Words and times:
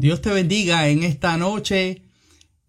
Dios 0.00 0.22
te 0.22 0.30
bendiga 0.30 0.88
en 0.88 1.02
esta 1.02 1.36
noche. 1.36 2.04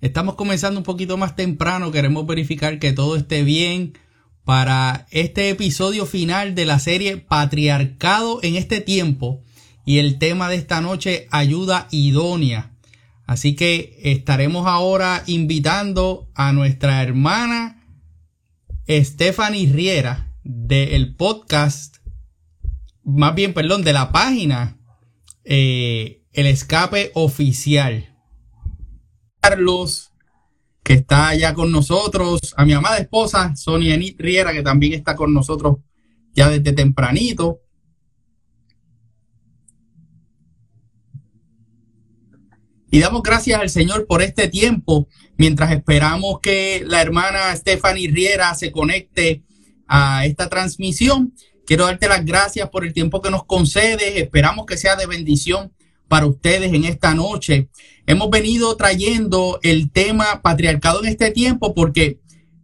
Estamos 0.02 0.36
comenzando 0.36 0.82
un 0.82 0.84
poquito 0.84 1.16
más 1.16 1.38
temprano. 1.38 1.90
Queremos 1.90 2.28
verificar 2.28 2.78
que 2.78 2.92
todo 2.92 3.16
esté 3.16 3.44
bien 3.44 3.98
para 4.44 5.08
este 5.12 5.50
episodio 5.50 6.06
final 6.06 6.56
de 6.56 6.66
la 6.66 6.78
serie 6.78 7.16
Patriarcado 7.16 8.42
en 8.44 8.58
este 8.58 8.82
tiempo. 8.82 9.42
Y 9.86 10.00
el 10.00 10.20
tema 10.20 10.50
de 10.50 10.58
esta 10.58 10.82
noche, 10.82 11.30
ayuda 11.32 11.88
idónea. 11.90 12.74
Así 13.26 13.56
que 13.56 13.98
estaremos 14.04 14.68
ahora 14.68 15.24
invitando 15.26 16.30
a 16.36 16.52
nuestra 16.52 17.02
hermana 17.02 17.82
Stephanie 18.90 19.72
Riera 19.72 20.34
del 20.44 21.16
podcast, 21.16 21.96
más 23.06 23.34
bien, 23.36 23.54
perdón, 23.54 23.84
de 23.84 23.94
la 23.94 24.12
página 24.12 24.78
eh, 25.46 26.21
El 26.34 26.46
Escape 26.46 27.12
Oficial. 27.14 28.16
Carlos, 29.42 30.14
que 30.82 30.94
está 30.94 31.28
allá 31.28 31.54
con 31.54 31.72
nosotros, 31.72 32.54
a 32.56 32.64
mi 32.64 32.72
amada 32.72 33.00
esposa, 33.00 33.54
Sonia 33.56 34.00
Riera, 34.18 34.54
que 34.54 34.64
también 34.64 34.94
está 34.94 35.16
con 35.16 35.34
nosotros 35.34 35.78
ya 36.34 36.50
desde 36.50 36.72
tempranito. 36.72 37.60
Y 42.90 43.00
damos 43.00 43.24
gracias 43.24 43.60
al 43.60 43.70
Señor 43.70 44.08
por 44.08 44.22
este 44.22 44.48
tiempo, 44.48 45.08
mientras 45.38 45.72
esperamos 45.72 46.40
que 46.42 46.84
la 46.86 47.02
hermana 47.02 47.54
Stephanie 47.56 48.10
Riera 48.10 48.54
se 48.56 48.72
conecte 48.72 49.44
a 49.88 50.26
esta 50.26 50.48
transmisión. 50.48 51.34
Quiero 51.66 51.86
darte 51.86 52.08
las 52.08 52.24
gracias 52.24 52.70
por 52.70 52.86
el 52.86 52.94
tiempo 52.94 53.22
que 53.22 53.32
nos 53.32 53.46
concedes. 53.46 54.16
Esperamos 54.16 54.66
que 54.66 54.78
sea 54.78 54.96
de 54.96 55.08
bendición 55.08 55.74
para 56.12 56.26
ustedes 56.26 56.74
en 56.74 56.84
esta 56.84 57.16
noche. 57.16 57.70
Hemos 58.06 58.30
venido 58.30 58.76
trayendo 58.76 59.62
el 59.64 59.92
tema 59.92 60.42
patriarcado 60.42 61.02
en 61.02 61.08
este 61.08 61.32
tiempo 61.32 61.74
porque 61.74 62.20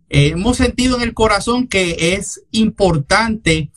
eh, 0.09 0.31
hemos 0.33 0.57
sentido 0.57 0.97
en 0.97 1.03
el 1.03 1.13
corazón 1.13 1.69
que 1.69 2.15
es 2.15 2.43
importante 2.51 3.71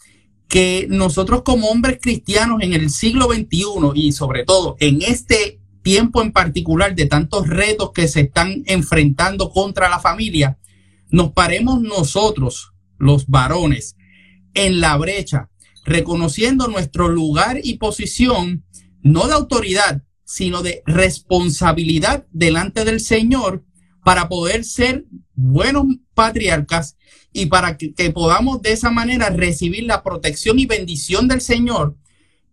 que 0.49 0.89
nosotros 0.91 1.43
como 1.45 1.69
hombres 1.69 2.01
cristianos 2.03 2.63
en 2.63 2.73
el 2.73 2.91
siglo 2.91 3.27
XXI 3.33 3.93
y 3.95 4.11
sobre 4.11 4.45
todo 4.45 4.77
en 4.81 5.03
este 5.03 5.61
tiempo 5.85 6.21
en 6.21 6.33
particular 6.33 6.97
de 6.97 7.07
tantos 7.07 7.47
retos 7.47 7.93
que 7.93 8.09
se 8.09 8.23
están 8.23 8.65
enfrentando 8.67 9.51
contra 9.51 9.89
la 9.89 10.01
familia, 10.01 10.59
nos 11.11 11.31
paremos 11.31 11.81
nosotros, 11.81 12.73
los 12.99 13.29
varones, 13.29 13.95
en 14.53 14.81
la 14.81 14.97
brecha, 14.97 15.49
reconociendo 15.85 16.67
nuestro 16.67 17.07
lugar 17.07 17.61
y 17.63 17.79
posición 17.79 18.65
no 19.03 19.27
de 19.27 19.35
autoridad, 19.35 20.03
sino 20.25 20.63
de 20.63 20.83
responsabilidad 20.87 22.27
delante 22.31 22.85
del 22.85 23.01
Señor 23.01 23.65
para 24.05 24.29
poder 24.29 24.65
ser 24.65 25.05
buenos 25.35 25.87
patriarcas 26.15 26.97
y 27.33 27.47
para 27.47 27.77
que, 27.77 27.93
podamos 28.13 28.63
de 28.63 28.73
esa 28.73 28.91
manera 28.91 29.31
recibir 29.31 29.85
la 29.85 30.03
protección 30.03 30.59
y 30.59 30.67
bendición 30.67 31.29
del 31.29 31.41
Señor 31.41 31.97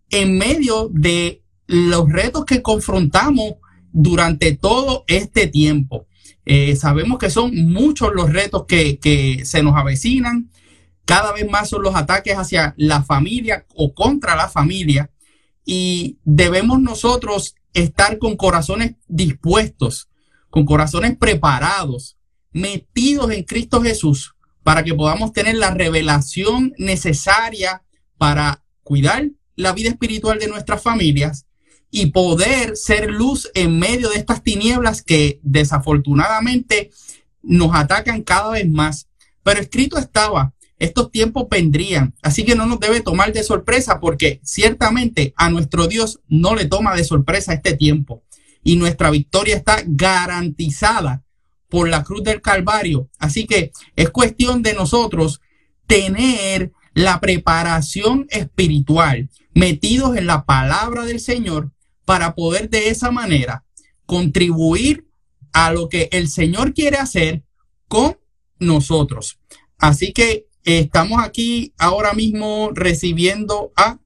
en 0.10 0.38
medio 0.38 0.90
de 0.92 1.44
los 1.68 2.10
retos 2.10 2.46
que 2.46 2.62
confrontamos 2.62 3.56
durante 3.92 4.54
todo 4.56 5.04
este 5.08 5.48
tiempo. 5.48 6.08
Eh, 6.46 6.76
sabemos 6.76 7.20
que 7.20 7.30
son 7.30 7.56
muchos 7.56 8.14
los 8.14 8.32
retos 8.32 8.66
que, 8.68 9.00
que 9.00 9.46
se 9.46 9.64
nos 9.64 9.76
avecinan, 9.76 10.50
cada 11.06 11.32
vez 11.32 11.50
más 11.50 11.70
son 11.70 11.84
los 11.84 11.96
ataques 11.96 12.36
hacia 12.36 12.74
la 12.78 13.04
familia 13.04 13.66
o 13.76 13.94
contra 13.94 14.36
la 14.36 14.50
familia 14.50 15.10
y 15.70 16.18
debemos 16.24 16.80
nosotros 16.80 17.56
estar 17.74 18.18
con 18.20 18.38
corazones 18.38 18.96
dispuestos, 19.10 20.08
con 20.50 20.66
corazones 20.66 21.18
preparados, 21.18 22.18
metidos 22.54 23.32
en 23.32 23.44
Cristo 23.44 23.82
Jesús, 23.82 24.34
para 24.64 24.82
que 24.86 24.94
podamos 24.94 25.34
tener 25.34 25.56
la 25.56 25.72
revelación 25.72 26.74
necesaria 26.78 27.84
para 28.18 28.64
cuidar 28.82 29.30
la 29.58 29.74
vida 29.74 29.90
espiritual 29.90 30.40
de 30.40 30.48
nuestras 30.48 30.82
familias 30.82 31.46
y 31.92 32.08
poder 32.08 32.78
ser 32.78 33.12
luz 33.12 33.52
en 33.54 33.78
medio 33.78 34.10
de 34.10 34.20
estas 34.20 34.44
tinieblas 34.44 35.02
que 35.02 35.42
desafortunadamente 35.44 36.92
nos 37.44 37.76
atacan 37.76 38.24
cada 38.24 38.52
vez 38.52 38.70
más. 38.70 39.10
Pero 39.44 39.60
escrito 39.60 39.98
estaba, 39.98 40.54
estos 40.80 41.12
tiempos 41.12 41.48
vendrían, 41.50 42.14
así 42.22 42.44
que 42.44 42.56
no 42.56 42.66
nos 42.66 42.80
debe 42.80 43.02
tomar 43.02 43.34
de 43.34 43.44
sorpresa 43.44 44.00
porque 44.00 44.40
ciertamente 44.44 45.34
a 45.36 45.50
nuestro 45.50 45.88
Dios 45.88 46.20
no 46.28 46.56
le 46.56 46.66
toma 46.66 46.96
de 46.96 47.04
sorpresa 47.04 47.54
este 47.54 47.76
tiempo 47.76 48.24
y 48.64 48.76
nuestra 48.76 49.10
victoria 49.10 49.56
está 49.56 49.82
garantizada 49.86 51.24
por 51.70 51.90
la 51.90 52.04
cruz 52.04 52.24
del 52.24 52.42
Calvario. 52.42 53.10
Así 53.18 53.46
que 53.46 53.72
es 53.96 54.10
cuestión 54.10 54.62
de 54.62 54.74
nosotros 54.74 55.42
tener 55.86 56.72
la 56.94 57.20
preparación 57.20 58.28
espiritual, 58.30 59.30
metidos 59.54 60.18
en 60.18 60.28
la 60.28 60.46
palabra 60.46 61.06
del 61.06 61.20
Señor 61.20 61.72
para 62.06 62.36
poder 62.36 62.70
de 62.70 62.90
esa 62.90 63.12
manera 63.12 63.66
contribuir 64.06 65.08
a 65.54 65.72
lo 65.72 65.90
que 65.90 66.10
el 66.12 66.30
Señor 66.30 66.74
quiere 66.74 66.98
hacer 66.98 67.44
con 67.88 68.18
nosotros. 68.60 69.40
Así 69.78 70.12
que 70.14 70.47
Estamos 70.68 71.24
aquí 71.24 71.72
ahora 71.78 72.12
mismo 72.12 72.72
recibiendo 72.74 73.72
a 73.78 74.00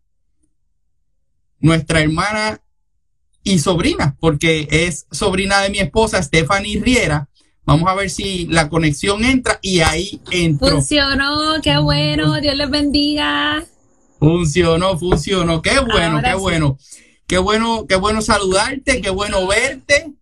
nuestra 1.59 2.01
hermana 2.01 2.61
y 3.41 3.57
sobrina, 3.57 4.16
porque 4.19 4.67
es 4.69 5.07
sobrina 5.09 5.61
de 5.61 5.72
mi 5.72 5.79
esposa, 5.79 6.22
Stephanie 6.22 6.79
Riera. 6.79 7.27
Vamos 7.66 7.89
a 7.89 7.95
ver 7.95 8.11
si 8.11 8.45
la 8.45 8.69
conexión 8.69 9.25
entra 9.25 9.57
y 9.63 9.79
ahí 9.79 10.22
entró. 10.29 10.69
Funcionó, 10.69 11.59
qué 11.63 11.79
bueno, 11.79 12.39
Dios 12.39 12.55
les 12.55 12.69
bendiga. 12.69 13.66
Funcionó, 14.19 14.99
funcionó, 14.99 15.63
qué 15.63 15.79
bueno, 15.79 16.22
qué 16.23 16.35
bueno. 16.35 16.78
Qué 17.25 17.39
bueno, 17.39 17.88
qué 17.88 17.95
bueno 17.95 18.22
saludarte, 18.22 19.01
qué 19.01 19.09
bueno 19.09 19.47
verte. 19.47 20.13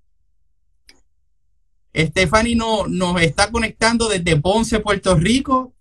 Stephanie 1.94 2.56
no, 2.56 2.88
nos 2.88 3.22
está 3.22 3.52
conectando 3.52 4.08
desde 4.08 4.38
Ponce, 4.38 4.80
Puerto 4.80 5.16
Rico. 5.16 5.74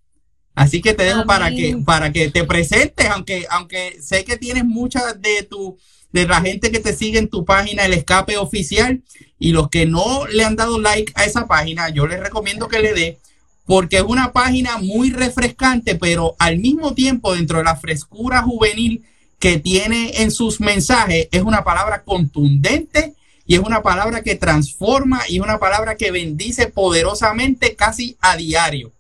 Así 0.59 0.83
que 0.83 0.93
te 0.93 1.05
dejo 1.05 1.25
para 1.25 1.51
que, 1.51 1.77
para 1.85 2.13
que 2.13 2.31
te 2.31 2.43
presentes, 2.43 3.07
aunque, 3.11 3.47
aunque 3.49 4.03
sé 4.03 4.25
que 4.25 4.37
tienes 4.37 4.65
mucha 4.65 5.13
de 5.13 5.45
tu, 5.45 5.79
de 6.13 6.27
la 6.27 6.41
gente 6.41 6.73
que 6.73 6.81
te 6.81 6.97
sigue 6.97 7.21
en 7.21 7.29
tu 7.29 7.45
página, 7.45 7.85
el 7.85 7.93
escape 7.93 8.37
oficial, 8.39 9.01
y 9.39 9.53
los 9.53 9.69
que 9.69 9.87
no 9.87 10.27
le 10.27 10.43
han 10.43 10.57
dado 10.57 10.81
like 10.81 11.13
a 11.15 11.27
esa 11.27 11.47
página, 11.47 11.91
yo 11.91 12.09
les 12.09 12.19
recomiendo 12.19 12.67
que 12.67 12.81
le 12.81 12.93
dé, 12.93 13.21
porque 13.67 13.99
es 13.99 14.03
una 14.03 14.33
página 14.33 14.79
muy 14.79 15.11
refrescante, 15.11 15.95
pero 15.95 16.35
al 16.41 16.59
mismo 16.59 16.93
tiempo, 16.93 17.37
dentro 17.37 17.59
de 17.59 17.65
la 17.65 17.77
frescura 17.77 18.43
juvenil 18.43 19.05
que 19.39 19.61
tiene 19.61 20.23
en 20.23 20.33
sus 20.33 20.59
mensajes, 20.59 21.29
es 21.31 21.43
una 21.43 21.63
palabra 21.63 22.03
contundente 22.03 23.15
y 23.47 23.55
es 23.55 23.61
una 23.61 23.85
palabra 23.85 24.25
que 24.25 24.35
transforma 24.35 25.21
y 25.29 25.37
es 25.37 25.41
una 25.41 25.61
palabra 25.61 25.95
que 25.95 26.11
bendice 26.11 26.67
poderosamente 26.67 27.77
casi 27.77 28.17
a 28.21 28.37
diario. 28.37 28.93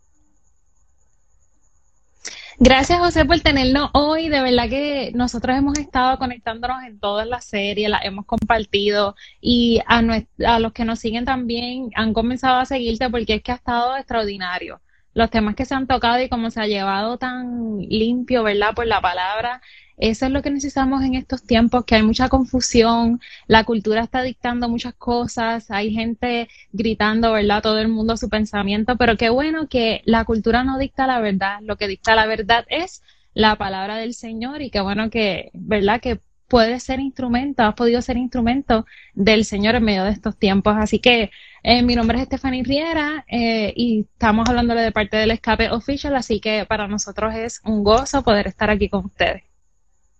Gracias 2.60 2.98
José 2.98 3.24
por 3.24 3.38
tenernos 3.40 3.90
hoy. 3.94 4.28
De 4.28 4.42
verdad 4.42 4.68
que 4.68 5.12
nosotros 5.14 5.56
hemos 5.56 5.78
estado 5.78 6.18
conectándonos 6.18 6.82
en 6.82 6.98
todas 6.98 7.26
las 7.26 7.44
series, 7.44 7.88
las 7.88 8.04
hemos 8.04 8.26
compartido 8.26 9.14
y 9.40 9.80
a, 9.86 10.02
a 10.46 10.58
los 10.58 10.72
que 10.72 10.84
nos 10.84 10.98
siguen 10.98 11.24
también 11.24 11.90
han 11.94 12.12
comenzado 12.12 12.58
a 12.58 12.64
seguirte 12.66 13.08
porque 13.10 13.34
es 13.34 13.42
que 13.42 13.52
ha 13.52 13.54
estado 13.56 13.96
extraordinario. 13.96 14.80
Los 15.14 15.30
temas 15.30 15.54
que 15.54 15.64
se 15.66 15.74
han 15.74 15.86
tocado 15.86 16.20
y 16.20 16.28
cómo 16.28 16.50
se 16.50 16.60
ha 16.60 16.66
llevado 16.66 17.16
tan 17.16 17.78
limpio, 17.80 18.42
¿verdad? 18.42 18.74
Por 18.74 18.86
la 18.86 19.00
palabra, 19.00 19.62
eso 19.98 20.26
es 20.26 20.32
lo 20.32 20.42
que 20.42 20.50
necesitamos 20.50 21.02
en 21.04 21.14
estos 21.14 21.42
tiempos, 21.42 21.84
que 21.84 21.96
hay 21.96 22.02
mucha 22.02 22.28
confusión, 22.28 23.20
la 23.46 23.64
cultura 23.64 24.02
está 24.02 24.22
dictando 24.22 24.68
muchas 24.68 24.94
cosas, 24.94 25.70
hay 25.70 25.92
gente 25.92 26.48
gritando, 26.72 27.32
¿verdad? 27.32 27.62
Todo 27.62 27.78
el 27.80 27.88
mundo 27.88 28.16
su 28.16 28.28
pensamiento, 28.28 28.96
pero 28.96 29.16
qué 29.16 29.28
bueno 29.30 29.68
que 29.68 30.02
la 30.04 30.24
cultura 30.24 30.64
no 30.64 30.78
dicta 30.78 31.06
la 31.06 31.20
verdad, 31.20 31.58
lo 31.62 31.76
que 31.76 31.88
dicta 31.88 32.14
la 32.14 32.26
verdad 32.26 32.64
es 32.68 33.02
la 33.34 33.56
palabra 33.56 33.96
del 33.96 34.14
Señor 34.14 34.62
y 34.62 34.70
qué 34.70 34.80
bueno 34.80 35.10
que, 35.10 35.50
¿verdad? 35.54 36.00
Que 36.00 36.20
puede 36.48 36.80
ser 36.80 37.00
instrumento, 37.00 37.62
has 37.62 37.74
podido 37.74 38.02
ser 38.02 38.16
instrumento 38.16 38.86
del 39.14 39.44
Señor 39.44 39.74
en 39.76 39.84
medio 39.84 40.04
de 40.04 40.10
estos 40.10 40.36
tiempos. 40.36 40.74
Así 40.78 40.98
que 40.98 41.30
eh, 41.62 41.82
mi 41.82 41.94
nombre 41.94 42.18
es 42.18 42.24
Stephanie 42.24 42.64
Riera 42.64 43.24
eh, 43.28 43.72
y 43.76 44.06
estamos 44.12 44.48
hablándole 44.48 44.80
de 44.80 44.92
parte 44.92 45.16
del 45.18 45.30
Escape 45.30 45.70
Official, 45.70 46.16
así 46.16 46.40
que 46.40 46.64
para 46.66 46.88
nosotros 46.88 47.34
es 47.34 47.60
un 47.64 47.84
gozo 47.84 48.22
poder 48.22 48.46
estar 48.46 48.70
aquí 48.70 48.88
con 48.88 49.04
ustedes. 49.06 49.47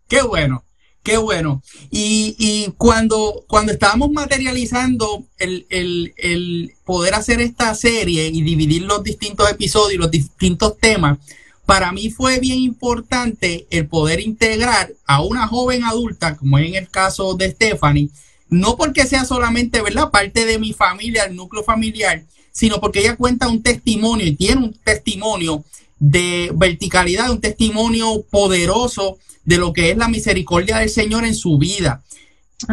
Qué 0.08 0.22
bueno, 0.22 0.64
qué 1.02 1.19
bueno. 1.19 1.62
Y, 1.90 2.72
cuando, 2.78 3.44
cuando 3.46 3.72
estábamos 3.72 4.10
materializando 4.10 5.25
el, 5.38 5.66
el, 5.69 6.72
poder 6.84 7.14
hacer 7.14 7.40
esta 7.40 7.75
serie 7.75 8.28
y 8.28 8.43
dividir 8.43 8.82
los 8.82 9.05
distintos 9.05 9.50
episodios, 9.50 10.00
los 10.00 10.10
distintos 10.10 10.78
temas, 10.78 11.19
para 11.66 11.93
mí 11.93 12.08
fue 12.10 12.40
bien 12.40 12.58
importante 12.58 13.66
el 13.70 13.87
poder 13.87 14.20
integrar 14.20 14.90
a 15.06 15.20
una 15.20 15.46
joven 15.46 15.84
adulta, 15.84 16.37
como 16.37 16.58
en 16.58 16.75
el 16.75 16.88
caso 16.88 17.34
de 17.34 17.50
Stephanie, 17.50 18.08
no 18.49 18.78
porque 18.78 19.06
sea 19.06 19.26
solamente, 19.26 19.82
¿verdad?, 19.82 20.11
parte 20.11 20.46
de 20.46 20.58
mi 20.58 20.72
familia, 20.72 21.25
el 21.25 21.37
núcleo 21.37 21.62
familiar, 21.62 22.25
sino 22.52 22.81
porque 22.81 23.00
ella 23.00 23.16
cuenta 23.16 23.49
un 23.49 23.62
testimonio 23.62 24.26
y 24.26 24.34
tiene 24.34 24.64
un 24.64 24.72
testimonio 24.72 25.62
de 25.99 26.50
verticalidad, 26.55 27.31
un 27.31 27.41
testimonio 27.41 28.23
poderoso 28.31 29.19
de 29.45 29.56
lo 29.56 29.73
que 29.73 29.91
es 29.91 29.97
la 29.97 30.09
misericordia 30.09 30.79
del 30.79 30.91
Señor 30.91 31.25
en 31.25 31.35
su 31.35 31.59
vida. 31.59 32.03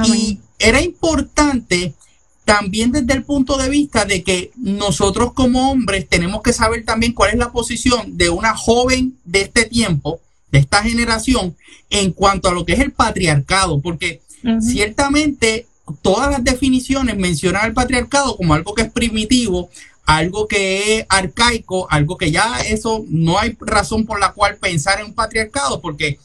Y 0.05 0.39
era 0.59 0.81
importante 0.81 1.93
también 2.43 2.91
desde 2.91 3.13
el 3.13 3.23
punto 3.23 3.57
de 3.57 3.69
vista 3.69 4.05
de 4.05 4.23
que 4.23 4.51
nosotros 4.55 5.33
como 5.33 5.71
hombres 5.71 6.07
tenemos 6.07 6.41
que 6.43 6.53
saber 6.53 6.85
también 6.85 7.13
cuál 7.13 7.31
es 7.31 7.37
la 7.37 7.51
posición 7.51 8.17
de 8.17 8.29
una 8.29 8.55
joven 8.55 9.17
de 9.25 9.41
este 9.41 9.65
tiempo, 9.65 10.21
de 10.51 10.59
esta 10.59 10.83
generación, 10.83 11.55
en 11.89 12.11
cuanto 12.11 12.47
a 12.47 12.53
lo 12.53 12.65
que 12.65 12.73
es 12.73 12.79
el 12.79 12.91
patriarcado, 12.91 13.81
porque 13.81 14.21
ciertamente 14.61 15.65
todas 16.01 16.31
las 16.31 16.43
definiciones 16.43 17.17
mencionan 17.17 17.65
al 17.65 17.73
patriarcado 17.73 18.37
como 18.37 18.53
algo 18.53 18.73
que 18.73 18.83
es 18.83 18.91
primitivo, 18.91 19.69
algo 20.05 20.47
que 20.47 20.99
es 20.99 21.05
arcaico, 21.09 21.87
algo 21.89 22.17
que 22.17 22.31
ya 22.31 22.61
eso 22.61 23.03
no 23.07 23.39
hay 23.39 23.57
razón 23.59 24.05
por 24.05 24.19
la 24.19 24.33
cual 24.33 24.57
pensar 24.57 24.99
en 24.99 25.07
un 25.07 25.13
patriarcado, 25.13 25.81
porque 25.81 26.19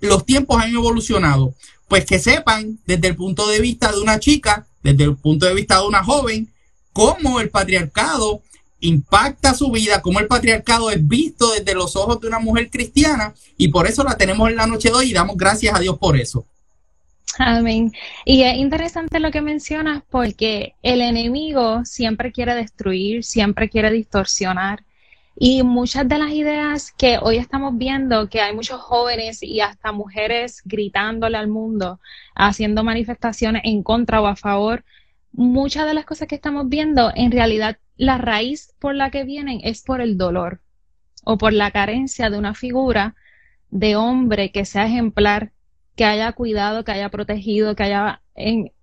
los 0.00 0.24
tiempos 0.24 0.62
han 0.62 0.74
evolucionado. 0.74 1.54
Pues 1.88 2.04
que 2.04 2.20
sepan 2.20 2.78
desde 2.86 3.08
el 3.08 3.16
punto 3.16 3.48
de 3.48 3.60
vista 3.60 3.90
de 3.90 3.98
una 4.00 4.20
chica, 4.20 4.64
desde 4.82 5.04
el 5.04 5.16
punto 5.16 5.46
de 5.46 5.54
vista 5.54 5.80
de 5.80 5.88
una 5.88 6.04
joven, 6.04 6.48
cómo 6.92 7.40
el 7.40 7.50
patriarcado 7.50 8.42
impacta 8.78 9.54
su 9.54 9.70
vida, 9.70 10.00
cómo 10.00 10.20
el 10.20 10.26
patriarcado 10.26 10.90
es 10.90 11.06
visto 11.06 11.50
desde 11.52 11.74
los 11.74 11.96
ojos 11.96 12.20
de 12.20 12.28
una 12.28 12.38
mujer 12.38 12.70
cristiana 12.70 13.34
y 13.56 13.68
por 13.68 13.86
eso 13.86 14.04
la 14.04 14.16
tenemos 14.16 14.48
en 14.48 14.56
la 14.56 14.66
noche 14.66 14.88
de 14.88 14.94
hoy 14.94 15.10
y 15.10 15.12
damos 15.12 15.36
gracias 15.36 15.74
a 15.74 15.80
Dios 15.80 15.98
por 15.98 16.16
eso. 16.16 16.44
Amén. 17.38 17.92
Y 18.24 18.42
es 18.42 18.56
interesante 18.56 19.20
lo 19.20 19.30
que 19.30 19.40
mencionas 19.40 20.02
porque 20.10 20.74
el 20.82 21.00
enemigo 21.00 21.84
siempre 21.84 22.32
quiere 22.32 22.54
destruir, 22.54 23.24
siempre 23.24 23.68
quiere 23.68 23.90
distorsionar. 23.90 24.84
Y 25.36 25.62
muchas 25.62 26.06
de 26.06 26.18
las 26.18 26.32
ideas 26.32 26.92
que 26.92 27.18
hoy 27.22 27.36
estamos 27.38 27.78
viendo, 27.78 28.28
que 28.28 28.42
hay 28.42 28.54
muchos 28.54 28.80
jóvenes 28.80 29.42
y 29.42 29.60
hasta 29.60 29.92
mujeres 29.92 30.60
gritándole 30.64 31.38
al 31.38 31.48
mundo, 31.48 32.00
haciendo 32.34 32.84
manifestaciones 32.84 33.62
en 33.64 33.82
contra 33.82 34.20
o 34.20 34.26
a 34.26 34.36
favor, 34.36 34.84
muchas 35.32 35.86
de 35.86 35.94
las 35.94 36.04
cosas 36.04 36.28
que 36.28 36.34
estamos 36.34 36.68
viendo, 36.68 37.10
en 37.14 37.30
realidad 37.30 37.78
la 37.96 38.18
raíz 38.18 38.74
por 38.78 38.94
la 38.94 39.10
que 39.10 39.24
vienen 39.24 39.60
es 39.62 39.82
por 39.82 40.00
el 40.00 40.18
dolor 40.18 40.60
o 41.24 41.38
por 41.38 41.52
la 41.52 41.70
carencia 41.70 42.30
de 42.30 42.38
una 42.38 42.54
figura 42.54 43.14
de 43.70 43.96
hombre 43.96 44.50
que 44.52 44.64
sea 44.64 44.86
ejemplar, 44.86 45.52
que 45.96 46.04
haya 46.04 46.32
cuidado, 46.32 46.84
que 46.84 46.92
haya 46.92 47.08
protegido, 47.08 47.74
que 47.74 47.82
haya 47.84 48.22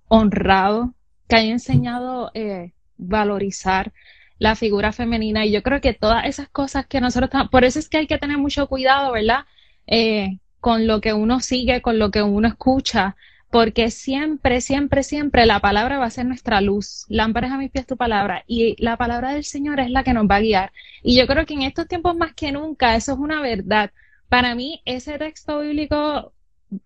honrado, 0.07 0.94
que 1.27 1.36
haya 1.36 1.51
enseñado 1.51 2.31
eh, 2.33 2.74
valorizar 2.98 3.94
la 4.39 4.56
figura 4.56 4.92
femenina. 4.92 5.45
Y 5.45 5.51
yo 5.51 5.63
creo 5.63 5.81
que 5.81 5.94
todas 5.94 6.25
esas 6.25 6.50
cosas 6.50 6.86
que 6.88 7.01
nosotros, 7.01 7.30
por 7.51 7.63
eso 7.63 7.80
es 7.80 7.89
que 7.89 7.98
hay 7.98 8.07
que 8.07 8.18
tener 8.18 8.38
mucho 8.38 8.68
cuidado, 8.68 9.12
¿verdad? 9.12 9.45
Eh, 9.88 10.39
con 10.59 10.88
lo 10.88 11.01
que 11.01 11.13
uno 11.13 11.39
sigue, 11.39 11.81
con 11.81 12.00
lo 12.00 12.12
que 12.12 12.21
uno 12.21 12.48
escucha, 12.48 13.15
porque 13.50 13.92
siempre, 13.92 14.60
siempre, 14.62 15.03
siempre 15.03 15.45
la 15.45 15.60
palabra 15.60 16.00
va 16.00 16.06
a 16.06 16.10
ser 16.10 16.25
nuestra 16.25 16.62
luz. 16.62 17.06
Lámparas 17.07 17.51
a 17.51 17.57
mis 17.57 17.71
pies 17.71 17.88
tu 17.88 17.95
palabra. 17.98 18.44
Y 18.48 18.75
la 18.83 18.98
palabra 18.98 19.33
del 19.33 19.45
Señor 19.45 19.80
es 19.80 19.89
la 19.89 20.03
que 20.03 20.13
nos 20.13 20.25
va 20.30 20.36
a 20.36 20.42
guiar. 20.42 20.71
Y 21.03 21.18
yo 21.18 21.27
creo 21.27 21.45
que 21.45 21.53
en 21.53 21.62
estos 21.63 21.88
tiempos 21.88 22.15
más 22.15 22.33
que 22.33 22.51
nunca, 22.51 22.95
eso 22.95 23.13
es 23.13 23.19
una 23.19 23.42
verdad. 23.42 23.92
Para 24.30 24.56
mí, 24.56 24.81
ese 24.86 25.18
texto 25.18 25.62
bíblico 25.62 26.33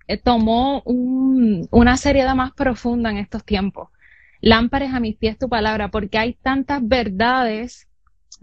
eh, 0.07 0.17
tomó 0.17 0.83
una 0.85 1.97
seriedad 1.97 2.35
más 2.35 2.51
profunda 2.53 3.09
en 3.11 3.17
estos 3.17 3.43
tiempos. 3.43 3.89
Lámparas 4.41 4.93
a 4.93 4.99
mis 4.99 5.15
pies 5.15 5.37
tu 5.37 5.49
palabra, 5.49 5.89
porque 5.89 6.17
hay 6.17 6.33
tantas 6.33 6.87
verdades, 6.87 7.87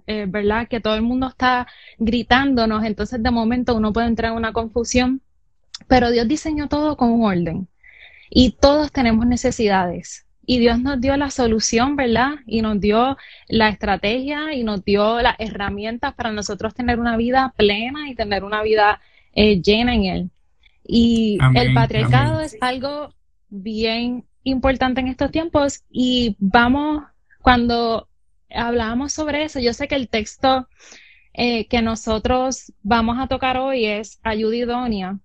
eh, 0.07 0.27
¿verdad? 0.29 0.69
Que 0.69 0.81
todo 0.81 0.95
el 0.95 1.03
mundo 1.03 1.29
está 1.29 1.67
gritándonos, 1.99 2.85
entonces 2.85 3.23
de 3.23 3.31
momento 3.31 3.75
uno 3.75 3.93
puede 3.93 4.07
entrar 4.07 4.33
en 4.33 4.39
una 4.39 4.53
confusión, 4.53 5.21
pero 5.87 6.11
Dios 6.11 6.27
diseñó 6.29 6.69
todo 6.69 6.97
con 6.97 7.11
un 7.11 7.25
orden 7.25 7.69
y 8.31 8.53
todos 8.53 8.93
tenemos 8.93 9.27
necesidades. 9.27 10.25
Y 10.47 10.59
Dios 10.61 10.81
nos 10.81 10.99
dio 11.01 11.17
la 11.17 11.31
solución, 11.31 11.95
¿verdad? 11.95 12.37
Y 12.47 12.63
nos 12.63 12.81
dio 12.81 13.19
la 13.49 13.69
estrategia 13.69 14.55
y 14.55 14.65
nos 14.65 14.83
dio 14.83 15.21
las 15.21 15.37
herramientas 15.39 16.15
para 16.15 16.33
nosotros 16.33 16.75
tener 16.75 16.99
una 16.99 17.19
vida 17.19 17.53
plena 17.57 18.09
y 18.09 18.15
tener 18.15 18.45
una 18.45 18.63
vida 18.63 19.01
eh, 19.35 19.61
llena 19.61 19.95
en 19.95 20.05
Él. 20.05 20.31
Y 20.91 21.39
el 21.55 21.75
patriarcado 21.75 22.41
es 22.41 22.57
algo 22.63 23.15
bien 23.51 24.25
importante 24.43 25.03
en 25.03 25.09
estos 25.09 25.31
tiempos. 25.31 25.85
Y 25.91 26.35
vamos, 26.41 27.05
cuando 27.43 28.09
hablamos 28.51 29.13
sobre 29.13 29.45
eso, 29.45 29.61
yo 29.61 29.75
sé 29.75 29.87
que 29.87 29.97
el 29.97 30.09
texto 30.09 30.67
eh, 31.35 31.69
que 31.69 31.83
nosotros 31.83 32.73
vamos 32.83 33.19
a 33.21 33.29
tocar 33.29 33.59
hoy 33.59 33.85
es 33.85 34.19
ayuda 34.23 34.57
idónea. 34.57 35.19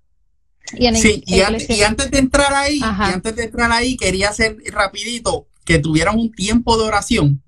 Y, 0.78 0.94
sí, 0.96 1.24
y, 1.26 1.42
antes 1.42 2.12
de 2.12 2.18
entrar 2.18 2.54
ahí, 2.54 2.80
y 2.80 2.84
antes 2.84 3.36
de 3.36 3.46
entrar 3.46 3.72
ahí, 3.72 3.96
quería 3.96 4.30
hacer 4.30 4.58
rapidito 4.72 5.48
que 5.64 5.80
tuvieran 5.80 6.20
un 6.20 6.32
tiempo 6.32 6.78
de 6.78 6.84
oración, 6.84 7.42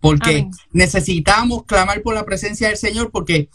porque 0.00 0.48
necesitamos 0.72 1.64
clamar 1.66 2.02
por 2.02 2.14
la 2.14 2.24
presencia 2.24 2.68
del 2.68 2.76
Señor, 2.76 3.12
porque 3.12 3.48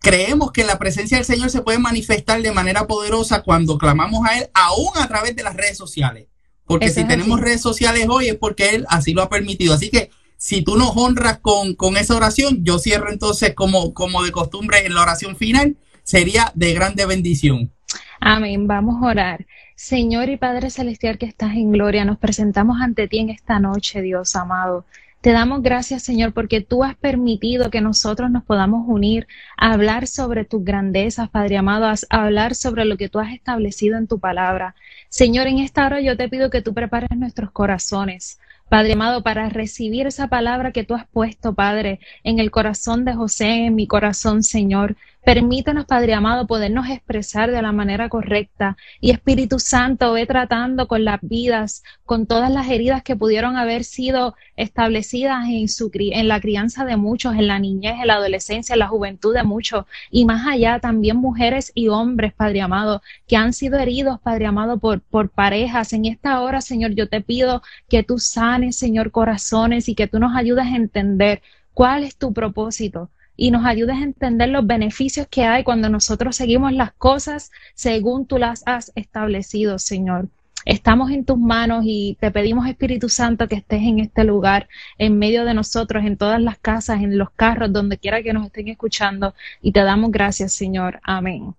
creemos 0.00 0.50
que 0.50 0.64
la 0.64 0.78
presencia 0.78 1.16
del 1.16 1.26
Señor 1.26 1.50
se 1.50 1.62
puede 1.62 1.78
manifestar 1.78 2.42
de 2.42 2.52
manera 2.52 2.86
poderosa 2.86 3.42
cuando 3.42 3.78
clamamos 3.78 4.26
a 4.26 4.38
Él, 4.38 4.50
aún 4.54 4.90
a 4.96 5.06
través 5.06 5.36
de 5.36 5.42
las 5.42 5.56
redes 5.56 5.76
sociales. 5.76 6.26
Porque 6.64 6.88
si 6.88 7.04
tenemos 7.04 7.40
redes 7.40 7.60
sociales 7.60 8.06
hoy 8.08 8.28
es 8.28 8.36
porque 8.36 8.70
Él 8.70 8.86
así 8.88 9.12
lo 9.12 9.22
ha 9.22 9.28
permitido. 9.28 9.74
Así 9.74 9.90
que 9.90 10.10
si 10.36 10.62
tú 10.62 10.76
nos 10.76 10.96
honras 10.96 11.40
con, 11.40 11.74
con 11.74 11.96
esa 11.96 12.16
oración, 12.16 12.64
yo 12.64 12.78
cierro 12.78 13.10
entonces 13.10 13.54
como, 13.54 13.92
como 13.92 14.22
de 14.22 14.30
costumbre 14.30 14.86
en 14.86 14.94
la 14.94 15.02
oración 15.02 15.36
final, 15.36 15.76
sería 16.02 16.52
de 16.54 16.72
grande 16.72 17.06
bendición. 17.06 17.72
Amén. 18.20 18.66
Vamos 18.66 19.02
a 19.02 19.06
orar. 19.06 19.46
Señor 19.74 20.28
y 20.28 20.36
Padre 20.36 20.70
Celestial 20.70 21.18
que 21.18 21.26
estás 21.26 21.54
en 21.54 21.72
gloria, 21.72 22.04
nos 22.04 22.18
presentamos 22.18 22.80
ante 22.80 23.08
ti 23.08 23.18
en 23.18 23.30
esta 23.30 23.58
noche, 23.58 24.02
Dios 24.02 24.36
amado. 24.36 24.84
Te 25.20 25.32
damos 25.32 25.62
gracias, 25.62 26.02
Señor, 26.02 26.32
porque 26.32 26.62
tú 26.62 26.82
has 26.82 26.96
permitido 26.96 27.70
que 27.70 27.82
nosotros 27.82 28.30
nos 28.30 28.42
podamos 28.42 28.84
unir 28.88 29.28
a 29.58 29.74
hablar 29.74 30.06
sobre 30.06 30.46
tus 30.46 30.64
grandezas, 30.64 31.28
Padre 31.28 31.58
amado, 31.58 31.84
a 31.86 31.96
hablar 32.10 32.54
sobre 32.54 32.86
lo 32.86 32.96
que 32.96 33.10
tú 33.10 33.18
has 33.18 33.34
establecido 33.34 33.98
en 33.98 34.06
tu 34.06 34.18
palabra. 34.18 34.74
Señor, 35.10 35.46
en 35.46 35.58
esta 35.58 35.84
hora 35.84 36.00
yo 36.00 36.16
te 36.16 36.30
pido 36.30 36.48
que 36.48 36.62
tú 36.62 36.72
prepares 36.72 37.10
nuestros 37.14 37.50
corazones. 37.50 38.40
Padre 38.70 38.94
amado, 38.94 39.22
para 39.22 39.50
recibir 39.50 40.06
esa 40.06 40.28
palabra 40.28 40.72
que 40.72 40.84
tú 40.84 40.94
has 40.94 41.06
puesto, 41.06 41.54
Padre, 41.54 42.00
en 42.24 42.38
el 42.38 42.50
corazón 42.50 43.04
de 43.04 43.14
José, 43.14 43.66
en 43.66 43.74
mi 43.74 43.86
corazón, 43.86 44.42
Señor. 44.42 44.96
Permítanos, 45.32 45.84
Padre 45.84 46.14
amado, 46.14 46.48
podernos 46.48 46.88
expresar 46.88 47.52
de 47.52 47.62
la 47.62 47.70
manera 47.70 48.08
correcta. 48.08 48.76
Y 49.00 49.12
Espíritu 49.12 49.60
Santo, 49.60 50.12
ve 50.14 50.26
tratando 50.26 50.88
con 50.88 51.04
las 51.04 51.20
vidas, 51.22 51.84
con 52.04 52.26
todas 52.26 52.50
las 52.50 52.68
heridas 52.68 53.04
que 53.04 53.14
pudieron 53.14 53.56
haber 53.56 53.84
sido 53.84 54.34
establecidas 54.56 55.46
en, 55.48 55.68
su, 55.68 55.88
en 55.94 56.26
la 56.26 56.40
crianza 56.40 56.84
de 56.84 56.96
muchos, 56.96 57.36
en 57.36 57.46
la 57.46 57.60
niñez, 57.60 58.00
en 58.00 58.08
la 58.08 58.14
adolescencia, 58.14 58.72
en 58.72 58.80
la 58.80 58.88
juventud 58.88 59.32
de 59.32 59.44
muchos. 59.44 59.84
Y 60.10 60.24
más 60.24 60.48
allá, 60.48 60.80
también 60.80 61.18
mujeres 61.18 61.70
y 61.76 61.86
hombres, 61.86 62.32
Padre 62.32 62.62
amado, 62.62 63.00
que 63.28 63.36
han 63.36 63.52
sido 63.52 63.78
heridos, 63.78 64.18
Padre 64.18 64.46
amado, 64.46 64.78
por, 64.78 65.00
por 65.00 65.28
parejas. 65.28 65.92
En 65.92 66.06
esta 66.06 66.40
hora, 66.40 66.60
Señor, 66.60 66.96
yo 66.96 67.08
te 67.08 67.20
pido 67.20 67.62
que 67.88 68.02
tú 68.02 68.18
sanes, 68.18 68.74
Señor, 68.74 69.12
corazones 69.12 69.88
y 69.88 69.94
que 69.94 70.08
tú 70.08 70.18
nos 70.18 70.34
ayudes 70.34 70.64
a 70.66 70.74
entender 70.74 71.40
cuál 71.72 72.02
es 72.02 72.16
tu 72.16 72.32
propósito 72.32 73.10
y 73.40 73.50
nos 73.50 73.64
ayudes 73.64 73.96
a 73.96 74.02
entender 74.02 74.50
los 74.50 74.66
beneficios 74.66 75.26
que 75.30 75.44
hay 75.44 75.64
cuando 75.64 75.88
nosotros 75.88 76.36
seguimos 76.36 76.74
las 76.74 76.92
cosas 76.92 77.50
según 77.74 78.26
tú 78.26 78.36
las 78.36 78.62
has 78.66 78.92
establecido, 78.96 79.78
Señor. 79.78 80.28
Estamos 80.66 81.10
en 81.10 81.24
tus 81.24 81.38
manos 81.38 81.84
y 81.86 82.18
te 82.20 82.30
pedimos, 82.30 82.68
Espíritu 82.68 83.08
Santo, 83.08 83.48
que 83.48 83.54
estés 83.54 83.80
en 83.80 83.98
este 83.98 84.24
lugar, 84.24 84.68
en 84.98 85.18
medio 85.18 85.46
de 85.46 85.54
nosotros, 85.54 86.04
en 86.04 86.18
todas 86.18 86.38
las 86.38 86.58
casas, 86.58 87.00
en 87.00 87.16
los 87.16 87.30
carros, 87.30 87.72
donde 87.72 87.96
quiera 87.96 88.22
que 88.22 88.34
nos 88.34 88.44
estén 88.44 88.68
escuchando. 88.68 89.34
Y 89.62 89.72
te 89.72 89.80
damos 89.80 90.10
gracias, 90.12 90.52
Señor. 90.52 91.00
Amén. 91.02 91.54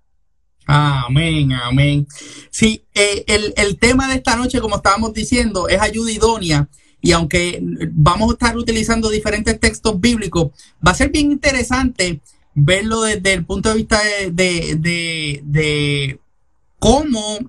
Amén, 0.68 1.52
amén. 1.54 2.06
Sí, 2.52 2.84
eh, 2.94 3.24
el, 3.26 3.56
el 3.58 3.80
tema 3.80 4.08
de 4.08 4.18
esta 4.18 4.36
noche, 4.36 4.62
como 4.62 4.76
estábamos 4.76 5.14
diciendo, 5.14 5.68
es 5.68 5.82
ayuda 5.82 6.12
idónea. 6.12 6.68
Y 7.02 7.12
aunque 7.14 7.60
vamos 7.92 8.30
a 8.30 8.34
estar 8.34 8.58
utilizando 8.58 9.10
diferentes 9.10 9.60
textos 9.60 10.00
bíblicos, 10.00 10.52
va 10.86 10.92
a 10.92 10.96
ser 10.96 11.10
bien 11.10 11.32
interesante 11.32 12.22
verlo 12.54 13.02
desde 13.02 13.34
el 13.34 13.46
punto 13.46 13.70
de 13.70 13.76
vista 13.76 14.02
de, 14.32 16.20
cómo 16.80 17.40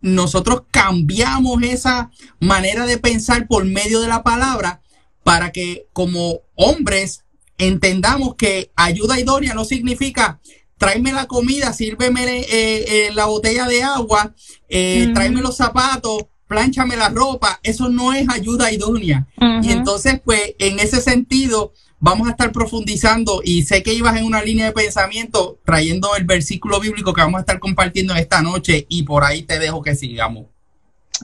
nosotros 0.00 0.62
cambiamos 0.70 1.62
esa 1.62 2.10
manera 2.40 2.86
de 2.86 2.98
pensar 2.98 3.46
por 3.46 3.64
medio 3.64 4.00
de 4.00 4.08
la 4.08 4.22
palabra 4.22 4.80
para 5.22 5.52
que 5.52 5.86
como 5.92 6.40
hombres 6.54 7.24
entendamos 7.58 8.36
que 8.36 8.70
ayuda 8.76 9.20
idónea 9.20 9.52
no 9.52 9.64
significa 9.64 10.40
tráeme 10.80 11.12
la 11.12 11.26
comida, 11.26 11.74
sírveme 11.74 12.24
eh, 12.24 12.46
eh, 12.50 13.10
la 13.12 13.26
botella 13.26 13.66
de 13.66 13.82
agua, 13.82 14.34
eh, 14.66 15.10
tráeme 15.12 15.42
los 15.42 15.58
zapatos, 15.58 16.24
plánchame 16.50 16.96
la 16.96 17.10
ropa, 17.10 17.60
eso 17.62 17.88
no 17.88 18.12
es 18.12 18.28
ayuda 18.28 18.72
idónea. 18.72 19.24
Y 19.62 19.70
entonces, 19.70 20.20
pues, 20.24 20.56
en 20.58 20.80
ese 20.80 21.00
sentido, 21.00 21.72
vamos 22.00 22.26
a 22.26 22.32
estar 22.32 22.50
profundizando 22.50 23.40
y 23.44 23.62
sé 23.62 23.84
que 23.84 23.94
ibas 23.94 24.16
en 24.16 24.24
una 24.24 24.42
línea 24.42 24.66
de 24.66 24.72
pensamiento 24.72 25.60
trayendo 25.64 26.16
el 26.16 26.24
versículo 26.24 26.80
bíblico 26.80 27.14
que 27.14 27.20
vamos 27.20 27.38
a 27.38 27.42
estar 27.42 27.60
compartiendo 27.60 28.16
esta 28.16 28.42
noche 28.42 28.84
y 28.88 29.04
por 29.04 29.22
ahí 29.22 29.42
te 29.42 29.60
dejo 29.60 29.80
que 29.80 29.94
sigamos. 29.94 30.46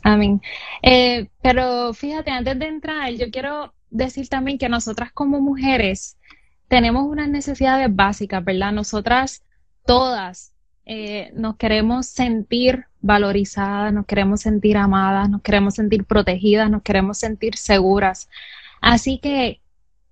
Amén. 0.04 0.40
Eh, 0.80 1.26
pero 1.42 1.92
fíjate, 1.92 2.30
antes 2.30 2.56
de 2.56 2.66
entrar, 2.68 3.10
yo 3.14 3.28
quiero 3.32 3.74
decir 3.90 4.28
también 4.28 4.58
que 4.58 4.68
nosotras 4.68 5.10
como 5.12 5.40
mujeres 5.40 6.16
tenemos 6.68 7.04
unas 7.04 7.28
necesidades 7.28 7.88
básicas, 7.90 8.44
¿verdad? 8.44 8.70
Nosotras 8.70 9.42
todas 9.84 10.52
eh, 10.84 11.32
nos 11.34 11.56
queremos 11.56 12.06
sentir 12.06 12.84
valorizadas, 13.06 13.92
nos 13.92 14.06
queremos 14.06 14.40
sentir 14.40 14.76
amadas, 14.76 15.30
nos 15.30 15.42
queremos 15.42 15.74
sentir 15.74 16.04
protegidas, 16.04 16.70
nos 16.70 16.82
queremos 16.82 17.18
sentir 17.18 17.56
seguras. 17.56 18.28
Así 18.80 19.18
que 19.18 19.60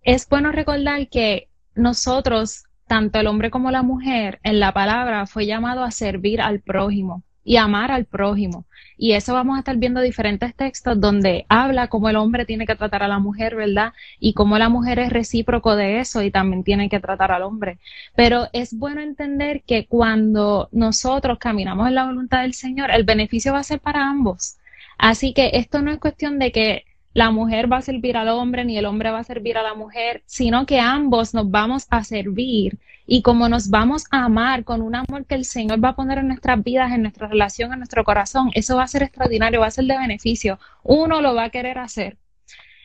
es 0.03 0.29
bueno 0.29 0.53
recordar 0.53 1.09
que 1.09 1.49
nosotros, 1.75 2.65
tanto 2.87 3.19
el 3.19 3.27
hombre 3.27 3.51
como 3.51 3.71
la 3.71 3.83
mujer, 3.83 4.41
en 4.43 4.61
la 4.61 4.73
palabra 4.73 5.27
fue 5.27 5.47
llamado 5.47 5.85
a 5.85 5.91
servir 5.91 6.41
al 6.41 6.61
prójimo 6.61 7.23
y 7.45 7.57
amar 7.57 7.91
al 7.91 8.07
prójimo. 8.07 8.65
Y 8.97 9.13
eso 9.13 9.35
vamos 9.35 9.57
a 9.57 9.59
estar 9.61 9.77
viendo 9.77 10.01
diferentes 10.01 10.55
textos 10.55 11.01
donde 11.01 11.47
habla 11.49 11.89
cómo 11.89 12.09
el 12.09 12.17
hombre 12.17 12.45
tiene 12.47 12.67
que 12.67 12.77
tratar 12.77 13.03
a 13.03 13.09
la 13.09 13.19
mujer, 13.19 13.57
¿verdad? 13.57 13.93
Y 14.21 14.35
cómo 14.35 14.59
la 14.59 14.69
mujer 14.69 14.99
es 14.99 15.13
recíproco 15.13 15.77
de 15.77 16.01
eso 16.01 16.23
y 16.23 16.31
también 16.31 16.65
tiene 16.65 16.89
que 16.89 17.01
tratar 17.01 17.33
al 17.33 17.43
hombre. 17.43 17.79
Pero 18.15 18.49
es 18.53 18.77
bueno 18.77 19.01
entender 19.01 19.63
que 19.67 19.87
cuando 19.87 20.69
nosotros 20.73 21.39
caminamos 21.39 21.89
en 21.89 21.97
la 21.97 22.07
voluntad 22.07 22.43
del 22.43 22.55
Señor, 22.55 22.91
el 22.91 23.05
beneficio 23.05 23.53
va 23.53 23.61
a 23.61 23.65
ser 23.65 23.81
para 23.81 24.09
ambos. 24.09 24.59
Así 24.99 25.35
que 25.35 25.51
esto 25.55 25.83
no 25.83 25.91
es 25.91 25.99
cuestión 25.99 26.39
de 26.39 26.53
que 26.53 26.85
la 27.15 27.31
mujer 27.31 27.73
va 27.73 27.79
a 27.79 27.83
servir 27.83 28.17
al 28.17 28.29
hombre 28.29 28.65
ni 28.65 28.77
el 28.77 28.87
hombre 28.87 29.11
va 29.13 29.21
a 29.21 29.25
servir 29.25 29.57
a 29.57 29.63
la 29.63 29.75
mujer, 29.75 30.23
sino 30.27 30.67
que 30.67 30.81
ambos 30.81 31.33
nos 31.33 31.49
vamos 31.49 31.87
a 31.89 32.03
servir 32.03 32.79
y 33.07 33.23
como 33.23 33.49
nos 33.49 33.71
vamos 33.71 34.05
a 34.11 34.25
amar 34.25 34.65
con 34.65 34.83
un 34.83 34.97
amor 34.97 35.25
que 35.25 35.37
el 35.37 35.45
Señor 35.45 35.83
va 35.83 35.91
a 35.91 35.97
poner 35.97 36.19
en 36.19 36.29
nuestras 36.29 36.63
vidas, 36.63 36.93
en 36.93 37.03
nuestra 37.03 37.29
relación, 37.29 37.73
en 37.73 37.79
nuestro 37.79 38.03
corazón, 38.03 38.51
eso 38.55 38.77
va 38.77 38.83
a 38.83 38.89
ser 38.89 39.05
extraordinario, 39.05 39.61
va 39.61 39.67
a 39.69 39.71
ser 39.71 39.85
de 39.85 39.97
beneficio. 39.97 40.59
Uno 40.83 41.21
lo 41.21 41.35
va 41.35 41.45
a 41.45 41.51
querer 41.51 41.79
hacer. 41.79 42.19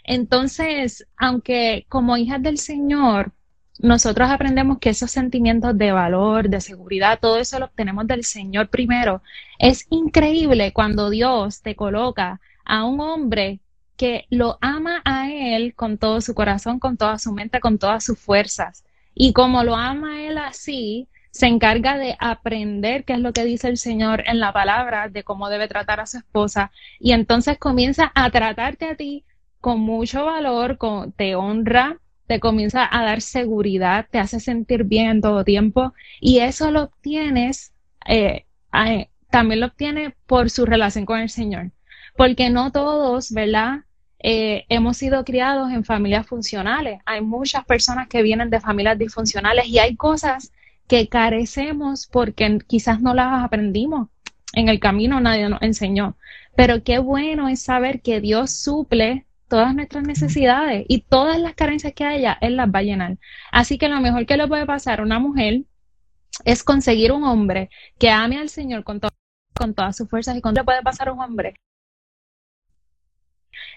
Entonces, 0.03 1.07
aunque 1.17 1.85
como 1.89 2.17
hijas 2.17 2.41
del 2.41 2.57
Señor, 2.59 3.31
nosotros 3.79 4.29
aprendemos 4.29 4.79
que 4.79 4.89
esos 4.89 5.09
sentimientos 5.09 5.77
de 5.77 5.91
valor, 5.91 6.49
de 6.49 6.61
seguridad, 6.61 7.19
todo 7.19 7.39
eso 7.39 7.59
lo 7.59 7.65
obtenemos 7.65 8.05
del 8.07 8.23
Señor 8.25 8.69
primero. 8.69 9.23
Es 9.57 9.87
increíble 9.89 10.73
cuando 10.73 11.09
Dios 11.09 11.61
te 11.61 11.75
coloca 11.75 12.41
a 12.65 12.83
un 12.83 12.99
hombre 12.99 13.61
que 13.99 14.27
lo 14.29 14.57
ama 14.61 15.01
a 15.03 15.29
Él 15.29 15.75
con 15.75 15.97
todo 15.97 16.21
su 16.21 16.33
corazón, 16.33 16.79
con 16.79 16.95
toda 16.95 17.19
su 17.19 17.33
mente, 17.33 17.59
con 17.59 17.77
todas 17.77 18.05
sus 18.05 18.17
fuerzas. 18.17 18.85
Y 19.13 19.33
como 19.33 19.65
lo 19.65 19.75
ama 19.75 20.21
Él 20.23 20.37
así, 20.37 21.09
se 21.31 21.47
encarga 21.47 21.97
de 21.97 22.15
aprender 22.17 23.03
qué 23.03 23.11
es 23.13 23.19
lo 23.19 23.33
que 23.33 23.43
dice 23.43 23.67
el 23.67 23.77
Señor 23.77 24.23
en 24.25 24.39
la 24.39 24.53
palabra, 24.53 25.09
de 25.09 25.25
cómo 25.25 25.49
debe 25.49 25.67
tratar 25.67 25.99
a 25.99 26.05
su 26.05 26.17
esposa. 26.17 26.71
Y 26.97 27.11
entonces 27.11 27.57
comienza 27.57 28.09
a 28.15 28.29
tratarte 28.29 28.85
a 28.85 28.95
ti 28.95 29.25
con 29.59 29.81
mucho 29.81 30.23
valor, 30.23 30.77
te 31.17 31.35
honra, 31.35 31.99
te 32.25 32.39
comienza 32.39 32.87
a 32.89 33.03
dar 33.03 33.19
seguridad, 33.19 34.07
te 34.09 34.19
hace 34.19 34.39
sentir 34.39 34.85
bien 34.85 35.09
en 35.09 35.21
todo 35.21 35.43
tiempo. 35.43 35.93
Y 36.21 36.39
eso 36.39 36.71
lo 36.71 36.83
obtienes, 36.83 37.73
eh, 38.07 38.45
también 39.29 39.59
lo 39.59 39.65
obtiene 39.65 40.15
por 40.25 40.49
su 40.49 40.65
relación 40.65 41.05
con 41.05 41.19
el 41.19 41.29
Señor. 41.29 41.71
Porque 42.15 42.49
no 42.49 42.71
todos, 42.71 43.31
¿verdad? 43.31 43.79
Eh, 44.21 44.65
hemos 44.69 44.97
sido 44.97 45.23
criados 45.23 45.71
en 45.71 45.85
familias 45.85 46.27
funcionales. 46.27 46.99
Hay 47.05 47.21
muchas 47.21 47.65
personas 47.65 48.07
que 48.07 48.21
vienen 48.21 48.49
de 48.49 48.59
familias 48.59 48.97
disfuncionales 48.97 49.67
y 49.67 49.79
hay 49.79 49.95
cosas 49.95 50.51
que 50.87 51.07
carecemos 51.07 52.07
porque 52.07 52.59
quizás 52.67 53.01
no 53.01 53.13
las 53.13 53.43
aprendimos. 53.43 54.09
En 54.53 54.67
el 54.67 54.79
camino 54.79 55.21
nadie 55.21 55.47
nos 55.47 55.61
enseñó. 55.61 56.17
Pero 56.55 56.83
qué 56.83 56.99
bueno 56.99 57.47
es 57.47 57.61
saber 57.61 58.01
que 58.01 58.19
Dios 58.19 58.51
suple 58.51 59.25
todas 59.47 59.73
nuestras 59.75 60.03
necesidades 60.03 60.85
y 60.87 61.01
todas 61.01 61.39
las 61.39 61.55
carencias 61.55 61.93
que 61.93 62.05
haya, 62.05 62.37
Él 62.41 62.57
las 62.57 62.69
va 62.69 62.79
a 62.79 62.83
llenar. 62.83 63.17
Así 63.51 63.77
que 63.77 63.89
lo 63.89 64.01
mejor 64.01 64.25
que 64.25 64.37
le 64.37 64.47
puede 64.47 64.65
pasar 64.65 64.99
a 64.99 65.03
una 65.03 65.19
mujer 65.19 65.63
es 66.45 66.63
conseguir 66.63 67.11
un 67.11 67.23
hombre 67.23 67.69
que 67.97 68.09
ame 68.09 68.37
al 68.37 68.49
Señor 68.49 68.83
con, 68.83 68.99
todas 68.99 69.97
sus 69.97 70.09
fuerzas 70.09 70.37
y 70.37 70.41
con 70.41 70.53
le 70.53 70.63
puede 70.63 70.81
pasar 70.81 71.09
a 71.09 71.13
un 71.13 71.21
hombre 71.21 71.55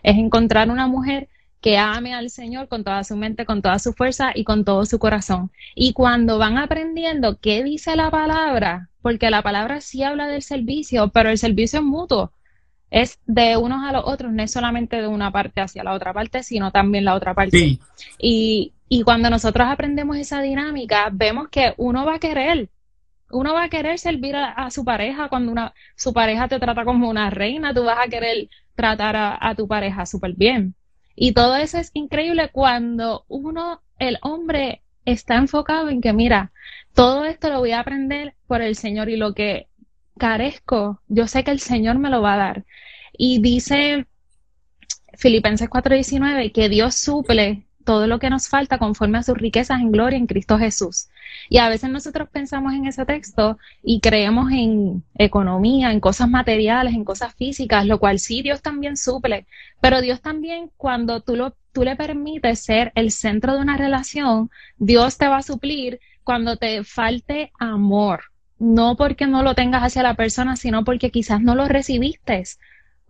es 0.02 0.16
encontrar 0.16 0.70
una 0.70 0.86
mujer 0.86 1.28
que 1.60 1.78
ame 1.78 2.12
al 2.12 2.28
Señor 2.28 2.68
con 2.68 2.82
toda 2.82 3.04
su 3.04 3.16
mente, 3.16 3.46
con 3.46 3.62
toda 3.62 3.78
su 3.78 3.92
fuerza 3.92 4.32
y 4.34 4.44
con 4.44 4.64
todo 4.64 4.84
su 4.84 4.98
corazón. 4.98 5.52
Y 5.76 5.92
cuando 5.92 6.38
van 6.38 6.58
aprendiendo 6.58 7.38
qué 7.38 7.62
dice 7.62 7.94
la 7.94 8.10
palabra, 8.10 8.88
porque 9.00 9.30
la 9.30 9.42
palabra 9.42 9.80
sí 9.80 10.02
habla 10.02 10.26
del 10.26 10.42
servicio, 10.42 11.08
pero 11.08 11.30
el 11.30 11.38
servicio 11.38 11.78
es 11.78 11.84
mutuo, 11.84 12.32
es 12.90 13.20
de 13.26 13.56
unos 13.56 13.88
a 13.88 13.92
los 13.92 14.02
otros, 14.04 14.32
no 14.32 14.42
es 14.42 14.50
solamente 14.50 15.00
de 15.00 15.06
una 15.06 15.30
parte 15.30 15.60
hacia 15.60 15.84
la 15.84 15.94
otra 15.94 16.12
parte, 16.12 16.42
sino 16.42 16.72
también 16.72 17.04
la 17.04 17.14
otra 17.14 17.32
parte. 17.32 17.78
Y, 18.18 18.72
y 18.88 19.02
cuando 19.04 19.30
nosotros 19.30 19.68
aprendemos 19.70 20.16
esa 20.18 20.42
dinámica, 20.42 21.08
vemos 21.12 21.48
que 21.48 21.74
uno 21.78 22.04
va 22.04 22.16
a 22.16 22.18
querer, 22.18 22.68
uno 23.30 23.54
va 23.54 23.64
a 23.64 23.68
querer 23.68 23.98
servir 23.98 24.36
a, 24.36 24.70
su 24.70 24.84
pareja 24.84 25.28
cuando 25.28 25.50
una, 25.50 25.72
su 25.96 26.12
pareja 26.12 26.48
te 26.48 26.58
trata 26.58 26.84
como 26.84 27.08
una 27.08 27.30
reina, 27.30 27.72
tú 27.72 27.84
vas 27.84 27.98
a 28.04 28.10
querer 28.10 28.48
tratar 28.74 29.16
a, 29.16 29.54
tu 29.56 29.68
pareja 29.68 30.06
súper 30.06 30.34
bien. 30.34 30.74
Y 31.14 31.32
todo 31.32 31.56
eso 31.56 31.78
es 31.78 31.90
increíble 31.94 32.50
cuando 32.50 33.24
uno, 33.28 33.82
el 33.98 34.18
hombre, 34.22 34.82
está 35.04 35.36
enfocado 35.36 35.88
en 35.88 36.00
que, 36.00 36.12
mira, 36.12 36.52
todo 36.94 37.24
esto 37.24 37.50
lo 37.50 37.58
voy 37.58 37.72
a 37.72 37.80
aprender 37.80 38.34
por 38.46 38.62
el 38.62 38.76
Señor 38.76 39.08
y 39.08 39.16
lo 39.16 39.34
que 39.34 39.68
carezco, 40.18 41.00
yo 41.08 41.26
sé 41.26 41.44
que 41.44 41.50
el 41.50 41.60
Señor 41.60 41.98
me 41.98 42.10
lo 42.10 42.22
va 42.22 42.34
a 42.34 42.38
dar. 42.38 42.64
Y 43.12 43.40
dice 43.40 44.06
Filipenses 45.14 45.68
4:19 45.68 46.52
que 46.52 46.68
Dios 46.68 46.94
suple 46.94 47.66
todo 47.82 48.06
lo 48.06 48.18
que 48.18 48.30
nos 48.30 48.48
falta 48.48 48.78
conforme 48.78 49.18
a 49.18 49.22
sus 49.22 49.36
riquezas 49.36 49.80
en 49.80 49.92
gloria 49.92 50.18
en 50.18 50.26
Cristo 50.26 50.58
Jesús. 50.58 51.08
Y 51.48 51.58
a 51.58 51.68
veces 51.68 51.90
nosotros 51.90 52.28
pensamos 52.30 52.72
en 52.74 52.86
ese 52.86 53.04
texto 53.04 53.58
y 53.82 54.00
creemos 54.00 54.50
en 54.52 55.02
economía, 55.14 55.92
en 55.92 56.00
cosas 56.00 56.28
materiales, 56.28 56.94
en 56.94 57.04
cosas 57.04 57.34
físicas, 57.34 57.86
lo 57.86 57.98
cual 57.98 58.18
sí 58.18 58.42
Dios 58.42 58.62
también 58.62 58.96
suple, 58.96 59.46
pero 59.80 60.00
Dios 60.00 60.20
también 60.20 60.70
cuando 60.76 61.20
tú, 61.20 61.36
lo, 61.36 61.54
tú 61.72 61.84
le 61.84 61.96
permites 61.96 62.60
ser 62.60 62.92
el 62.94 63.10
centro 63.10 63.54
de 63.54 63.60
una 63.60 63.76
relación, 63.76 64.50
Dios 64.78 65.18
te 65.18 65.28
va 65.28 65.38
a 65.38 65.42
suplir 65.42 66.00
cuando 66.24 66.56
te 66.56 66.84
falte 66.84 67.52
amor. 67.58 68.24
No 68.58 68.96
porque 68.96 69.26
no 69.26 69.42
lo 69.42 69.54
tengas 69.54 69.82
hacia 69.82 70.04
la 70.04 70.14
persona, 70.14 70.54
sino 70.54 70.84
porque 70.84 71.10
quizás 71.10 71.40
no 71.40 71.56
lo 71.56 71.66
recibiste 71.66 72.44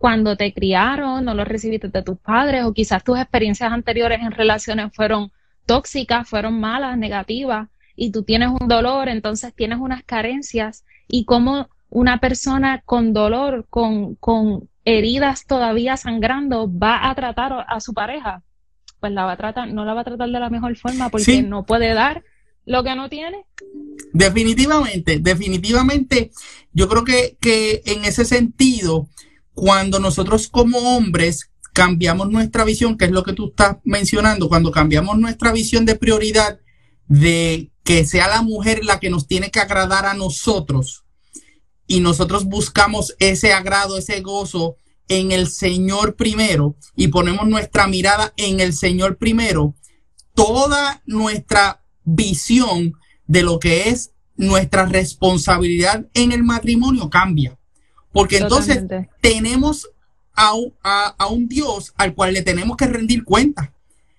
cuando 0.03 0.35
te 0.35 0.53
criaron, 0.53 1.23
no 1.23 1.33
lo 1.33 1.45
recibiste 1.45 1.87
de 1.87 2.03
tus 2.03 2.17
padres 2.17 2.65
o 2.65 2.73
quizás 2.73 3.05
tus 3.05 3.17
experiencias 3.17 3.71
anteriores 3.71 4.19
en 4.19 4.31
relaciones 4.31 4.91
fueron 4.93 5.31
tóxicas, 5.65 6.27
fueron 6.27 6.59
malas, 6.59 6.97
negativas 6.97 7.69
y 7.95 8.11
tú 8.11 8.23
tienes 8.23 8.49
un 8.49 8.67
dolor, 8.67 9.07
entonces 9.07 9.53
tienes 9.55 9.79
unas 9.79 10.03
carencias 10.03 10.83
y 11.07 11.23
como 11.23 11.69
una 11.89 12.19
persona 12.19 12.81
con 12.83 13.13
dolor, 13.13 13.65
con, 13.69 14.15
con 14.15 14.67
heridas 14.83 15.45
todavía 15.47 15.95
sangrando, 15.95 16.69
va 16.69 17.09
a 17.09 17.15
tratar 17.15 17.65
a 17.65 17.79
su 17.79 17.93
pareja, 17.93 18.43
pues 18.99 19.13
la 19.13 19.23
va 19.23 19.31
a 19.31 19.37
tratar, 19.37 19.71
no 19.71 19.85
la 19.85 19.93
va 19.93 20.01
a 20.01 20.03
tratar 20.03 20.27
de 20.27 20.37
la 20.37 20.49
mejor 20.49 20.75
forma 20.75 21.07
porque 21.07 21.43
no 21.43 21.65
puede 21.65 21.93
dar 21.93 22.25
lo 22.65 22.83
que 22.83 22.93
no 22.93 23.07
tiene. 23.07 23.45
Definitivamente, 24.11 25.19
definitivamente, 25.19 26.31
yo 26.73 26.89
creo 26.89 27.05
que, 27.05 27.37
que 27.39 27.83
en 27.85 28.03
ese 28.03 28.25
sentido, 28.25 29.07
cuando 29.53 29.99
nosotros 29.99 30.47
como 30.47 30.97
hombres 30.97 31.51
cambiamos 31.73 32.29
nuestra 32.29 32.63
visión, 32.63 32.97
que 32.97 33.05
es 33.05 33.11
lo 33.11 33.23
que 33.23 33.33
tú 33.33 33.49
estás 33.49 33.77
mencionando, 33.83 34.47
cuando 34.47 34.71
cambiamos 34.71 35.17
nuestra 35.17 35.51
visión 35.51 35.85
de 35.85 35.95
prioridad 35.95 36.59
de 37.07 37.71
que 37.83 38.05
sea 38.05 38.27
la 38.27 38.41
mujer 38.41 38.85
la 38.85 38.99
que 38.99 39.09
nos 39.09 39.27
tiene 39.27 39.51
que 39.51 39.59
agradar 39.59 40.05
a 40.05 40.13
nosotros 40.13 41.03
y 41.87 41.99
nosotros 41.99 42.45
buscamos 42.45 43.15
ese 43.19 43.53
agrado, 43.53 43.97
ese 43.97 44.21
gozo 44.21 44.77
en 45.07 45.31
el 45.31 45.47
Señor 45.47 46.15
primero 46.15 46.75
y 46.95 47.09
ponemos 47.09 47.47
nuestra 47.47 47.87
mirada 47.87 48.33
en 48.37 48.59
el 48.59 48.73
Señor 48.73 49.17
primero, 49.17 49.75
toda 50.33 51.01
nuestra 51.05 51.83
visión 52.03 52.93
de 53.27 53.43
lo 53.43 53.59
que 53.59 53.89
es 53.89 54.11
nuestra 54.35 54.85
responsabilidad 54.85 56.07
en 56.13 56.31
el 56.31 56.43
matrimonio 56.43 57.09
cambia. 57.09 57.57
Porque 58.13 58.37
entonces 58.37 58.81
tenemos 59.19 59.89
a, 60.35 60.53
un 61.29 61.47
Dios 61.49 61.93
al 61.97 62.13
cual 62.13 62.33
le 62.33 62.43
tenemos 62.43 62.77
que 62.77 62.87
rendir 62.87 63.25
cuentas. 63.25 63.69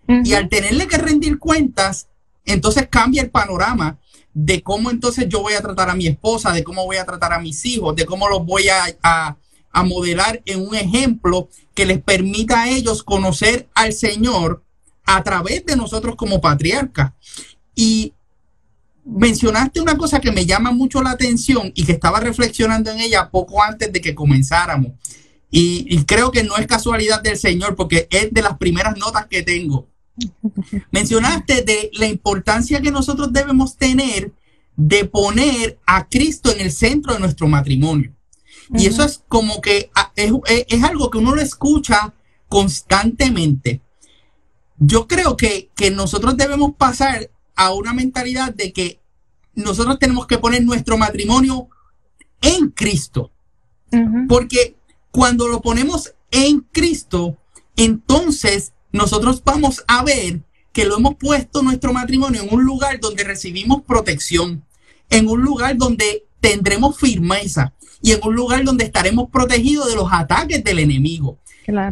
Y 0.07 0.35
al 0.35 0.51
tenerle 0.51 0.87
que 0.87 0.99
rendir 0.99 1.39
cuentas, 1.39 2.09
entonces 2.45 2.89
cambia 2.91 3.23
el 3.23 3.31
panorama 3.31 3.99
de 4.35 4.63
cómo 4.63 4.91
entonces 4.91 5.29
yo 5.29 5.41
voy 5.41 5.55
a 5.55 5.63
tratar 5.63 5.89
a 5.89 5.95
mi 5.95 6.07
esposa, 6.07 6.53
de 6.53 6.63
cómo 6.63 6.85
voy 6.85 6.99
a 6.99 7.07
tratar 7.07 7.33
a 7.33 7.39
mis 7.39 7.65
hijos, 7.65 7.97
de 7.97 8.05
cómo 8.05 8.29
los 8.29 8.45
voy 8.45 8.69
a, 8.69 9.39
a 9.73 9.83
modelar 9.83 10.43
en 10.45 10.61
un 10.61 10.75
ejemplo 10.75 11.49
que 11.73 11.87
les 11.87 12.03
permita 12.03 12.63
a 12.63 12.69
ellos 12.69 13.03
conocer 13.03 13.69
al 13.75 13.95
Señor 13.95 14.63
a 15.07 15.23
través 15.23 15.65
de 15.65 15.77
nosotros 15.77 16.17
como 16.17 16.41
patriarca. 16.41 17.15
Y 17.75 18.13
mencionaste 19.05 19.81
una 19.81 19.97
cosa 19.97 20.21
que 20.21 20.33
me 20.33 20.47
llama 20.47 20.73
mucho 20.73 21.03
la 21.03 21.11
atención 21.11 21.73
y 21.75 21.85
que 21.85 21.93
estaba 21.93 22.21
reflexionando 22.21 22.91
en 22.91 23.01
ella 23.01 23.31
poco 23.31 23.63
antes 23.63 23.93
de 23.93 24.01
que 24.01 24.15
comenzáramos. 24.15 24.93
Y, 25.51 26.03
creo 26.05 26.33
que 26.33 26.43
no 26.43 26.57
es 26.57 26.67
casualidad 26.67 27.23
del 27.23 27.39
Señor 27.39 27.77
porque 27.77 28.09
es 28.11 28.33
de 28.33 28.43
las 28.43 28.59
primeras 28.59 28.97
notas 28.97 29.27
que 29.27 29.43
tengo. 29.43 29.87
Mencionaste 30.91 31.63
de 31.63 31.91
la 31.95 32.07
importancia 32.07 32.81
que 32.81 32.91
nosotros 32.91 33.33
debemos 33.33 33.77
tener 33.77 34.33
de 34.77 35.05
poner 35.05 35.79
a 35.87 36.09
Cristo 36.09 36.51
en 36.51 36.61
el 36.61 36.73
centro 36.73 37.15
de 37.15 37.21
nuestro 37.21 37.47
matrimonio. 37.47 38.13
Y 38.71 38.87
eso 38.87 39.05
es 39.05 39.23
como 39.29 39.61
que 39.61 39.91
es, 40.17 40.33
es, 40.47 40.83
algo 40.83 41.11
que 41.11 41.19
uno 41.19 41.37
lo 41.37 41.41
escucha 41.41 42.13
constantemente. 42.49 43.81
Yo 44.79 45.07
creo 45.07 45.37
que, 45.37 45.71
que 45.77 45.93
nosotros 45.93 46.37
debemos 46.37 46.75
pasar 46.75 47.31
a 47.55 47.73
una 47.73 47.93
mentalidad 47.93 48.53
de 48.53 48.73
que 48.73 49.01
nosotros 49.55 49.99
tenemos 49.99 50.27
que 50.27 50.39
poner 50.39 50.65
nuestro 50.65 50.99
matrimonio 50.99 51.69
en 52.41 52.71
Cristo. 52.71 53.31
Porque 54.29 54.77
cuando 55.13 55.47
lo 55.47 55.63
ponemos 55.63 56.15
en 56.33 56.61
Cristo, 56.73 57.39
entonces 57.77 58.73
nosotros 58.91 59.43
vamos 59.45 59.85
a 59.87 60.03
ver 60.03 60.43
que 60.73 60.85
lo 60.85 60.97
hemos 60.97 61.15
puesto 61.15 61.63
nuestro 61.63 61.93
matrimonio 61.93 62.43
en 62.43 62.53
un 62.53 62.65
lugar 62.65 62.99
donde 62.99 63.23
recibimos 63.23 63.83
protección, 63.83 64.65
en 65.11 65.29
un 65.29 65.43
lugar 65.43 65.77
donde 65.77 66.27
tendremos 66.41 66.99
firmeza 66.99 67.73
y 68.03 68.13
en 68.13 68.21
un 68.25 68.35
lugar 68.35 68.65
donde 68.65 68.85
estaremos 68.85 69.31
protegidos 69.31 69.89
de 69.89 69.95
los 69.95 70.09
ataques 70.13 70.65
del 70.65 70.81
enemigo. 70.81 71.39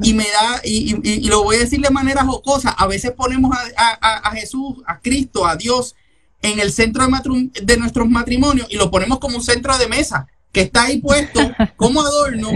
Y 0.03 0.15
me 0.15 0.25
da, 0.25 0.61
y, 0.65 1.29
lo 1.29 1.43
voy 1.43 1.57
a 1.57 1.61
decir 1.61 1.81
de 1.81 1.91
manera 1.91 2.25
jocosa, 2.25 2.71
a 2.71 2.87
veces 2.87 3.13
ponemos 3.13 3.57
a, 3.77 4.31
Jesús, 4.35 4.77
a 4.87 5.01
Cristo, 5.01 5.47
a 5.47 5.57
Dios 5.57 5.95
en 6.43 6.59
el 6.59 6.73
centro 6.73 7.07
de, 7.07 7.51
de, 7.63 7.77
nuestros 7.77 8.09
matrimonios 8.09 8.67
y 8.71 8.77
lo 8.77 8.91
ponemos 8.91 9.19
como 9.19 9.37
un 9.37 9.43
centro 9.43 9.77
de 9.79 9.89
mesa, 9.89 10.27
que 10.51 10.63
está 10.63 10.85
ahí 10.85 11.01
puesto 11.01 11.41
como 11.77 12.03
adorno 12.03 12.51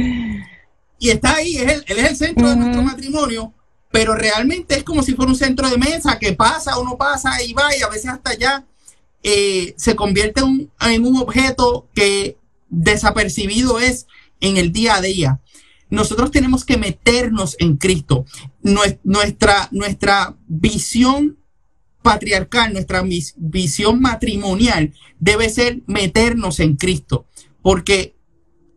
y 0.99 1.11
está 1.11 1.37
ahí, 1.37 1.57
es 1.57 1.85
él 1.87 1.99
es 1.99 2.11
el 2.11 2.17
centro 2.17 2.51
de 2.51 2.57
nuestro 2.57 2.83
matrimonio, 2.83 3.53
pero 3.91 4.15
realmente 4.15 4.77
es 4.77 4.85
como 4.85 5.03
si 5.03 5.15
fuera 5.15 5.31
un 5.31 5.39
centro 5.39 5.69
de 5.71 5.79
mesa 5.79 6.19
que 6.19 6.33
pasa 6.33 6.79
o 6.79 6.85
no 6.85 6.97
pasa 6.97 7.43
y 7.43 7.53
va 7.53 7.75
y 7.77 7.83
a 7.83 7.89
veces 7.89 8.11
hasta 8.11 8.31
allá 8.31 8.65
eh, 9.23 9.75
se 9.77 9.97
convierte 9.97 10.41
en 10.41 11.07
un 11.07 11.17
objeto 11.17 11.89
que 11.95 12.37
desapercibido 12.69 13.79
es 13.79 14.07
en 14.41 14.57
el 14.57 14.73
día 14.73 14.97
a 14.97 15.01
día 15.01 15.41
nosotros 15.89 16.31
tenemos 16.31 16.65
que 16.65 16.77
meternos 16.77 17.57
en 17.59 17.77
Cristo. 17.77 18.25
Nuestra, 18.63 19.69
nuestra 19.71 20.37
visión 20.47 21.39
patriarcal, 22.03 22.73
nuestra 22.73 23.03
visión 23.37 24.01
matrimonial 24.01 24.93
debe 25.19 25.49
ser 25.49 25.83
meternos 25.87 26.61
en 26.61 26.77
Cristo, 26.77 27.27
porque 27.63 28.17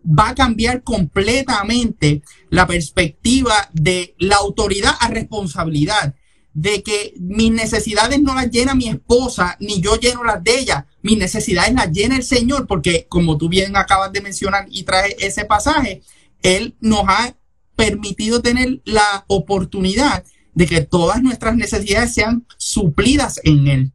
va 0.03 0.29
a 0.29 0.35
cambiar 0.35 0.83
completamente 0.83 2.23
la 2.49 2.65
perspectiva 2.65 3.69
de 3.73 4.15
la 4.17 4.37
autoridad 4.37 4.93
a 4.99 5.09
responsabilidad, 5.09 6.15
de 6.53 6.81
que 6.81 7.13
mis 7.19 7.51
necesidades 7.51 8.19
no 8.21 8.33
las 8.33 8.49
llena 8.49 8.73
mi 8.73 8.89
esposa, 8.89 9.55
ni 9.59 9.79
yo 9.79 9.97
lleno 9.97 10.23
las 10.23 10.43
de 10.43 10.59
ella, 10.59 10.87
mis 11.03 11.17
necesidades 11.17 11.73
las 11.73 11.91
llena 11.91 12.15
el 12.15 12.23
Señor, 12.23 12.65
porque 12.65 13.05
como 13.07 13.37
tú 13.37 13.47
bien 13.47 13.77
acabas 13.77 14.11
de 14.11 14.21
mencionar 14.21 14.65
y 14.71 14.83
trae 14.83 15.15
ese 15.19 15.45
pasaje, 15.45 16.01
él 16.43 16.75
nos 16.79 17.03
ha 17.08 17.34
permitido 17.75 18.41
tener 18.41 18.81
la 18.86 19.24
oportunidad 19.27 20.24
de 20.53 20.67
que 20.67 20.81
todas 20.81 21.22
nuestras 21.22 21.55
necesidades 21.55 22.13
sean 22.13 22.46
suplidas 22.57 23.40
en 23.44 23.68
Él. 23.68 23.92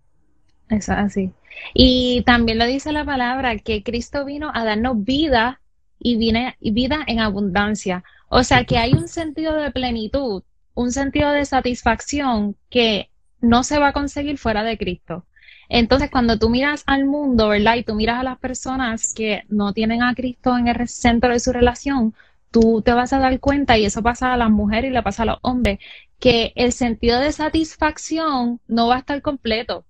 Es 0.71 0.89
así. 0.89 1.31
Y 1.75 2.23
también 2.25 2.59
lo 2.59 2.67
dice 2.67 2.93
la 2.93 3.05
palabra 3.05 3.59
que 3.59 3.83
Cristo 3.83 4.25
vino 4.25 4.51
a 4.55 4.65
darnos 4.65 5.05
vida 5.05 5.61
y, 5.99 6.17
viene, 6.17 6.57
y 6.61 6.71
vida 6.71 7.01
en 7.07 7.21
abundancia. 7.21 8.03
O 8.29 8.43
sea 8.43 8.65
que 8.65 8.79
hay 8.79 8.95
un 8.95 9.09
sentido 9.09 9.55
de 9.55 9.71
plenitud, 9.71 10.43
un 10.75 10.91
sentido 10.91 11.31
de 11.33 11.45
satisfacción 11.45 12.57
que 12.71 13.11
no 13.41 13.63
se 13.63 13.79
va 13.79 13.89
a 13.89 13.93
conseguir 13.93 14.39
fuera 14.39 14.65
de 14.65 14.79
Cristo. 14.79 15.27
Entonces, 15.69 16.11
cuando 16.11 16.39
tú 16.39 16.51
miras 16.51 16.83
al 16.87 17.05
mundo, 17.05 17.49
¿verdad? 17.49 17.77
Y 17.77 17.85
tú 17.85 17.95
miras 17.95 18.21
a 18.21 18.25
las 18.25 18.39
personas 18.39 19.13
que 19.15 19.43
no 19.49 19.73
tienen 19.73 20.03
a 20.03 20.15
Cristo 20.15 20.57
en 20.57 20.69
el 20.69 20.89
centro 20.89 21.33
de 21.33 21.41
su 21.41 21.53
relación, 21.53 22.15
tú 22.55 22.83
te 22.83 22.93
vas 22.93 23.13
a 23.13 23.19
dar 23.19 23.41
cuenta, 23.41 23.77
y 23.77 23.85
eso 23.85 24.01
pasa 24.01 24.33
a 24.33 24.37
las 24.37 24.49
mujeres 24.49 24.93
y 24.93 24.95
le 24.95 25.03
pasa 25.03 25.25
a 25.25 25.27
los 25.27 25.39
hombres, 25.43 25.81
que 26.21 26.53
el 26.55 26.71
sentido 26.71 27.19
de 27.19 27.33
satisfacción 27.33 28.61
no 28.69 28.87
va 28.87 28.95
a 28.95 28.99
estar 29.01 29.21
completo. 29.23 29.85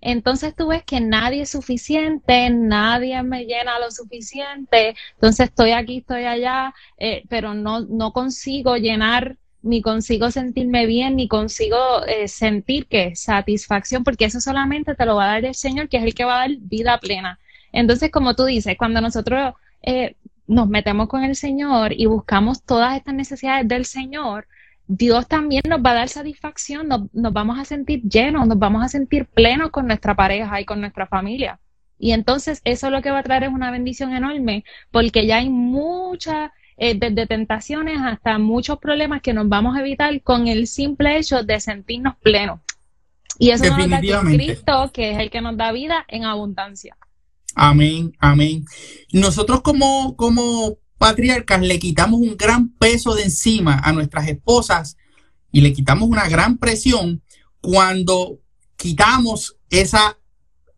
Entonces 0.00 0.56
tú 0.56 0.68
ves 0.68 0.82
que 0.82 1.00
nadie 1.00 1.42
es 1.42 1.50
suficiente, 1.50 2.50
nadie 2.50 3.22
me 3.22 3.44
llena 3.44 3.78
lo 3.78 3.92
suficiente, 3.92 4.96
entonces 5.14 5.50
estoy 5.50 5.70
aquí, 5.70 5.98
estoy 5.98 6.24
allá, 6.24 6.74
eh, 6.98 7.22
pero 7.28 7.54
no, 7.54 7.82
no 7.82 8.12
consigo 8.12 8.76
llenar, 8.76 9.36
ni 9.62 9.80
consigo 9.80 10.32
sentirme 10.32 10.86
bien, 10.86 11.14
ni 11.14 11.28
consigo 11.28 12.04
eh, 12.08 12.26
sentir 12.26 12.86
que 12.88 13.14
satisfacción, 13.14 14.02
porque 14.02 14.24
eso 14.24 14.40
solamente 14.40 14.96
te 14.96 15.06
lo 15.06 15.14
va 15.14 15.26
a 15.26 15.34
dar 15.34 15.44
el 15.44 15.54
Señor, 15.54 15.88
que 15.88 15.98
es 15.98 16.02
el 16.02 16.14
que 16.14 16.24
va 16.24 16.42
a 16.42 16.48
dar 16.48 16.56
vida 16.58 16.98
plena. 16.98 17.38
Entonces, 17.72 18.10
como 18.10 18.34
tú 18.34 18.46
dices, 18.46 18.76
cuando 18.76 19.00
nosotros 19.00 19.54
eh, 19.82 20.16
nos 20.50 20.68
metemos 20.68 21.06
con 21.06 21.22
el 21.22 21.36
Señor 21.36 21.92
y 21.92 22.06
buscamos 22.06 22.64
todas 22.64 22.96
estas 22.96 23.14
necesidades 23.14 23.68
del 23.68 23.84
Señor, 23.84 24.48
Dios 24.88 25.28
también 25.28 25.62
nos 25.68 25.80
va 25.80 25.92
a 25.92 25.94
dar 25.94 26.08
satisfacción, 26.08 26.88
nos, 26.88 27.32
vamos 27.32 27.56
a 27.56 27.64
sentir 27.64 28.02
llenos, 28.02 28.48
nos 28.48 28.58
vamos 28.58 28.84
a 28.84 28.88
sentir 28.88 29.26
plenos 29.26 29.70
con 29.70 29.86
nuestra 29.86 30.16
pareja 30.16 30.60
y 30.60 30.64
con 30.64 30.80
nuestra 30.80 31.06
familia. 31.06 31.60
Y 32.00 32.10
entonces 32.10 32.62
eso 32.64 32.90
lo 32.90 33.00
que 33.00 33.12
va 33.12 33.20
a 33.20 33.22
traer 33.22 33.44
es 33.44 33.50
una 33.50 33.70
bendición 33.70 34.12
enorme, 34.12 34.64
porque 34.90 35.24
ya 35.24 35.36
hay 35.36 35.48
muchas, 35.48 36.50
eh, 36.76 36.96
desde 36.98 37.28
tentaciones 37.28 38.00
hasta 38.00 38.36
muchos 38.38 38.78
problemas 38.78 39.22
que 39.22 39.32
nos 39.32 39.48
vamos 39.48 39.76
a 39.76 39.80
evitar 39.80 40.20
con 40.22 40.48
el 40.48 40.66
simple 40.66 41.16
hecho 41.16 41.44
de 41.44 41.60
sentirnos 41.60 42.16
plenos. 42.16 42.58
Y 43.38 43.50
eso 43.50 43.66
nos 43.76 43.88
da 43.88 44.00
Cristo, 44.00 44.90
que 44.92 45.12
es 45.12 45.18
el 45.18 45.30
que 45.30 45.40
nos 45.42 45.56
da 45.56 45.70
vida 45.70 46.04
en 46.08 46.24
abundancia. 46.24 46.96
Amén, 47.54 48.12
amén. 48.18 48.64
Nosotros 49.12 49.60
como, 49.62 50.16
como 50.16 50.78
patriarcas 50.98 51.60
le 51.62 51.78
quitamos 51.78 52.20
un 52.20 52.36
gran 52.36 52.70
peso 52.70 53.14
de 53.14 53.24
encima 53.24 53.80
a 53.82 53.92
nuestras 53.92 54.28
esposas 54.28 54.96
y 55.52 55.60
le 55.62 55.72
quitamos 55.72 56.08
una 56.08 56.28
gran 56.28 56.58
presión 56.58 57.22
cuando 57.60 58.38
quitamos 58.76 59.56
esa 59.68 60.18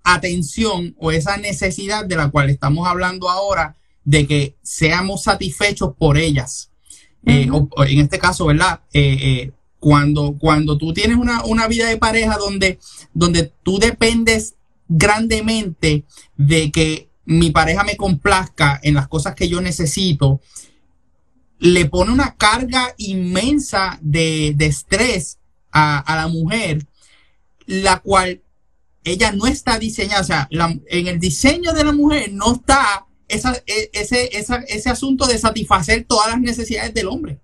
atención 0.03 0.95
o 0.99 1.13
esa 1.13 1.37
necesidad 1.37 2.05
de 2.05 2.17
la 2.17 2.31
cual 2.31 2.51
estamos 2.51 2.87
hablando 2.89 3.29
ahora 3.31 3.77
de 4.05 4.27
que 4.27 4.57
seamos 4.63 5.25
satisfechos 5.25 5.95
por 5.97 6.19
ellas. 6.19 6.71
Eh, 7.25 7.49
en 7.87 8.01
este 8.01 8.19
caso, 8.19 8.47
¿verdad? 8.47 8.81
Eh, 8.93 9.19
eh, 9.21 9.53
cuando, 9.79 10.37
cuando 10.39 10.77
tú 10.77 10.93
tienes 10.93 11.17
una, 11.17 11.45
una, 11.45 11.69
vida 11.69 11.87
de 11.87 11.97
pareja 11.97 12.37
donde, 12.37 12.81
donde 13.15 13.53
tú 13.63 13.79
dependes 13.79 14.57
grandemente 14.89 16.05
de 16.37 16.71
que 16.71 17.09
mi 17.25 17.51
pareja 17.51 17.85
me 17.85 17.97
complazca 17.97 18.81
en 18.83 18.95
las 18.95 19.09
cosas 19.09 19.35
que 19.35 19.49
yo 19.49 19.61
necesito, 19.61 20.41
le 21.59 21.87
pone 21.87 22.13
una 22.13 22.35
carga 22.35 22.95
inmensa 22.99 23.99
de, 24.03 24.57
estrés 24.59 25.39
a, 25.71 26.05
la 26.09 26.27
mujer, 26.27 26.85
la 27.67 28.01
cual 28.01 28.43
ella 29.05 29.33
no 29.33 29.47
está 29.47 29.79
diseñada, 29.79 30.21
o 30.21 30.25
sea, 30.25 30.49
en 30.89 31.07
el 31.07 31.19
diseño 31.21 31.73
de 31.73 31.85
la 31.85 31.93
mujer 31.93 32.33
no 32.33 32.55
está 32.55 33.07
esa, 33.29 33.55
e, 33.67 33.91
ese, 33.93 34.31
ese 34.37 34.91
asunto 34.91 35.27
de 35.27 35.39
satisfacer 35.39 36.05
todas 36.05 36.31
las 36.31 36.41
necesidades 36.41 36.93
del 36.95 37.09
hombre. 37.09 37.41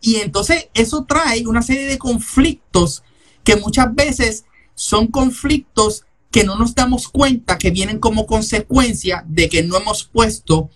Y 0.00 0.16
entonces 0.16 0.68
eso 0.74 1.04
trae 1.04 1.46
una 1.46 1.62
serie 1.62 1.86
de 1.86 1.98
conflictos 1.98 3.02
que 3.44 3.56
muchas 3.56 3.94
veces 3.94 4.44
son 4.74 5.08
conflictos 5.08 6.05
que 6.36 6.44
no 6.44 6.56
nos 6.56 6.74
damos 6.74 7.08
cuenta 7.08 7.56
que 7.56 7.70
vienen 7.70 7.98
como 7.98 8.26
consecuencia 8.26 9.24
de 9.26 9.48
que 9.48 9.62
no 9.62 9.78
hemos 9.78 10.04
puesto 10.04 10.68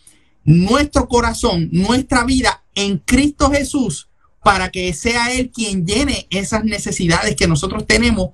nuestro 0.42 1.06
corazón, 1.06 1.68
nuestra 1.70 2.24
vida 2.24 2.64
en 2.74 2.96
Cristo 2.96 3.50
Jesús 3.50 4.08
para 4.42 4.70
que 4.70 4.94
sea 4.94 5.34
Él 5.34 5.50
quien 5.50 5.86
llene 5.86 6.26
esas 6.30 6.64
necesidades 6.64 7.36
que 7.36 7.46
nosotros 7.46 7.86
tenemos, 7.86 8.30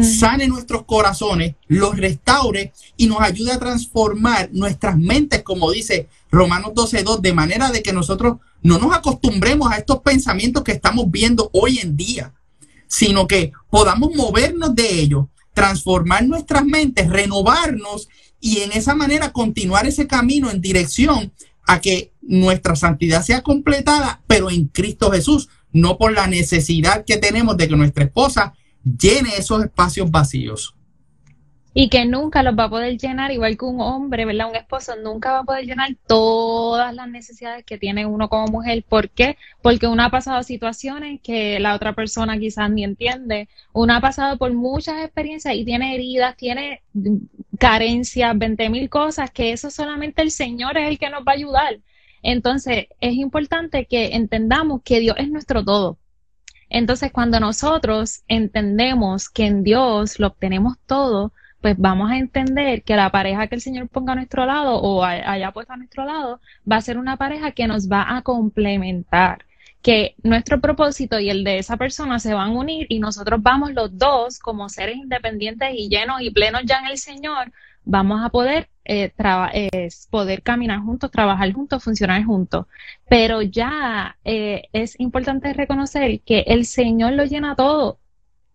sane 0.00 0.46
nuestros 0.46 0.84
corazones, 0.84 1.56
los 1.66 1.96
restaure 1.96 2.72
y 2.96 3.08
nos 3.08 3.22
ayude 3.22 3.50
a 3.50 3.58
transformar 3.58 4.50
nuestras 4.52 4.96
mentes, 4.96 5.42
como 5.42 5.72
dice 5.72 6.08
Romanos 6.30 6.74
12.2, 6.76 7.20
de 7.20 7.32
manera 7.32 7.72
de 7.72 7.82
que 7.82 7.92
nosotros 7.92 8.36
no 8.62 8.78
nos 8.78 8.94
acostumbremos 8.94 9.68
a 9.72 9.78
estos 9.78 9.98
pensamientos 10.02 10.62
que 10.62 10.70
estamos 10.70 11.10
viendo 11.10 11.50
hoy 11.52 11.80
en 11.80 11.96
día, 11.96 12.34
sino 12.86 13.26
que 13.26 13.50
podamos 13.68 14.14
movernos 14.14 14.76
de 14.76 15.00
ellos 15.00 15.26
transformar 15.58 16.24
nuestras 16.24 16.64
mentes, 16.64 17.08
renovarnos 17.08 18.08
y 18.40 18.58
en 18.58 18.70
esa 18.70 18.94
manera 18.94 19.32
continuar 19.32 19.86
ese 19.86 20.06
camino 20.06 20.50
en 20.50 20.60
dirección 20.60 21.32
a 21.66 21.80
que 21.80 22.12
nuestra 22.22 22.76
santidad 22.76 23.24
sea 23.24 23.42
completada, 23.42 24.22
pero 24.28 24.50
en 24.50 24.68
Cristo 24.68 25.10
Jesús, 25.10 25.48
no 25.72 25.98
por 25.98 26.12
la 26.12 26.28
necesidad 26.28 27.04
que 27.04 27.16
tenemos 27.16 27.56
de 27.56 27.66
que 27.66 27.76
nuestra 27.76 28.04
esposa 28.04 28.54
llene 28.84 29.36
esos 29.36 29.64
espacios 29.64 30.10
vacíos 30.12 30.76
y 31.80 31.90
que 31.90 32.04
nunca 32.06 32.42
los 32.42 32.58
va 32.58 32.64
a 32.64 32.70
poder 32.70 32.98
llenar, 32.98 33.30
igual 33.30 33.56
que 33.56 33.64
un 33.64 33.80
hombre, 33.80 34.24
¿verdad? 34.24 34.50
Un 34.50 34.56
esposo 34.56 34.96
nunca 34.96 35.30
va 35.30 35.38
a 35.38 35.44
poder 35.44 35.64
llenar 35.64 35.90
todas 36.08 36.92
las 36.92 37.08
necesidades 37.08 37.64
que 37.64 37.78
tiene 37.78 38.04
uno 38.04 38.28
como 38.28 38.48
mujer. 38.48 38.82
¿Por 38.82 39.10
qué? 39.10 39.36
Porque 39.62 39.86
uno 39.86 40.02
ha 40.02 40.10
pasado 40.10 40.42
situaciones 40.42 41.20
que 41.22 41.60
la 41.60 41.76
otra 41.76 41.92
persona 41.92 42.36
quizás 42.36 42.68
ni 42.68 42.82
entiende. 42.82 43.48
Uno 43.72 43.94
ha 43.94 44.00
pasado 44.00 44.38
por 44.38 44.52
muchas 44.54 45.04
experiencias 45.04 45.54
y 45.54 45.64
tiene 45.64 45.94
heridas, 45.94 46.36
tiene 46.36 46.82
carencias, 47.60 48.36
20 48.36 48.70
mil 48.70 48.90
cosas, 48.90 49.30
que 49.30 49.52
eso 49.52 49.70
solamente 49.70 50.20
el 50.22 50.32
Señor 50.32 50.76
es 50.78 50.88
el 50.88 50.98
que 50.98 51.10
nos 51.10 51.20
va 51.20 51.30
a 51.30 51.36
ayudar. 51.36 51.78
Entonces, 52.24 52.86
es 53.00 53.14
importante 53.14 53.86
que 53.86 54.16
entendamos 54.16 54.82
que 54.82 54.98
Dios 54.98 55.14
es 55.16 55.30
nuestro 55.30 55.64
todo. 55.64 55.96
Entonces, 56.70 57.12
cuando 57.12 57.38
nosotros 57.38 58.24
entendemos 58.26 59.28
que 59.28 59.46
en 59.46 59.62
Dios 59.62 60.18
lo 60.18 60.26
obtenemos 60.26 60.76
todo, 60.84 61.32
pues 61.60 61.76
vamos 61.78 62.10
a 62.10 62.18
entender 62.18 62.82
que 62.82 62.96
la 62.96 63.10
pareja 63.10 63.46
que 63.48 63.56
el 63.56 63.60
Señor 63.60 63.88
ponga 63.88 64.12
a 64.12 64.16
nuestro 64.16 64.46
lado 64.46 64.76
o 64.80 65.04
haya 65.04 65.52
puesto 65.52 65.72
a 65.72 65.76
nuestro 65.76 66.04
lado 66.04 66.40
va 66.70 66.76
a 66.76 66.80
ser 66.80 66.98
una 66.98 67.16
pareja 67.16 67.52
que 67.52 67.66
nos 67.66 67.90
va 67.90 68.16
a 68.16 68.22
complementar 68.22 69.44
que 69.82 70.14
nuestro 70.22 70.60
propósito 70.60 71.20
y 71.20 71.30
el 71.30 71.44
de 71.44 71.58
esa 71.58 71.76
persona 71.76 72.18
se 72.18 72.34
van 72.34 72.50
a 72.50 72.58
unir 72.58 72.86
y 72.88 72.98
nosotros 72.98 73.42
vamos 73.42 73.72
los 73.72 73.96
dos 73.96 74.38
como 74.38 74.68
seres 74.68 74.96
independientes 74.96 75.70
y 75.74 75.88
llenos 75.88 76.20
y 76.20 76.30
plenos 76.30 76.62
ya 76.64 76.80
en 76.80 76.86
el 76.86 76.98
Señor, 76.98 77.52
vamos 77.84 78.20
a 78.24 78.28
poder 78.30 78.68
eh, 78.84 79.12
poder 80.10 80.42
caminar 80.42 80.80
juntos, 80.80 81.10
trabajar 81.10 81.52
juntos, 81.52 81.84
funcionar 81.84 82.24
juntos. 82.24 82.66
Pero 83.08 83.42
ya 83.42 84.16
eh, 84.24 84.62
es 84.72 84.98
importante 85.00 85.52
reconocer 85.52 86.20
que 86.20 86.40
el 86.48 86.64
Señor 86.66 87.12
lo 87.12 87.24
llena 87.24 87.56
todo 87.56 87.98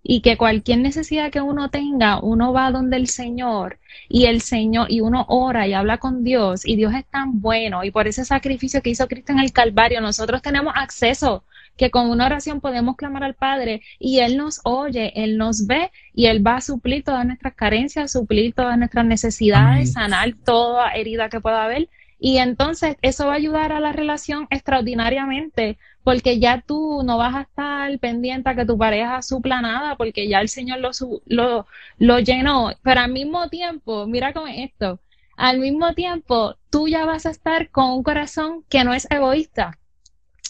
y 0.04 0.22
que 0.22 0.38
cualquier 0.38 0.80
necesidad 0.80 1.32
que 1.32 1.42
uno 1.42 1.70
tenga, 1.70 2.20
uno 2.20 2.52
va 2.52 2.72
donde 2.72 2.98
el 2.98 3.08
Señor 3.08 3.80
y 4.10 4.26
el 4.26 4.42
Señor 4.42 4.92
y 4.92 5.00
uno 5.00 5.26
ora 5.30 5.66
y 5.66 5.74
habla 5.74 5.98
con 5.98 6.24
Dios 6.24 6.68
y 6.68 6.76
Dios 6.76 6.94
es 6.94 7.06
tan 7.06 7.40
bueno 7.40 7.84
y 7.86 7.92
por 7.92 8.08
ese 8.08 8.26
sacrificio 8.26 8.82
que 8.82 8.90
hizo 8.90 9.08
Cristo 9.08 9.32
en 9.32 9.40
el 9.40 9.54
Calvario 9.54 10.02
nosotros 10.02 10.42
tenemos 10.42 10.74
acceso 10.76 11.46
que 11.78 11.90
con 11.90 12.10
una 12.10 12.26
oración 12.26 12.62
podemos 12.62 12.98
clamar 12.98 13.24
al 13.24 13.34
Padre 13.34 13.82
y 13.98 14.20
Él 14.20 14.38
nos 14.38 14.62
oye, 14.64 15.12
Él 15.16 15.38
nos 15.38 15.66
ve 15.66 15.92
y 16.14 16.28
Él 16.28 16.46
va 16.46 16.58
a 16.58 16.62
suplir 16.62 17.04
todas 17.04 17.26
nuestras 17.26 17.56
carencias, 17.56 18.12
suplir 18.12 18.54
todas 18.54 18.78
nuestras 18.78 19.06
necesidades, 19.06 19.94
sanar 19.94 20.34
toda 20.46 20.92
herida 20.92 21.30
que 21.30 21.42
pueda 21.42 21.64
haber 21.64 21.90
y 22.20 22.38
entonces 22.38 22.96
eso 23.02 23.28
va 23.28 23.34
a 23.34 23.38
ayudar 23.38 23.72
a 23.72 23.80
la 23.80 23.92
relación 23.92 24.48
extraordinariamente 24.50 25.78
porque 26.04 26.40
ya 26.40 26.62
tú 26.62 27.02
no 27.04 27.18
vas 27.18 27.36
a 27.36 27.42
estar 27.42 28.00
pendiente 28.00 28.50
a 28.50 28.56
que 28.56 28.66
tu 28.66 28.78
pareja 28.78 29.22
supla 29.22 29.62
nada, 29.62 29.96
porque 29.96 30.28
ya 30.28 30.42
el 30.42 30.50
Señor 30.50 30.80
lo, 30.80 30.92
lo, 31.26 31.68
lo 31.98 32.20
llenó. 32.20 32.72
Pero 32.84 33.02
al 33.02 33.12
mismo 33.12 33.50
tiempo, 33.50 34.06
mira 34.08 34.34
con 34.34 34.48
esto, 34.50 35.00
al 35.38 35.60
mismo 35.60 35.94
tiempo 35.94 36.56
tú 36.70 36.88
ya 36.88 37.06
vas 37.06 37.26
a 37.26 37.32
estar 37.32 37.70
con 37.70 37.92
un 37.92 38.04
corazón 38.04 38.64
que 38.70 38.84
no 38.84 38.94
es 38.94 39.08
egoísta. 39.10 39.80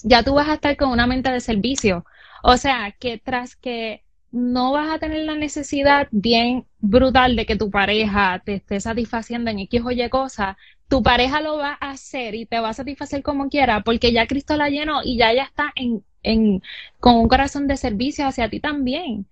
Ya 0.03 0.23
tú 0.23 0.33
vas 0.35 0.49
a 0.49 0.55
estar 0.55 0.75
con 0.77 0.89
una 0.89 1.07
mente 1.07 1.31
de 1.31 1.39
servicio. 1.39 2.05
O 2.43 2.57
sea, 2.57 2.91
que 2.99 3.17
tras 3.17 3.55
que 3.55 4.03
no 4.31 4.71
vas 4.71 4.89
a 4.91 4.99
tener 4.99 5.25
la 5.25 5.35
necesidad 5.35 6.07
bien 6.11 6.65
brutal 6.79 7.35
de 7.35 7.45
que 7.45 7.55
tu 7.55 7.69
pareja 7.69 8.41
te 8.45 8.55
esté 8.55 8.79
satisfaciendo 8.81 9.51
en 9.51 9.59
X 9.59 9.81
o 9.85 9.91
Y 9.91 10.09
cosas, 10.09 10.57
tu 10.93 11.01
pareja 11.01 11.41
lo 11.41 11.57
va 11.57 11.75
a 11.81 11.89
hacer 11.89 12.35
y 12.35 12.45
te 12.45 12.59
va 12.59 12.69
a 12.69 12.73
satisfacer 12.73 13.23
como 13.23 13.49
quiera, 13.49 13.81
porque 13.83 14.13
ya 14.13 14.27
Cristo 14.27 14.55
la 14.57 14.69
llenó 14.69 15.01
y 15.03 15.17
ya 15.17 15.31
ella 15.31 15.45
está 15.45 15.71
en, 15.75 16.05
en, 16.21 16.61
con 16.99 17.15
un 17.15 17.27
corazón 17.27 17.67
de 17.67 17.77
servicio 17.77 18.27
hacia 18.27 18.47
ti 18.47 18.59
también. 18.59 19.25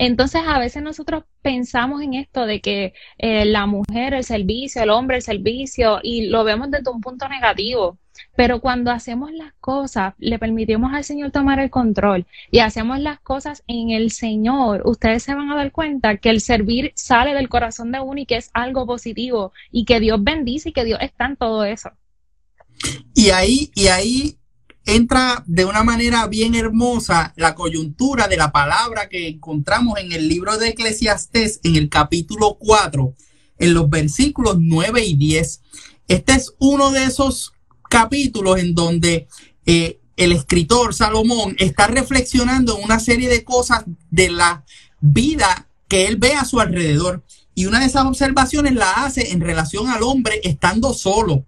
Entonces, 0.00 0.42
a 0.46 0.60
veces 0.60 0.80
nosotros 0.80 1.24
pensamos 1.42 2.02
en 2.02 2.14
esto 2.14 2.46
de 2.46 2.60
que 2.60 2.94
eh, 3.18 3.44
la 3.44 3.66
mujer, 3.66 4.14
el 4.14 4.22
servicio, 4.22 4.80
el 4.80 4.90
hombre, 4.90 5.16
el 5.16 5.22
servicio, 5.22 5.98
y 6.04 6.28
lo 6.28 6.44
vemos 6.44 6.70
desde 6.70 6.88
un 6.88 7.00
punto 7.00 7.28
negativo. 7.28 7.98
Pero 8.36 8.60
cuando 8.60 8.92
hacemos 8.92 9.32
las 9.32 9.54
cosas, 9.54 10.14
le 10.18 10.38
permitimos 10.38 10.94
al 10.94 11.02
Señor 11.02 11.32
tomar 11.32 11.58
el 11.58 11.70
control 11.70 12.26
y 12.52 12.60
hacemos 12.60 13.00
las 13.00 13.18
cosas 13.18 13.64
en 13.66 13.90
el 13.90 14.12
Señor, 14.12 14.82
ustedes 14.84 15.24
se 15.24 15.34
van 15.34 15.50
a 15.50 15.56
dar 15.56 15.72
cuenta 15.72 16.16
que 16.18 16.30
el 16.30 16.40
servir 16.40 16.92
sale 16.94 17.34
del 17.34 17.48
corazón 17.48 17.90
de 17.90 17.98
uno 17.98 18.20
y 18.20 18.26
que 18.26 18.36
es 18.36 18.50
algo 18.54 18.86
positivo 18.86 19.52
y 19.72 19.84
que 19.84 19.98
Dios 19.98 20.22
bendice 20.22 20.68
y 20.68 20.72
que 20.72 20.84
Dios 20.84 21.00
está 21.02 21.26
en 21.26 21.36
todo 21.36 21.64
eso. 21.64 21.90
Y 23.14 23.30
ahí, 23.30 23.72
y 23.74 23.88
ahí 23.88 24.37
entra 24.88 25.44
de 25.46 25.66
una 25.66 25.84
manera 25.84 26.26
bien 26.28 26.54
hermosa 26.54 27.34
la 27.36 27.54
coyuntura 27.54 28.26
de 28.26 28.38
la 28.38 28.52
palabra 28.52 29.10
que 29.10 29.28
encontramos 29.28 29.98
en 29.98 30.12
el 30.12 30.28
libro 30.28 30.56
de 30.56 30.68
Eclesiastés 30.68 31.60
en 31.62 31.76
el 31.76 31.90
capítulo 31.90 32.56
4, 32.58 33.14
en 33.58 33.74
los 33.74 33.90
versículos 33.90 34.56
9 34.58 35.04
y 35.04 35.14
10. 35.14 35.60
Este 36.08 36.32
es 36.32 36.54
uno 36.58 36.90
de 36.90 37.04
esos 37.04 37.52
capítulos 37.90 38.58
en 38.60 38.74
donde 38.74 39.28
eh, 39.66 40.00
el 40.16 40.32
escritor 40.32 40.94
Salomón 40.94 41.54
está 41.58 41.86
reflexionando 41.88 42.78
en 42.78 42.84
una 42.84 42.98
serie 42.98 43.28
de 43.28 43.44
cosas 43.44 43.84
de 44.10 44.30
la 44.30 44.64
vida 45.02 45.68
que 45.86 46.06
él 46.06 46.16
ve 46.16 46.32
a 46.32 46.46
su 46.46 46.60
alrededor. 46.60 47.22
Y 47.54 47.66
una 47.66 47.80
de 47.80 47.86
esas 47.86 48.06
observaciones 48.06 48.74
la 48.74 48.90
hace 49.04 49.32
en 49.32 49.42
relación 49.42 49.90
al 49.90 50.02
hombre 50.02 50.40
estando 50.44 50.94
solo. 50.94 51.44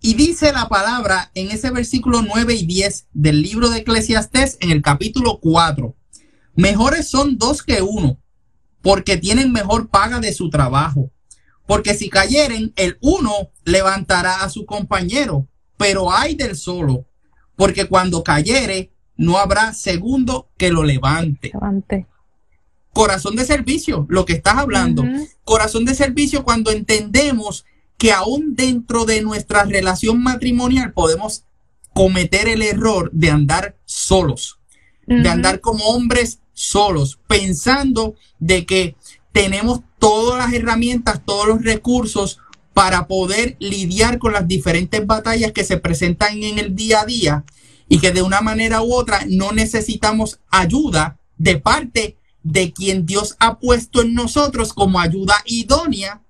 Y 0.00 0.14
dice 0.14 0.52
la 0.52 0.68
palabra 0.68 1.30
en 1.34 1.50
ese 1.50 1.70
versículo 1.70 2.22
9 2.22 2.54
y 2.54 2.66
10 2.66 3.08
del 3.12 3.42
libro 3.42 3.68
de 3.68 3.78
Eclesiastés 3.78 4.56
en 4.60 4.70
el 4.70 4.80
capítulo 4.80 5.40
4. 5.40 5.94
Mejores 6.54 7.08
son 7.08 7.38
dos 7.38 7.62
que 7.62 7.82
uno, 7.82 8.18
porque 8.80 9.16
tienen 9.16 9.52
mejor 9.52 9.88
paga 9.88 10.20
de 10.20 10.32
su 10.32 10.50
trabajo. 10.50 11.10
Porque 11.66 11.94
si 11.94 12.08
cayeren, 12.08 12.72
el 12.76 12.96
uno 13.00 13.50
levantará 13.64 14.42
a 14.42 14.48
su 14.48 14.66
compañero, 14.66 15.48
pero 15.76 16.12
hay 16.12 16.34
del 16.34 16.56
solo, 16.56 17.06
porque 17.56 17.86
cuando 17.86 18.22
cayere, 18.22 18.92
no 19.16 19.36
habrá 19.36 19.74
segundo 19.74 20.48
que 20.56 20.70
lo 20.70 20.84
levante. 20.84 21.52
Corazón 22.92 23.36
de 23.36 23.44
servicio, 23.44 24.06
lo 24.08 24.24
que 24.24 24.34
estás 24.34 24.56
hablando. 24.56 25.04
Corazón 25.44 25.84
de 25.84 25.94
servicio 25.94 26.44
cuando 26.44 26.70
entendemos 26.70 27.64
que 27.98 28.12
aún 28.12 28.54
dentro 28.54 29.04
de 29.04 29.20
nuestra 29.22 29.64
relación 29.64 30.22
matrimonial 30.22 30.92
podemos 30.92 31.44
cometer 31.92 32.48
el 32.48 32.62
error 32.62 33.10
de 33.12 33.30
andar 33.30 33.76
solos, 33.84 34.58
de 35.06 35.28
andar 35.28 35.60
como 35.60 35.84
hombres 35.86 36.38
solos, 36.52 37.18
pensando 37.26 38.14
de 38.38 38.66
que 38.66 38.94
tenemos 39.32 39.80
todas 39.98 40.38
las 40.38 40.52
herramientas, 40.52 41.22
todos 41.24 41.48
los 41.48 41.62
recursos 41.62 42.38
para 42.72 43.08
poder 43.08 43.56
lidiar 43.58 44.18
con 44.18 44.32
las 44.32 44.46
diferentes 44.46 45.04
batallas 45.04 45.50
que 45.50 45.64
se 45.64 45.78
presentan 45.78 46.40
en 46.42 46.58
el 46.60 46.76
día 46.76 47.00
a 47.00 47.06
día 47.06 47.44
y 47.88 47.98
que 47.98 48.12
de 48.12 48.22
una 48.22 48.40
manera 48.42 48.82
u 48.82 48.94
otra 48.94 49.24
no 49.28 49.50
necesitamos 49.50 50.38
ayuda 50.50 51.18
de 51.36 51.56
parte 51.56 52.16
de 52.44 52.72
quien 52.72 53.06
Dios 53.06 53.34
ha 53.40 53.58
puesto 53.58 54.02
en 54.02 54.14
nosotros 54.14 54.72
como 54.72 55.00
ayuda 55.00 55.34
idónea 55.46 56.22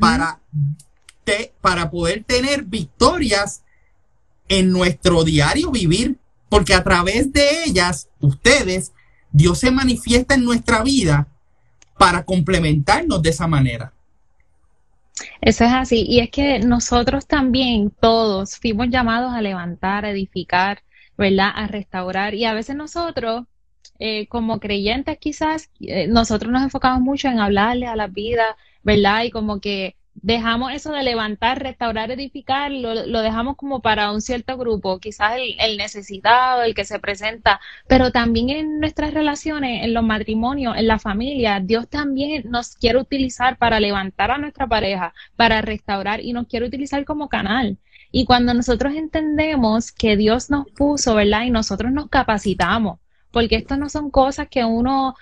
para 0.00 0.40
para 1.60 1.90
poder 1.90 2.24
tener 2.24 2.64
victorias 2.64 3.62
en 4.48 4.70
nuestro 4.70 5.24
diario 5.24 5.70
vivir, 5.70 6.16
porque 6.48 6.74
a 6.74 6.82
través 6.82 7.32
de 7.32 7.64
ellas, 7.64 8.08
ustedes, 8.20 8.92
Dios 9.30 9.58
se 9.58 9.70
manifiesta 9.70 10.34
en 10.34 10.44
nuestra 10.44 10.82
vida 10.82 11.28
para 11.96 12.24
complementarnos 12.24 13.22
de 13.22 13.30
esa 13.30 13.46
manera. 13.46 13.92
Eso 15.40 15.64
es 15.64 15.72
así. 15.72 16.04
Y 16.06 16.20
es 16.20 16.30
que 16.30 16.58
nosotros 16.58 17.26
también, 17.26 17.90
todos, 17.90 18.56
fuimos 18.56 18.88
llamados 18.90 19.32
a 19.32 19.40
levantar, 19.40 20.04
a 20.04 20.10
edificar, 20.10 20.82
¿verdad? 21.16 21.50
A 21.54 21.66
restaurar. 21.66 22.34
Y 22.34 22.44
a 22.44 22.54
veces 22.54 22.76
nosotros, 22.76 23.44
eh, 23.98 24.26
como 24.26 24.60
creyentes 24.60 25.18
quizás, 25.18 25.70
eh, 25.80 26.06
nosotros 26.08 26.52
nos 26.52 26.62
enfocamos 26.62 27.00
mucho 27.00 27.28
en 27.28 27.40
hablarle 27.40 27.86
a 27.86 27.96
la 27.96 28.08
vida, 28.08 28.56
¿verdad? 28.82 29.24
Y 29.24 29.30
como 29.30 29.60
que 29.60 29.96
dejamos 30.14 30.72
eso 30.72 30.92
de 30.92 31.02
levantar, 31.02 31.62
restaurar, 31.62 32.10
edificar, 32.10 32.70
lo, 32.70 33.22
dejamos 33.22 33.56
como 33.56 33.80
para 33.80 34.12
un 34.12 34.20
cierto 34.20 34.56
grupo, 34.56 34.98
quizás 34.98 35.34
el, 35.36 35.76
necesitado, 35.76 36.62
el 36.62 36.74
que 36.74 36.84
se 36.84 36.98
presenta, 36.98 37.60
pero 37.88 38.10
también 38.10 38.50
en 38.50 38.80
nuestras 38.80 39.14
relaciones, 39.14 39.84
en 39.84 39.94
los 39.94 40.04
matrimonios, 40.04 40.76
en 40.76 40.86
la 40.86 40.98
familia, 40.98 41.60
Dios 41.60 41.88
también 41.88 42.44
nos 42.50 42.76
quiere 42.76 42.98
utilizar 42.98 43.56
para 43.58 43.80
levantar 43.80 44.30
a 44.30 44.38
nuestra 44.38 44.66
pareja, 44.66 45.14
para 45.36 45.62
restaurar 45.62 46.20
y 46.20 46.32
nos 46.32 46.46
quiere 46.46 46.66
utilizar 46.66 47.04
como 47.04 47.28
canal. 47.28 47.78
Y 48.10 48.26
cuando 48.26 48.52
nosotros 48.54 48.94
entendemos 48.94 49.90
que 49.92 50.16
Dios 50.16 50.50
nos 50.50 50.66
puso, 50.70 51.14
¿verdad? 51.14 51.44
Y 51.44 51.50
nosotros 51.50 51.92
nos 51.92 52.08
capacitamos, 52.10 52.98
porque 53.30 53.56
esto 53.56 53.76
no 53.78 53.88
son 53.88 54.10
cosas 54.10 54.48
que 54.48 54.64
uno 54.64 55.14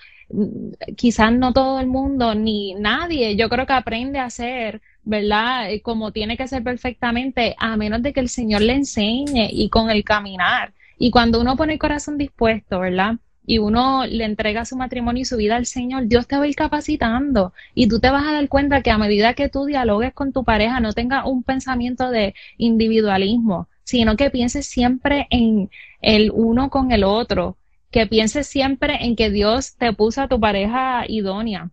quizás 0.97 1.33
no 1.33 1.53
todo 1.53 1.81
el 1.81 1.87
mundo 1.87 2.35
ni 2.35 2.75
nadie, 2.75 3.37
yo 3.37 3.49
creo 3.49 3.67
que 3.67 3.73
aprende 3.73 4.19
a 4.19 4.27
hacer 4.27 4.81
¿verdad? 5.05 5.73
Eh, 5.73 5.83
como 5.83 6.13
tiene 6.13 6.37
que 6.37 6.49
ser 6.49 6.63
perfectamente, 6.63 7.55
a 7.59 7.77
menos 7.77 8.03
de 8.03 8.13
que 8.13 8.21
el 8.21 8.29
Señor 8.29 8.63
le 8.63 8.75
enseñe 8.75 9.49
y 9.51 9.69
con 9.69 9.91
el 9.91 10.05
caminar. 10.05 10.73
Y 10.99 11.11
cuando 11.11 11.41
uno 11.41 11.57
pone 11.57 11.75
el 11.75 11.79
corazón 11.79 12.19
dispuesto, 12.19 12.81
¿verdad? 12.81 13.17
Y 13.47 13.59
uno 13.59 14.07
le 14.07 14.25
entrega 14.25 14.65
su 14.65 14.77
matrimonio 14.77 15.23
y 15.23 15.25
su 15.25 15.37
vida 15.37 15.57
al 15.57 15.67
Señor, 15.67 16.07
Dios 16.07 16.27
te 16.27 16.37
va 16.37 16.45
a 16.45 16.49
ir 16.49 16.55
capacitando 16.55 17.53
y 17.75 17.89
tú 17.89 17.99
te 17.99 18.11
vas 18.11 18.27
a 18.27 18.33
dar 18.33 18.49
cuenta 18.49 18.83
que 18.83 18.91
a 18.91 18.99
medida 18.99 19.35
que 19.35 19.49
tú 19.49 19.65
dialogues 19.65 20.13
con 20.13 20.33
tu 20.33 20.45
pareja, 20.45 20.81
no 20.81 20.93
tenga 20.93 21.27
un 21.27 21.43
pensamiento 21.43 22.11
de 22.11 22.35
individualismo, 22.59 23.69
sino 23.83 24.17
que 24.17 24.31
pienses 24.31 24.67
siempre 24.67 25.27
en 25.31 25.71
el 26.03 26.31
uno 26.33 26.71
con 26.71 26.93
el 26.93 27.03
otro, 27.03 27.57
que 27.91 28.07
pienses 28.07 28.47
siempre 28.47 29.05
en 29.05 29.17
que 29.17 29.31
Dios 29.31 29.77
te 29.77 29.93
puso 29.93 30.23
a 30.23 30.29
tu 30.29 30.39
pareja 30.41 31.05
idónea 31.09 31.71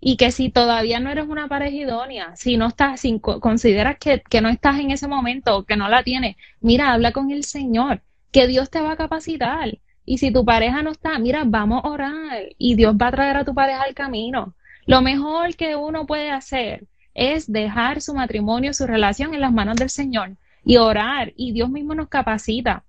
y 0.00 0.16
que 0.16 0.30
si 0.30 0.50
todavía 0.50 1.00
no 1.00 1.10
eres 1.10 1.26
una 1.26 1.48
pareja 1.48 1.76
idónea, 1.76 2.36
si 2.36 2.56
no 2.56 2.68
estás, 2.68 3.00
si 3.00 3.18
consideras 3.18 3.96
que, 3.98 4.22
que 4.28 4.40
no 4.40 4.48
estás 4.48 4.78
en 4.78 4.90
ese 4.90 5.08
momento 5.08 5.64
que 5.64 5.76
no 5.76 5.88
la 5.88 6.02
tienes, 6.02 6.36
mira, 6.60 6.92
habla 6.92 7.12
con 7.12 7.30
el 7.30 7.44
Señor, 7.44 8.02
que 8.30 8.46
Dios 8.46 8.70
te 8.70 8.80
va 8.80 8.92
a 8.92 8.96
capacitar. 8.96 9.78
Y 10.04 10.18
si 10.18 10.30
tu 10.30 10.44
pareja 10.44 10.82
no 10.82 10.90
está, 10.92 11.18
mira, 11.18 11.42
vamos 11.44 11.84
a 11.84 11.88
orar 11.88 12.50
y 12.58 12.76
Dios 12.76 12.94
va 12.94 13.08
a 13.08 13.12
traer 13.12 13.36
a 13.38 13.44
tu 13.44 13.54
pareja 13.54 13.82
al 13.82 13.94
camino. 13.94 14.54
Lo 14.86 15.02
mejor 15.02 15.56
que 15.56 15.74
uno 15.74 16.06
puede 16.06 16.30
hacer 16.30 16.86
es 17.14 17.50
dejar 17.50 18.00
su 18.02 18.14
matrimonio, 18.14 18.72
su 18.74 18.86
relación 18.86 19.34
en 19.34 19.40
las 19.40 19.52
manos 19.52 19.76
del 19.76 19.90
Señor 19.90 20.36
y 20.64 20.76
orar 20.76 21.32
y 21.36 21.52
Dios 21.52 21.70
mismo 21.70 21.94
nos 21.94 22.08
capacita. 22.08 22.84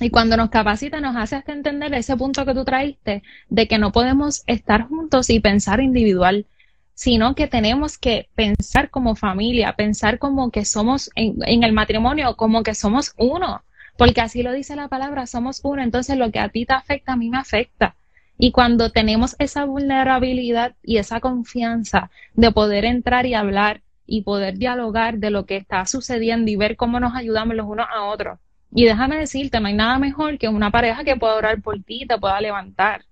Y 0.00 0.10
cuando 0.10 0.36
nos 0.36 0.50
capacita 0.50 1.00
nos 1.00 1.16
hace 1.16 1.42
entender 1.46 1.92
ese 1.94 2.16
punto 2.16 2.44
que 2.46 2.54
tú 2.54 2.64
traíste 2.64 3.22
de 3.48 3.66
que 3.66 3.78
no 3.78 3.90
podemos 3.90 4.44
estar 4.46 4.86
juntos 4.88 5.28
y 5.30 5.40
pensar 5.40 5.80
individual, 5.80 6.46
sino 6.94 7.34
que 7.34 7.48
tenemos 7.48 7.98
que 7.98 8.28
pensar 8.34 8.90
como 8.90 9.16
familia, 9.16 9.74
pensar 9.74 10.18
como 10.18 10.50
que 10.50 10.64
somos 10.64 11.10
en, 11.14 11.36
en 11.46 11.64
el 11.64 11.72
matrimonio, 11.72 12.36
como 12.36 12.62
que 12.62 12.74
somos 12.74 13.14
uno, 13.16 13.62
porque 13.96 14.20
así 14.20 14.42
lo 14.42 14.52
dice 14.52 14.76
la 14.76 14.88
palabra, 14.88 15.26
somos 15.26 15.60
uno, 15.64 15.82
entonces 15.82 16.16
lo 16.16 16.30
que 16.30 16.38
a 16.38 16.48
ti 16.48 16.64
te 16.66 16.74
afecta, 16.74 17.12
a 17.12 17.16
mí 17.16 17.30
me 17.30 17.38
afecta. 17.38 17.96
Y 18.38 18.52
cuando 18.52 18.90
tenemos 18.90 19.34
esa 19.40 19.64
vulnerabilidad 19.64 20.76
y 20.82 20.98
esa 20.98 21.18
confianza 21.18 22.10
de 22.34 22.52
poder 22.52 22.84
entrar 22.84 23.26
y 23.26 23.34
hablar 23.34 23.82
y 24.06 24.22
poder 24.22 24.58
dialogar 24.58 25.18
de 25.18 25.30
lo 25.30 25.44
que 25.44 25.56
está 25.56 25.84
sucediendo 25.86 26.50
y 26.50 26.56
ver 26.56 26.76
cómo 26.76 27.00
nos 27.00 27.16
ayudamos 27.16 27.56
los 27.56 27.66
unos 27.66 27.86
a 27.92 28.04
otros, 28.04 28.38
y 28.70 28.84
déjame 28.84 29.16
decirte, 29.16 29.60
no 29.60 29.68
hay 29.68 29.74
nada 29.74 29.98
mejor 29.98 30.38
que 30.38 30.48
una 30.48 30.70
pareja 30.70 31.04
que 31.04 31.16
pueda 31.16 31.34
orar 31.34 31.60
por 31.62 31.82
ti, 31.82 32.06
te 32.06 32.18
pueda 32.18 32.40
levantar. 32.40 33.04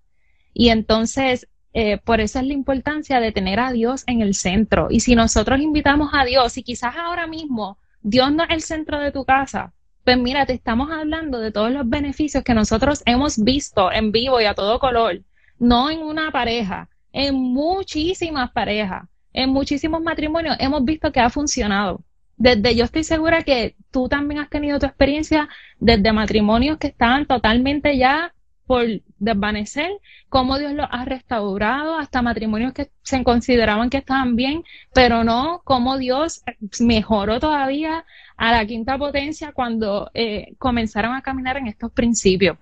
Y 0.53 0.69
entonces, 0.69 1.49
eh, 1.73 1.99
por 1.99 2.21
eso 2.21 2.39
es 2.39 2.47
la 2.47 2.53
importancia 2.53 3.21
de 3.21 3.33
tener 3.33 3.61
a 3.61 3.73
Dios 3.73 4.05
en 4.07 4.21
el 4.21 4.35
centro. 4.35 4.89
Y 4.91 5.01
si 5.01 5.15
nosotros 5.15 5.61
invitamos 5.61 6.11
a 6.13 6.25
Dios, 6.25 6.57
y 6.59 6.63
quizás 6.63 6.95
ahora 6.97 7.27
mismo 7.27 7.79
Dios 8.03 8.33
no 8.33 8.45
es 8.45 8.51
el 8.51 8.63
centro 8.63 9.01
de 9.01 9.13
tu 9.13 9.25
casa, 9.25 9.73
pues 10.05 10.19
mira, 10.19 10.47
te 10.47 10.53
estamos 10.53 10.91
hablando 10.91 11.41
de 11.41 11.51
todos 11.51 11.73
los 11.73 11.89
beneficios 11.89 12.45
que 12.45 12.55
nosotros 12.55 13.03
hemos 13.07 13.43
visto 13.43 13.91
en 13.91 14.13
vivo 14.13 14.41
y 14.41 14.45
a 14.45 14.55
todo 14.55 14.79
color, 14.79 15.23
no 15.59 15.91
en 15.91 16.01
una 16.01 16.31
pareja, 16.31 16.89
en 17.13 17.35
muchísimas 17.35 18.53
parejas, 18.53 19.09
en 19.33 19.51
muchísimos 19.51 20.01
matrimonios 20.03 20.57
hemos 20.61 20.85
visto 20.85 21.11
que 21.11 21.21
ha 21.21 21.29
funcionado 21.29 22.03
desde 22.37 22.75
yo 22.75 22.85
estoy 22.85 23.05
segura 23.05 23.43
que 23.43 23.77
tú 23.91 24.09
también 24.09 24.41
has 24.41 24.51
tenido 24.51 24.79
tu 24.79 24.87
experiencia 24.87 25.49
desde 25.79 26.13
matrimonios 26.13 26.79
que 26.79 26.89
estaban 26.89 27.27
totalmente 27.27 27.97
ya 27.97 28.33
por 28.67 28.85
desvanecer, 29.19 29.91
cómo 30.29 30.59
Dios 30.59 30.73
los 30.73 30.89
ha 30.91 31.05
restaurado, 31.05 31.97
hasta 31.97 32.21
matrimonios 32.21 32.73
que 32.73 32.91
se 33.03 33.23
consideraban 33.23 33.91
que 33.91 33.99
estaban 33.99 34.35
bien, 34.35 34.65
pero 34.93 35.23
no, 35.23 35.63
cómo 35.65 35.99
Dios 35.99 36.43
mejoró 36.81 37.39
todavía 37.39 38.05
a 38.37 38.53
la 38.53 38.67
quinta 38.67 38.99
potencia 38.99 39.53
cuando 39.53 40.11
eh, 40.15 40.55
comenzaron 40.59 41.15
a 41.15 41.23
caminar 41.23 41.57
en 41.57 41.69
estos 41.69 41.93
principios. 41.93 42.59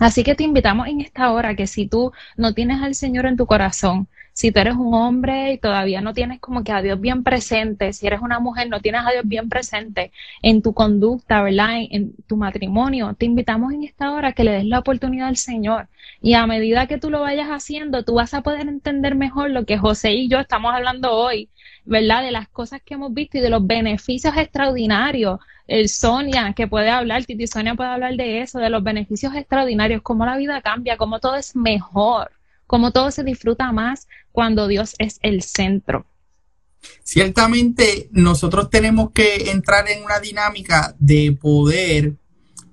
Así 0.00 0.24
que 0.24 0.34
te 0.34 0.44
invitamos 0.44 0.88
en 0.88 1.00
esta 1.00 1.30
hora 1.32 1.54
que 1.54 1.66
si 1.66 1.86
tú 1.88 2.12
no 2.36 2.52
tienes 2.52 2.82
al 2.82 2.94
Señor 2.94 3.24
en 3.26 3.36
tu 3.36 3.46
corazón, 3.46 4.08
si 4.36 4.52
tú 4.52 4.60
eres 4.60 4.74
un 4.76 4.92
hombre 4.92 5.54
y 5.54 5.58
todavía 5.58 6.02
no 6.02 6.12
tienes 6.12 6.40
como 6.40 6.62
que 6.62 6.70
a 6.70 6.82
Dios 6.82 7.00
bien 7.00 7.24
presente, 7.24 7.94
si 7.94 8.06
eres 8.06 8.20
una 8.20 8.38
mujer, 8.38 8.68
no 8.68 8.80
tienes 8.80 9.00
a 9.06 9.10
Dios 9.10 9.24
bien 9.26 9.48
presente 9.48 10.12
en 10.42 10.60
tu 10.60 10.74
conducta, 10.74 11.42
¿verdad? 11.42 11.78
En, 11.90 12.14
tu 12.26 12.36
matrimonio, 12.36 13.14
te 13.14 13.24
invitamos 13.24 13.72
en 13.72 13.84
esta 13.84 14.12
hora 14.12 14.32
que 14.32 14.44
le 14.44 14.52
des 14.52 14.66
la 14.66 14.80
oportunidad 14.80 15.28
al 15.28 15.38
Señor. 15.38 15.88
Y 16.20 16.34
a 16.34 16.46
medida 16.46 16.86
que 16.86 16.98
tú 16.98 17.08
lo 17.08 17.22
vayas 17.22 17.48
haciendo, 17.48 18.04
tú 18.04 18.16
vas 18.16 18.34
a 18.34 18.42
poder 18.42 18.68
entender 18.68 19.14
mejor 19.14 19.50
lo 19.50 19.64
que 19.64 19.78
José 19.78 20.12
y 20.12 20.28
yo 20.28 20.38
estamos 20.38 20.74
hablando 20.74 21.12
hoy, 21.12 21.48
¿verdad? 21.86 22.22
De 22.22 22.30
las 22.30 22.46
cosas 22.48 22.82
que 22.82 22.92
hemos 22.92 23.14
visto 23.14 23.38
y 23.38 23.40
de 23.40 23.48
los 23.48 23.66
beneficios 23.66 24.36
extraordinarios. 24.36 25.40
El 25.66 25.88
Sonia, 25.88 26.52
que 26.54 26.66
puede 26.68 26.90
hablar, 26.90 27.24
Titi 27.24 27.46
Sonia 27.46 27.74
puede 27.74 27.88
hablar 27.88 28.14
de 28.16 28.42
eso, 28.42 28.58
de 28.58 28.68
los 28.68 28.82
beneficios 28.82 29.34
extraordinarios, 29.34 30.02
cómo 30.02 30.26
la 30.26 30.36
vida 30.36 30.60
cambia, 30.60 30.98
cómo 30.98 31.20
todo 31.20 31.36
es 31.36 31.56
mejor 31.56 32.35
como 32.66 32.92
todo 32.92 33.10
se 33.10 33.24
disfruta 33.24 33.72
más 33.72 34.08
cuando 34.32 34.68
Dios 34.68 34.94
es 34.98 35.18
el 35.22 35.42
centro. 35.42 36.06
Ciertamente 37.02 38.08
nosotros 38.12 38.70
tenemos 38.70 39.10
que 39.12 39.50
entrar 39.50 39.88
en 39.88 40.04
una 40.04 40.20
dinámica 40.20 40.94
de 40.98 41.36
poder 41.40 42.16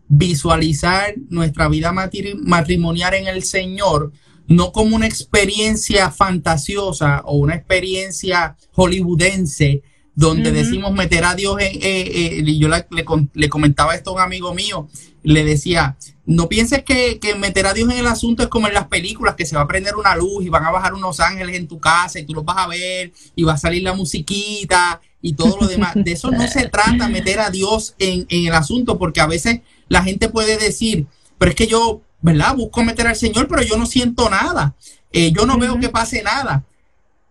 visualizar 0.07 1.15
nuestra 1.29 1.67
vida 1.67 1.91
matrimonial 1.91 3.13
en 3.15 3.27
el 3.27 3.43
Señor, 3.43 4.11
no 4.47 4.71
como 4.71 4.95
una 4.95 5.07
experiencia 5.07 6.11
fantasiosa 6.11 7.21
o 7.25 7.37
una 7.37 7.55
experiencia 7.55 8.57
hollywoodense, 8.73 9.81
donde 10.15 10.51
decimos 10.51 10.93
meter 10.93 11.25
a 11.25 11.35
Dios 11.35 11.57
en... 11.59 11.75
Eh, 11.81 12.39
eh, 12.39 12.57
yo 12.57 12.67
le, 12.67 12.85
le, 13.33 13.49
comentaba 13.49 13.95
esto 13.95 14.11
a 14.11 14.13
un 14.13 14.19
amigo 14.21 14.53
mío, 14.53 14.87
le 15.23 15.43
decía, 15.43 15.97
no 16.25 16.47
pienses 16.47 16.83
que, 16.83 17.19
meter 17.37 17.65
a 17.65 17.73
Dios 17.73 17.89
en 17.89 17.97
el 17.97 18.07
asunto 18.07 18.43
es 18.43 18.49
como 18.49 18.67
en 18.67 18.73
las 18.73 18.87
películas, 18.87 19.35
que 19.35 19.45
se 19.45 19.55
va 19.55 19.63
a 19.63 19.67
prender 19.67 19.95
una 19.95 20.15
luz 20.15 20.45
y 20.45 20.49
van 20.49 20.63
a 20.65 20.71
bajar 20.71 20.93
unos 20.93 21.19
ángeles 21.19 21.55
en 21.55 21.67
tu 21.67 21.79
casa 21.79 22.19
y 22.19 22.25
tú 22.25 22.33
los 22.33 22.45
vas 22.45 22.57
a 22.57 22.67
ver 22.67 23.11
y 23.35 23.43
va 23.43 23.53
a 23.53 23.57
salir 23.57 23.83
la 23.83 23.93
musiquita 23.93 25.01
y 25.21 25.33
todo 25.33 25.57
lo 25.59 25.67
demás. 25.67 25.93
De 25.95 26.13
eso 26.13 26.31
no 26.31 26.47
se 26.47 26.69
trata 26.69 27.09
meter 27.09 27.39
a 27.39 27.49
Dios 27.49 27.95
en, 27.99 28.25
el 28.29 28.53
asunto, 28.53 28.97
porque 28.97 29.21
a 29.21 29.27
veces 29.27 29.61
la 29.89 30.03
gente 30.03 30.29
puede 30.29 30.57
decir, 30.57 31.07
pero 31.37 31.49
es 31.49 31.55
que 31.55 31.67
yo, 31.67 32.01
¿verdad? 32.21 32.55
Busco 32.55 32.83
meter 32.83 33.07
al 33.07 33.15
Señor, 33.15 33.47
pero 33.47 33.61
yo 33.61 33.77
no 33.77 33.85
siento 33.85 34.29
nada. 34.29 34.75
Eh, 35.11 35.31
yo 35.31 35.45
no 35.45 35.57
veo 35.57 35.79
que 35.79 35.89
pase 35.89 36.23
nada. 36.23 36.63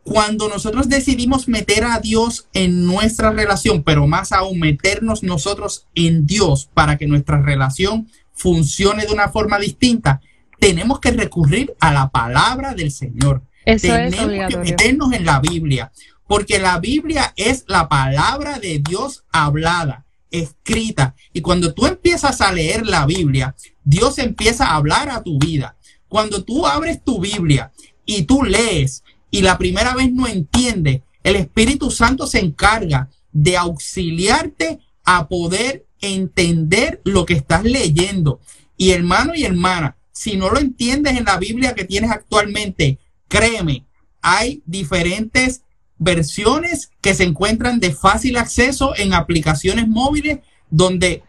Cuando 0.04 0.48
nosotros 0.48 0.88
decidimos 0.88 1.46
meter 1.46 1.84
a 1.84 2.00
Dios 2.00 2.48
en 2.52 2.86
nuestra 2.86 3.30
relación, 3.30 3.84
pero 3.84 4.06
más 4.06 4.32
aún 4.32 4.58
meternos 4.58 5.22
nosotros 5.22 5.86
en 5.94 6.26
Dios 6.26 6.68
para 6.74 6.98
que 6.98 7.06
nuestra 7.06 7.40
relación 7.40 8.08
funcione 8.34 9.06
de 9.06 9.12
una 9.12 9.28
forma 9.28 9.58
distinta, 9.58 10.20
tenemos 10.58 10.98
que 10.98 11.12
recurrir 11.12 11.74
a 11.80 11.92
la 11.92 12.10
palabra 12.10 12.74
del 12.74 12.90
Señor. 12.90 13.42
tenemos 13.64 14.48
que 14.48 14.56
meternos 14.56 15.12
en 15.12 15.24
la 15.24 15.38
Biblia, 15.38 15.92
porque 16.26 16.58
la 16.58 16.80
Biblia 16.80 17.32
es 17.36 17.64
la 17.68 17.88
palabra 17.88 18.58
de 18.58 18.80
Dios 18.80 19.24
hablada, 19.30 20.04
escrita. 20.32 21.14
Y 21.32 21.42
cuando 21.42 21.74
tú 21.74 21.86
empiezas 21.86 22.40
a 22.40 22.52
leer 22.52 22.86
la 22.86 23.06
Biblia, 23.06 23.54
Dios 23.84 24.18
empieza 24.18 24.66
a 24.66 24.76
hablar 24.76 25.10
a 25.10 25.22
tu 25.22 25.38
vida. 25.38 25.76
Cuando 26.08 26.42
tú 26.42 26.66
abres 26.66 27.04
tu 27.04 27.20
Biblia 27.20 27.70
y 28.04 28.22
tú 28.22 28.42
lees 28.42 29.04
y 29.32 29.40
la 29.40 29.58
primera 29.58 29.94
vez 29.94 30.12
no 30.12 30.28
entiendes, 30.28 31.00
el 31.24 31.36
Espíritu 31.36 31.90
Santo 31.90 32.26
se 32.26 32.38
encarga 32.38 33.08
de 33.32 33.56
auxiliarte 33.56 34.78
a 35.04 35.26
poder 35.26 35.86
entender 36.02 37.00
lo 37.04 37.24
que 37.24 37.32
estás 37.32 37.64
leyendo. 37.64 38.40
Y 38.76 38.90
hermano 38.90 39.34
y 39.34 39.44
hermana, 39.44 39.96
si 40.12 40.36
no 40.36 40.50
lo 40.50 40.58
entiendes 40.60 41.16
en 41.16 41.24
la 41.24 41.38
Biblia 41.38 41.74
que 41.74 41.84
tienes 41.84 42.10
actualmente, 42.10 42.98
créeme, 43.26 43.86
hay 44.20 44.62
diferentes 44.66 45.62
versiones 45.98 46.90
que 47.00 47.14
se 47.14 47.24
encuentran 47.24 47.80
de 47.80 47.94
fácil 47.94 48.36
acceso 48.36 48.94
en 48.96 49.14
aplicaciones 49.14 49.88
móviles 49.88 50.40
donde 50.68 51.22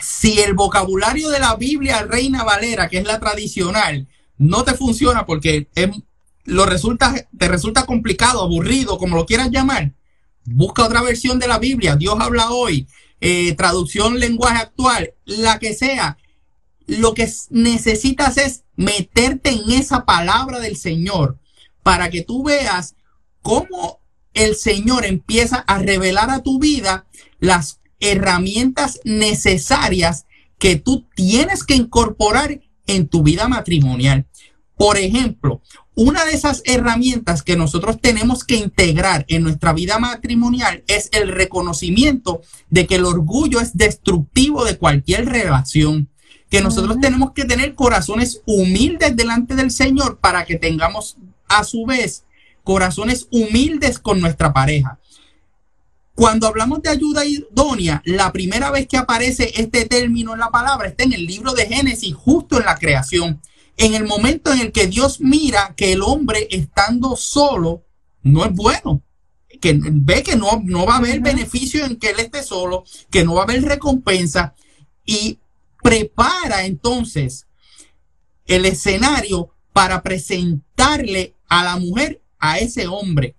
si 0.00 0.40
el 0.40 0.54
vocabulario 0.54 1.28
de 1.30 1.38
la 1.38 1.54
Biblia 1.54 2.02
Reina 2.02 2.42
Valera, 2.42 2.88
que 2.88 2.98
es 2.98 3.06
la 3.06 3.20
tradicional, 3.20 4.08
no 4.36 4.64
te 4.64 4.74
funciona 4.74 5.26
porque 5.26 5.68
lo 6.44 6.66
resulta, 6.66 7.14
te 7.36 7.48
resulta 7.48 7.86
complicado, 7.86 8.42
aburrido, 8.42 8.98
como 8.98 9.16
lo 9.16 9.26
quieras 9.26 9.50
llamar, 9.50 9.92
busca 10.44 10.84
otra 10.84 11.02
versión 11.02 11.38
de 11.38 11.48
la 11.48 11.58
Biblia. 11.58 11.96
Dios 11.96 12.16
habla 12.18 12.50
hoy 12.50 12.86
eh, 13.20 13.54
traducción 13.54 14.18
lenguaje 14.18 14.58
actual, 14.58 15.12
la 15.24 15.58
que 15.58 15.74
sea, 15.74 16.16
lo 16.86 17.14
que 17.14 17.30
necesitas 17.50 18.38
es 18.38 18.64
meterte 18.76 19.50
en 19.50 19.70
esa 19.70 20.04
palabra 20.04 20.58
del 20.58 20.76
Señor 20.76 21.38
para 21.82 22.10
que 22.10 22.22
tú 22.22 22.42
veas 22.42 22.96
cómo 23.42 24.00
el 24.34 24.56
Señor 24.56 25.04
empieza 25.04 25.56
a 25.58 25.78
revelar 25.78 26.30
a 26.30 26.42
tu 26.42 26.58
vida 26.58 27.06
las 27.38 27.80
herramientas 28.00 29.00
necesarias 29.04 30.26
que 30.58 30.76
tú 30.76 31.06
tienes 31.14 31.64
que 31.64 31.74
incorporar 31.74 32.60
en 32.86 33.08
tu 33.08 33.22
vida 33.22 33.48
matrimonial. 33.48 34.26
Por 34.76 34.96
ejemplo, 34.96 35.62
una 35.94 36.24
de 36.24 36.32
esas 36.32 36.62
herramientas 36.64 37.42
que 37.42 37.56
nosotros 37.56 38.00
tenemos 38.00 38.44
que 38.44 38.56
integrar 38.56 39.24
en 39.28 39.42
nuestra 39.42 39.72
vida 39.72 39.98
matrimonial 39.98 40.84
es 40.86 41.08
el 41.12 41.28
reconocimiento 41.28 42.42
de 42.70 42.86
que 42.86 42.94
el 42.94 43.04
orgullo 43.04 43.60
es 43.60 43.76
destructivo 43.76 44.64
de 44.64 44.78
cualquier 44.78 45.26
relación, 45.26 46.08
que 46.48 46.62
nosotros 46.62 46.98
tenemos 47.00 47.32
que 47.32 47.44
tener 47.44 47.74
corazones 47.74 48.42
humildes 48.46 49.16
delante 49.16 49.54
del 49.54 49.70
Señor 49.70 50.18
para 50.18 50.44
que 50.44 50.56
tengamos 50.56 51.16
a 51.48 51.64
su 51.64 51.84
vez 51.86 52.24
corazones 52.62 53.26
humildes 53.30 53.98
con 53.98 54.20
nuestra 54.20 54.52
pareja. 54.52 54.98
Cuando 56.14 56.46
hablamos 56.46 56.82
de 56.82 56.90
ayuda 56.90 57.24
idónea, 57.24 58.02
la 58.04 58.30
primera 58.30 58.70
vez 58.70 58.86
que 58.86 58.98
aparece 58.98 59.52
este 59.56 59.86
término 59.86 60.34
en 60.34 60.40
la 60.40 60.50
palabra 60.50 60.88
está 60.88 61.04
en 61.04 61.14
el 61.14 61.24
libro 61.24 61.52
de 61.52 61.66
Génesis, 61.66 62.14
justo 62.14 62.58
en 62.58 62.66
la 62.66 62.76
creación 62.76 63.40
en 63.80 63.94
el 63.94 64.04
momento 64.04 64.52
en 64.52 64.60
el 64.60 64.72
que 64.72 64.88
Dios 64.88 65.20
mira 65.20 65.74
que 65.74 65.92
el 65.92 66.02
hombre 66.02 66.46
estando 66.50 67.16
solo 67.16 67.82
no 68.22 68.44
es 68.44 68.52
bueno, 68.52 69.02
que 69.58 69.74
ve 69.80 70.22
que 70.22 70.36
no, 70.36 70.60
no 70.62 70.84
va 70.84 70.96
a 70.96 70.98
haber 70.98 71.20
beneficio 71.20 71.86
en 71.86 71.96
que 71.96 72.10
él 72.10 72.20
esté 72.20 72.42
solo, 72.42 72.84
que 73.10 73.24
no 73.24 73.34
va 73.34 73.40
a 73.40 73.44
haber 73.44 73.62
recompensa 73.62 74.54
y 75.06 75.38
prepara 75.82 76.66
entonces 76.66 77.46
el 78.44 78.66
escenario 78.66 79.48
para 79.72 80.02
presentarle 80.02 81.34
a 81.48 81.64
la 81.64 81.76
mujer 81.76 82.20
a 82.38 82.58
ese 82.58 82.86
hombre. 82.86 83.34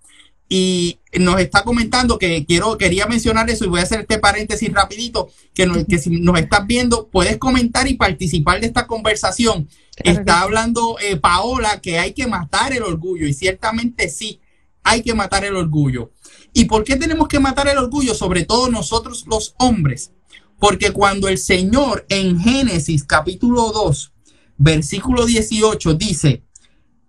Y 0.50 1.01
nos 1.20 1.40
está 1.40 1.64
comentando 1.64 2.18
que 2.18 2.46
quiero, 2.46 2.78
quería 2.78 3.06
mencionar 3.06 3.50
eso 3.50 3.66
y 3.66 3.68
voy 3.70 3.80
a 3.82 3.84
hacer 3.84 4.02
este 4.02 4.20
paréntesis 4.20 4.72
rapidito, 4.72 5.30
que, 5.54 5.86
que 5.88 5.98
si 5.98 6.10
nos 6.22 6.40
estás 6.40 6.66
viendo, 6.66 7.10
puedes 7.10 7.38
comentar 7.38 7.88
y 7.88 7.96
participar 7.96 8.62
de 8.62 8.68
esta 8.68 8.88
conversación 8.88 9.68
Está 10.04 10.42
hablando 10.42 10.98
eh, 11.00 11.18
Paola 11.18 11.80
que 11.82 12.00
hay 12.00 12.14
que 12.14 12.28
matar 12.28 12.74
el 12.74 12.84
orgullo 12.84 13.28
y 13.28 13.34
ciertamente 13.34 14.10
sí, 14.10 14.40
hay 14.84 15.04
que 15.04 15.14
matar 15.14 15.46
el 15.46 15.56
orgullo. 15.56 16.12
¿Y 16.54 16.66
por 16.66 16.84
qué 16.84 16.96
tenemos 16.96 17.28
que 17.28 17.40
matar 17.40 17.68
el 17.68 17.78
orgullo? 17.78 18.16
Sobre 18.16 18.44
todo 18.44 18.70
nosotros 18.70 19.26
los 19.28 19.56
hombres. 19.60 20.12
Porque 20.60 20.92
cuando 20.92 21.28
el 21.28 21.38
Señor 21.38 22.06
en 22.10 22.40
Génesis 22.40 23.04
capítulo 23.04 23.72
2, 23.72 24.14
versículo 24.58 25.26
18 25.26 25.96
dice, 25.96 26.44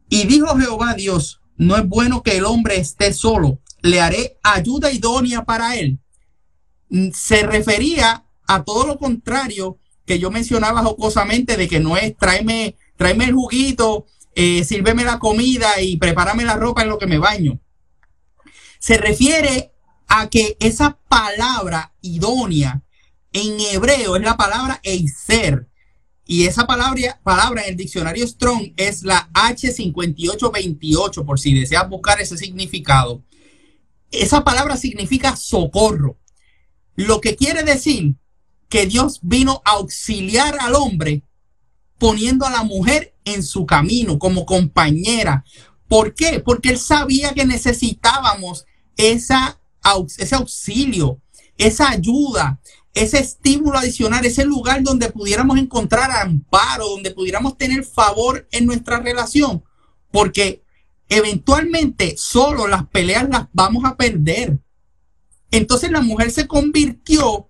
y 0.08 0.26
dijo 0.26 0.56
Jehová 0.56 0.94
Dios, 0.94 1.40
no 1.56 1.76
es 1.76 1.86
bueno 1.86 2.22
que 2.22 2.38
el 2.38 2.44
hombre 2.44 2.76
esté 2.76 3.12
solo, 3.12 3.60
le 3.82 4.00
haré 4.00 4.38
ayuda 4.42 4.90
idónea 4.90 5.44
para 5.44 5.76
él. 5.76 5.98
Mm, 6.88 7.10
se 7.12 7.42
refería 7.42 8.24
a 8.46 8.64
todo 8.64 8.86
lo 8.86 8.98
contrario 8.98 9.78
que 10.06 10.18
yo 10.18 10.30
mencionaba 10.30 10.82
jocosamente 10.82 11.56
de 11.56 11.68
que 11.68 11.80
no 11.80 11.96
es 11.96 12.16
tráeme, 12.16 12.76
tráeme 12.96 13.24
el 13.26 13.34
juguito, 13.34 14.06
eh, 14.34 14.64
sírveme 14.64 15.04
la 15.04 15.18
comida 15.18 15.80
y 15.80 15.96
prepárame 15.96 16.44
la 16.44 16.56
ropa 16.56 16.82
en 16.82 16.88
lo 16.88 16.98
que 16.98 17.06
me 17.06 17.18
baño. 17.18 17.60
Se 18.78 18.96
refiere 18.96 19.72
a 20.08 20.28
que 20.28 20.56
esa 20.60 20.98
palabra 21.08 21.92
idónea 22.00 22.82
en 23.32 23.60
hebreo 23.60 24.16
es 24.16 24.22
la 24.22 24.36
palabra 24.36 24.80
eiser. 24.82 25.68
Y 26.24 26.46
esa 26.46 26.66
palabra, 26.66 27.20
palabra 27.22 27.62
en 27.62 27.70
el 27.70 27.76
diccionario 27.76 28.26
Strong 28.26 28.74
es 28.76 29.02
la 29.02 29.28
H5828, 29.32 31.24
por 31.24 31.38
si 31.38 31.52
deseas 31.52 31.88
buscar 31.88 32.20
ese 32.20 32.36
significado. 32.36 33.22
Esa 34.12 34.44
palabra 34.44 34.76
significa 34.76 35.34
socorro. 35.36 36.18
Lo 36.94 37.20
que 37.20 37.34
quiere 37.34 37.62
decir 37.64 38.14
que 38.68 38.86
Dios 38.86 39.20
vino 39.22 39.62
a 39.64 39.72
auxiliar 39.72 40.56
al 40.60 40.74
hombre 40.74 41.22
poniendo 41.98 42.46
a 42.46 42.50
la 42.50 42.62
mujer 42.62 43.14
en 43.24 43.42
su 43.42 43.64
camino 43.64 44.18
como 44.18 44.44
compañera. 44.44 45.44
¿Por 45.88 46.14
qué? 46.14 46.40
Porque 46.40 46.70
él 46.70 46.78
sabía 46.78 47.32
que 47.32 47.44
necesitábamos 47.44 48.66
esa, 48.96 49.60
ese 50.18 50.34
auxilio, 50.34 51.20
esa 51.56 51.90
ayuda, 51.90 52.60
ese 52.94 53.18
estímulo 53.18 53.78
adicional, 53.78 54.24
ese 54.24 54.44
lugar 54.44 54.82
donde 54.82 55.10
pudiéramos 55.10 55.58
encontrar 55.58 56.10
amparo, 56.10 56.88
donde 56.88 57.12
pudiéramos 57.12 57.56
tener 57.56 57.84
favor 57.84 58.48
en 58.50 58.66
nuestra 58.66 58.98
relación. 58.98 59.62
Porque 60.10 60.61
eventualmente 61.16 62.14
solo 62.16 62.66
las 62.66 62.86
peleas 62.86 63.28
las 63.28 63.46
vamos 63.52 63.84
a 63.84 63.96
perder. 63.96 64.58
Entonces 65.50 65.90
la 65.90 66.00
mujer 66.00 66.30
se 66.30 66.46
convirtió 66.46 67.48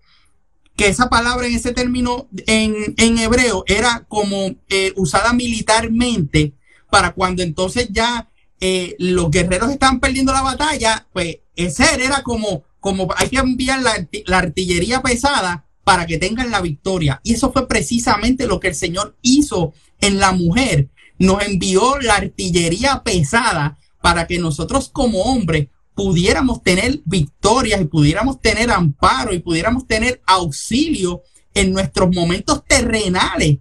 que 0.77 0.89
esa 0.89 1.09
palabra 1.09 1.47
en 1.47 1.55
ese 1.55 1.73
término 1.73 2.29
en, 2.47 3.19
hebreo 3.19 3.65
era 3.67 4.05
como 4.09 4.55
eh, 4.69 4.93
usada 4.97 5.33
militarmente 5.33 6.55
para 6.91 7.13
cuando 7.13 7.43
entonces 7.43 7.89
ya 7.91 8.29
eh, 8.61 8.97
los 8.99 9.31
guerreros 9.31 9.71
estaban 9.71 10.01
perdiendo 10.01 10.33
la 10.33 10.43
batalla, 10.43 11.07
pues 11.13 11.39
ese 11.57 11.85
era 12.03 12.23
como, 12.23 12.65
como 12.81 13.09
hay 13.17 13.29
que 13.29 13.39
enviar 13.39 13.81
la 13.83 14.39
artillería 14.39 15.03
pesada 15.03 15.67
para 15.85 16.07
que 16.07 16.19
tengan 16.19 16.51
la 16.51 16.61
victoria. 16.61 17.21
Y 17.23 17.35
eso 17.35 17.53
fue 17.53 17.69
precisamente 17.69 18.47
lo 18.47 18.61
que 18.61 18.69
el 18.69 18.75
Señor 18.75 19.17
hizo 19.23 19.73
en 20.01 20.19
la 20.19 20.33
mujer. 20.33 20.89
Nos 21.19 21.43
envió 21.43 21.99
la 22.01 22.17
artillería 22.17 23.03
pesada 23.03 23.79
para 24.01 24.27
que 24.27 24.39
nosotros 24.39 24.89
como 24.89 25.23
hombres 25.23 25.69
pudiéramos 25.95 26.63
tener 26.63 27.01
victorias 27.05 27.81
y 27.81 27.85
pudiéramos 27.85 28.41
tener 28.41 28.71
amparo 28.71 29.33
y 29.33 29.39
pudiéramos 29.39 29.87
tener 29.87 30.21
auxilio 30.27 31.23
en 31.55 31.73
nuestros 31.73 32.15
momentos 32.15 32.65
terrenales 32.65 33.59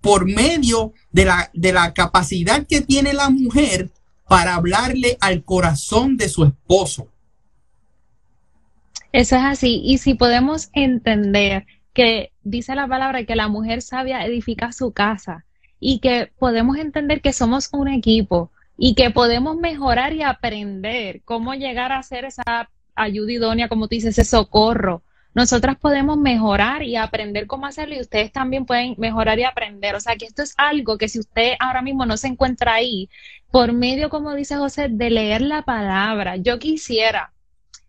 por 0.00 0.26
medio 0.26 0.92
de 1.10 1.24
la, 1.24 1.50
de 1.54 1.72
la 1.72 1.94
capacidad 1.94 2.66
que 2.66 2.80
tiene 2.80 3.12
la 3.14 3.30
mujer 3.30 3.90
para 4.28 4.54
hablarle 4.54 5.16
al 5.20 5.44
corazón 5.44 6.16
de 6.16 6.28
su 6.28 6.44
esposo. 6.44 7.08
Eso 9.12 9.36
es 9.36 9.42
así. 9.42 9.82
Y 9.84 9.98
si 9.98 10.14
podemos 10.14 10.70
entender 10.72 11.66
que 11.92 12.32
dice 12.42 12.74
la 12.74 12.88
palabra 12.88 13.24
que 13.24 13.36
la 13.36 13.48
mujer 13.48 13.82
sabia 13.82 14.24
edifica 14.24 14.72
su 14.72 14.92
casa 14.92 15.44
y 15.84 15.98
que 15.98 16.30
podemos 16.38 16.78
entender 16.78 17.20
que 17.20 17.32
somos 17.32 17.68
un 17.72 17.88
equipo, 17.88 18.52
y 18.76 18.94
que 18.94 19.10
podemos 19.10 19.56
mejorar 19.56 20.12
y 20.12 20.22
aprender 20.22 21.22
cómo 21.24 21.54
llegar 21.54 21.92
a 21.92 21.98
hacer 21.98 22.24
esa 22.24 22.70
ayuda 22.94 23.32
idónea, 23.32 23.68
como 23.68 23.88
tú 23.88 23.96
dices, 23.96 24.16
ese 24.18 24.28
socorro. 24.28 25.02
Nosotras 25.34 25.76
podemos 25.78 26.18
mejorar 26.18 26.82
y 26.82 26.96
aprender 26.96 27.46
cómo 27.46 27.66
hacerlo 27.66 27.94
y 27.94 28.00
ustedes 28.00 28.32
también 28.32 28.66
pueden 28.66 28.94
mejorar 28.98 29.38
y 29.38 29.44
aprender. 29.44 29.94
O 29.94 30.00
sea 30.00 30.16
que 30.16 30.26
esto 30.26 30.42
es 30.42 30.54
algo 30.56 30.98
que 30.98 31.08
si 31.08 31.18
usted 31.18 31.54
ahora 31.58 31.80
mismo 31.80 32.04
no 32.06 32.16
se 32.16 32.28
encuentra 32.28 32.74
ahí, 32.74 33.08
por 33.50 33.72
medio, 33.72 34.10
como 34.10 34.34
dice 34.34 34.56
José, 34.56 34.88
de 34.88 35.10
leer 35.10 35.40
la 35.40 35.62
palabra, 35.62 36.36
yo 36.36 36.58
quisiera, 36.58 37.32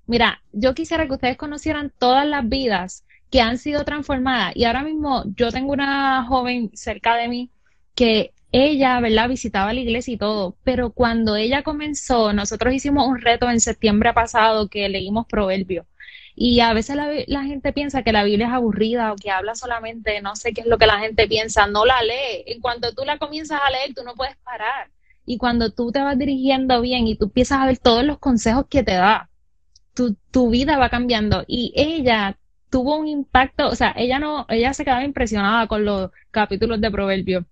mira, 0.08 0.42
yo 0.52 0.74
quisiera 0.74 1.06
que 1.06 1.14
ustedes 1.14 1.38
conocieran 1.38 1.92
todas 1.98 2.26
las 2.26 2.48
vidas 2.48 3.06
que 3.30 3.42
han 3.42 3.58
sido 3.58 3.84
transformadas. 3.84 4.56
Y 4.56 4.66
ahora 4.66 4.84
mismo 4.84 5.24
yo 5.36 5.52
tengo 5.52 5.74
una 5.74 6.24
joven 6.26 6.72
cerca 6.74 7.16
de 7.16 7.28
mí 7.28 7.50
que 7.96 8.34
ella, 8.54 9.00
¿verdad? 9.00 9.30
Visitaba 9.30 9.74
la 9.74 9.80
iglesia 9.80 10.14
y 10.14 10.18
todo, 10.18 10.56
pero 10.64 10.92
cuando 10.92 11.36
ella 11.36 11.64
comenzó, 11.64 12.34
nosotros 12.34 12.74
hicimos 12.74 13.08
un 13.08 13.20
reto 13.20 13.50
en 13.50 13.60
septiembre 13.60 14.14
pasado 14.14 14.70
que 14.70 14.88
leímos 14.90 15.26
Proverbios. 15.28 15.86
Y 16.36 16.60
a 16.62 16.74
veces 16.74 16.96
la, 17.28 17.44
gente 17.44 17.74
piensa 17.74 18.04
que 18.04 18.12
la 18.12 18.24
Biblia 18.24 18.48
es 18.48 18.54
aburrida 18.54 19.12
o 19.14 19.16
que 19.16 19.32
habla 19.32 19.56
solamente, 19.56 20.22
no 20.22 20.36
sé 20.36 20.54
qué 20.54 20.62
es 20.62 20.68
lo 20.68 20.78
que 20.78 20.88
la 20.88 21.00
gente 21.00 21.28
piensa, 21.28 21.68
no 21.68 21.86
la 21.86 22.02
lee. 22.04 22.44
En 22.48 22.62
cuanto 22.62 22.94
tú 22.94 23.04
la 23.06 23.18
comienzas 23.20 23.60
a 23.64 23.70
leer, 23.72 23.94
tú 23.96 24.04
no 24.04 24.16
puedes 24.16 24.36
parar. 24.38 24.90
Y 25.26 25.38
cuando 25.38 25.72
tú 25.72 25.92
te 25.92 26.02
vas 26.02 26.18
dirigiendo 26.18 26.82
bien 26.82 27.08
y 27.08 27.16
tú 27.16 27.26
empiezas 27.26 27.60
a 27.60 27.66
ver 27.68 27.78
todos 27.78 28.04
los 28.04 28.20
consejos 28.20 28.66
que 28.70 28.84
te 28.84 28.94
da, 28.94 29.30
tu, 29.94 30.16
tu 30.32 30.50
vida 30.50 30.78
va 30.78 30.90
cambiando. 30.90 31.44
Y 31.48 31.74
ella 31.76 32.38
tuvo 32.70 32.98
un 32.98 33.08
impacto, 33.08 33.68
o 33.70 33.76
sea, 33.76 33.94
ella 33.98 34.20
no, 34.20 34.46
ella 34.50 34.74
se 34.74 34.84
quedaba 34.84 35.04
impresionada 35.04 35.68
con 35.68 35.86
los 35.86 36.12
capítulos 36.32 36.82
de 36.82 36.92
Proverbios 36.92 37.46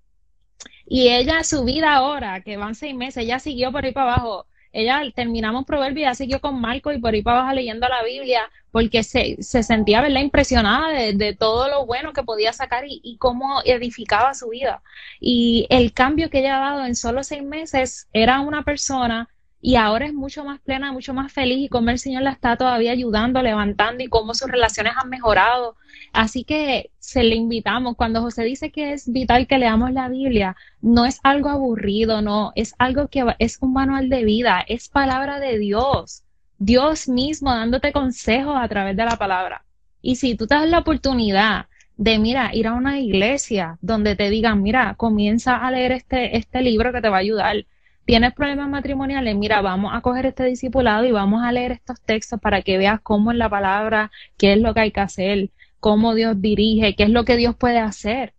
y 0.93 1.07
ella, 1.07 1.45
su 1.45 1.63
vida 1.63 1.95
ahora, 1.95 2.41
que 2.41 2.57
van 2.57 2.75
seis 2.75 2.93
meses, 2.93 3.23
ella 3.23 3.39
siguió 3.39 3.71
por 3.71 3.85
ahí 3.85 3.93
para 3.93 4.11
abajo. 4.11 4.45
Ella 4.73 5.01
terminamos 5.15 5.63
Proverbio, 5.63 6.01
ya 6.03 6.15
siguió 6.15 6.41
con 6.41 6.59
Marco 6.59 6.91
y 6.91 6.99
por 6.99 7.13
ahí 7.13 7.21
para 7.21 7.39
abajo 7.39 7.55
leyendo 7.55 7.87
la 7.87 8.03
Biblia, 8.03 8.41
porque 8.71 9.01
se, 9.03 9.41
se 9.41 9.63
sentía, 9.63 10.01
¿verdad?, 10.01 10.19
impresionada 10.19 10.89
de, 10.89 11.13
de, 11.13 11.33
todo 11.33 11.69
lo 11.69 11.85
bueno 11.85 12.11
que 12.11 12.23
podía 12.23 12.51
sacar 12.51 12.83
y, 12.85 12.99
y, 13.05 13.15
cómo 13.19 13.61
edificaba 13.63 14.33
su 14.33 14.49
vida. 14.49 14.83
Y 15.21 15.65
el 15.69 15.93
cambio 15.93 16.29
que 16.29 16.39
ella 16.39 16.57
ha 16.57 16.71
dado 16.71 16.85
en 16.85 16.95
solo 16.95 17.23
seis 17.23 17.41
meses 17.41 18.09
era 18.11 18.41
una 18.41 18.63
persona 18.63 19.29
y 19.61 19.77
ahora 19.77 20.07
es 20.07 20.13
mucho 20.13 20.43
más 20.43 20.59
plena, 20.59 20.91
mucho 20.91 21.13
más 21.13 21.31
feliz 21.31 21.59
y 21.59 21.69
cómo 21.69 21.89
el 21.89 21.99
Señor 21.99 22.23
la 22.23 22.31
está 22.31 22.57
todavía 22.57 22.91
ayudando, 22.91 23.41
levantando 23.41 24.03
y 24.03 24.09
cómo 24.09 24.33
sus 24.33 24.51
relaciones 24.51 24.91
han 24.97 25.07
mejorado. 25.07 25.77
Así 26.13 26.43
que 26.43 26.91
se 26.99 27.23
le 27.23 27.35
invitamos, 27.35 27.95
cuando 27.95 28.21
José 28.21 28.43
dice 28.43 28.71
que 28.71 28.93
es 28.93 29.11
vital 29.11 29.47
que 29.47 29.57
leamos 29.57 29.91
la 29.91 30.09
Biblia, 30.09 30.55
no 30.81 31.05
es 31.05 31.19
algo 31.23 31.49
aburrido, 31.49 32.21
no, 32.21 32.51
es 32.55 32.75
algo 32.79 33.07
que 33.07 33.23
es 33.39 33.57
un 33.61 33.73
manual 33.73 34.09
de 34.09 34.25
vida, 34.25 34.63
es 34.67 34.89
palabra 34.89 35.39
de 35.39 35.57
Dios, 35.57 36.23
Dios 36.57 37.07
mismo 37.07 37.51
dándote 37.51 37.93
consejos 37.93 38.55
a 38.57 38.67
través 38.67 38.95
de 38.97 39.05
la 39.05 39.15
palabra. 39.17 39.63
Y 40.01 40.17
si 40.17 40.35
tú 40.35 40.47
te 40.47 40.55
das 40.55 40.69
la 40.69 40.79
oportunidad 40.79 41.67
de, 41.97 42.19
mira, 42.19 42.53
ir 42.53 42.67
a 42.67 42.73
una 42.73 42.99
iglesia 42.99 43.77
donde 43.81 44.15
te 44.15 44.29
digan, 44.29 44.61
mira, 44.61 44.95
comienza 44.95 45.55
a 45.55 45.71
leer 45.71 45.91
este, 45.93 46.37
este 46.37 46.61
libro 46.61 46.91
que 46.91 47.01
te 47.01 47.09
va 47.09 47.17
a 47.17 47.19
ayudar. 47.19 47.65
Tienes 48.05 48.33
problemas 48.33 48.67
matrimoniales, 48.69 49.35
mira, 49.35 49.61
vamos 49.61 49.91
a 49.93 50.01
coger 50.01 50.25
este 50.25 50.45
discipulado 50.45 51.05
y 51.05 51.11
vamos 51.11 51.43
a 51.43 51.51
leer 51.51 51.71
estos 51.71 52.01
textos 52.01 52.39
para 52.41 52.61
que 52.63 52.77
veas 52.77 52.99
cómo 53.01 53.31
es 53.31 53.37
la 53.37 53.49
palabra, 53.49 54.11
qué 54.37 54.53
es 54.53 54.59
lo 54.59 54.73
que 54.73 54.79
hay 54.81 54.91
que 54.91 54.99
hacer, 54.99 55.49
cómo 55.81 56.15
Dios 56.15 56.39
dirige, 56.39 56.95
qué 56.95 57.03
es 57.03 57.09
lo 57.09 57.25
que 57.25 57.35
Dios 57.35 57.55
puede 57.57 57.79
hacer. 57.79 58.33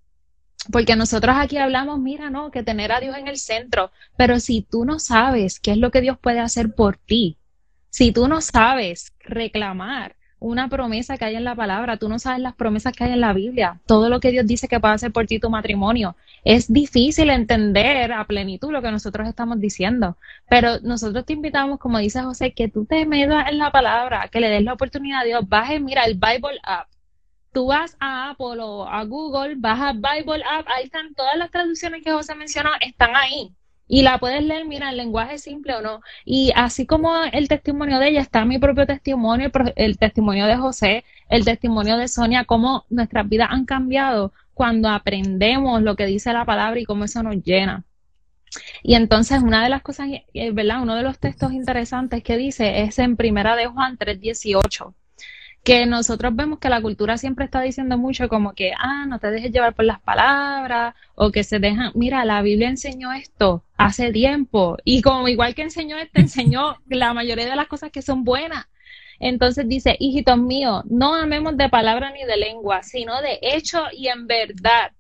Porque 0.71 0.97
nosotros 0.97 1.37
aquí 1.37 1.59
hablamos, 1.59 1.99
mira, 1.99 2.31
no, 2.31 2.51
que 2.51 2.63
tener 2.63 2.93
a 2.93 3.01
Dios 3.01 3.17
en 3.19 3.29
el 3.29 3.37
centro, 3.37 3.91
pero 4.17 4.41
si 4.41 4.63
tú 4.63 4.85
no 4.85 4.99
sabes 5.01 5.61
qué 5.61 5.73
es 5.73 5.77
lo 5.77 5.91
que 5.91 6.01
Dios 6.01 6.17
puede 6.19 6.39
hacer 6.39 6.73
por 6.75 6.97
ti, 6.97 7.37
si 7.91 8.13
tú 8.13 8.29
no 8.29 8.41
sabes 8.41 9.13
reclamar 9.21 10.15
una 10.39 10.69
promesa 10.69 11.19
que 11.19 11.25
hay 11.25 11.37
en 11.37 11.45
la 11.45 11.55
palabra, 11.55 11.97
tú 11.97 12.09
no 12.09 12.19
sabes 12.19 12.41
las 12.41 12.55
promesas 12.55 12.93
que 12.93 13.05
hay 13.05 13.13
en 13.13 13.21
la 13.21 13.33
Biblia, 13.33 13.81
todo 13.87 14.09
lo 14.09 14.21
que 14.21 14.31
Dios 14.31 14.47
dice 14.47 14.69
que 14.69 14.81
puede 14.81 14.95
hacer 14.95 15.13
por 15.13 15.27
ti 15.27 15.39
tu 15.39 15.51
matrimonio, 15.51 16.17
es 16.45 16.73
difícil 16.73 17.31
entender 17.31 18.13
a 18.13 18.25
plenitud 18.25 18.73
lo 18.73 18.83
que 18.83 18.91
nosotros 18.91 19.29
estamos 19.29 19.61
diciendo, 19.61 20.17
pero 20.49 20.81
nosotros 20.81 21.25
te 21.27 21.33
invitamos, 21.33 21.79
como 21.79 21.99
dice 21.99 22.23
José, 22.23 22.53
que 22.53 22.69
tú 22.69 22.85
te 22.85 23.05
metas 23.05 23.49
en 23.49 23.59
la 23.59 23.71
palabra, 23.71 24.29
que 24.29 24.41
le 24.41 24.49
des 24.49 24.63
la 24.63 24.75
oportunidad 24.75 25.21
a 25.21 25.25
Dios, 25.25 25.49
baje, 25.49 25.81
mira, 25.81 26.05
el 26.05 26.15
Bible 26.15 26.61
App, 26.63 26.89
tú 27.53 27.67
vas 27.67 27.97
a 28.01 28.31
Apple 28.31 28.61
o 28.61 28.87
a 28.89 29.05
Google, 29.05 29.55
vas 29.57 29.81
a 29.81 29.93
Bible 29.93 30.43
App, 30.51 30.67
ahí 30.69 30.85
están 30.85 31.15
todas 31.15 31.37
las 31.37 31.51
traducciones 31.51 32.03
que 32.03 32.13
José 32.13 32.35
mencionó, 32.35 32.71
están 32.81 33.15
ahí. 33.15 33.55
Y 33.89 34.03
la 34.03 34.19
puedes 34.19 34.43
leer, 34.43 34.65
mira, 34.67 34.91
en 34.91 34.97
lenguaje 34.97 35.39
simple 35.39 35.75
o 35.75 35.83
no. 35.83 36.01
Y 36.25 36.53
así 36.55 36.87
como 36.87 37.15
el 37.25 37.49
testimonio 37.49 37.99
de 37.99 38.09
ella, 38.09 38.21
está 38.23 38.45
mi 38.47 38.59
propio 38.59 38.87
testimonio, 38.87 39.51
el, 39.77 39.99
testimonio 39.99 40.47
de 40.47 40.57
José, 40.57 41.05
el 41.29 41.45
testimonio 41.45 41.99
de 41.99 42.09
Sonia, 42.09 42.45
cómo 42.45 42.87
nuestras 42.89 43.29
vidas 43.29 43.49
han 43.51 43.67
cambiado 43.67 44.33
cuando 44.55 44.89
aprendemos 44.89 45.83
lo 45.83 45.97
que 45.97 46.07
dice 46.07 46.33
la 46.33 46.47
palabra 46.47 46.81
y 46.81 46.85
cómo 46.85 47.05
eso 47.05 47.23
nos 47.23 47.43
llena. 47.43 47.85
Y 48.83 48.95
entonces 48.95 49.43
una 49.43 49.63
de 49.63 49.71
las 49.71 49.83
cosas, 49.83 50.09
eh, 50.35 50.51
¿verdad? 50.53 50.83
Uno 50.83 50.95
de 50.95 51.03
los 51.03 51.19
textos 51.19 51.53
interesantes 51.53 52.23
que 52.23 52.37
dice 52.37 52.83
es 52.83 52.99
en 52.99 53.17
Primera 53.17 53.57
de 53.57 53.67
Juan 53.67 53.99
3:18 53.99 54.95
que 55.65 55.87
nosotros 55.87 56.35
vemos 56.35 56.59
que 56.59 56.69
la 56.69 56.83
cultura 56.83 57.17
siempre 57.19 57.45
está 57.45 57.61
diciendo 57.61 57.97
mucho 57.97 58.29
como 58.29 58.53
que, 58.55 58.73
ah, 58.77 59.07
no 59.07 59.19
te 59.21 59.31
dejes 59.31 59.53
llevar 59.53 59.75
por 59.75 59.85
las 59.85 60.01
palabras 60.01 60.95
o 61.15 61.31
que 61.31 61.45
se 61.45 61.61
dejan, 61.61 61.93
mira, 61.95 62.25
la 62.25 62.43
Biblia 62.43 62.69
enseñó 62.69 63.13
esto 63.13 63.65
hace 63.77 64.11
tiempo 64.13 64.77
y 64.85 65.03
como 65.03 65.29
igual 65.29 65.55
que 65.55 65.63
enseñó 65.63 65.97
esto, 65.99 66.21
enseñó 66.21 66.79
la 66.89 67.15
mayoría 67.15 67.47
de 67.47 67.57
las 67.57 67.69
cosas 67.69 67.91
que 67.93 68.03
son 68.03 68.25
buenas. 68.25 68.67
Entonces 69.21 69.69
dice, 69.69 69.97
hijitos 70.01 70.37
míos, 70.37 70.83
no 70.91 71.15
amemos 71.15 71.57
de 71.57 71.69
palabra 71.69 72.11
ni 72.11 72.25
de 72.25 72.37
lengua, 72.37 72.83
sino 72.83 73.21
de 73.23 73.39
hecho 73.41 73.85
y 73.93 74.09
en 74.09 74.27
verdad. 74.27 74.93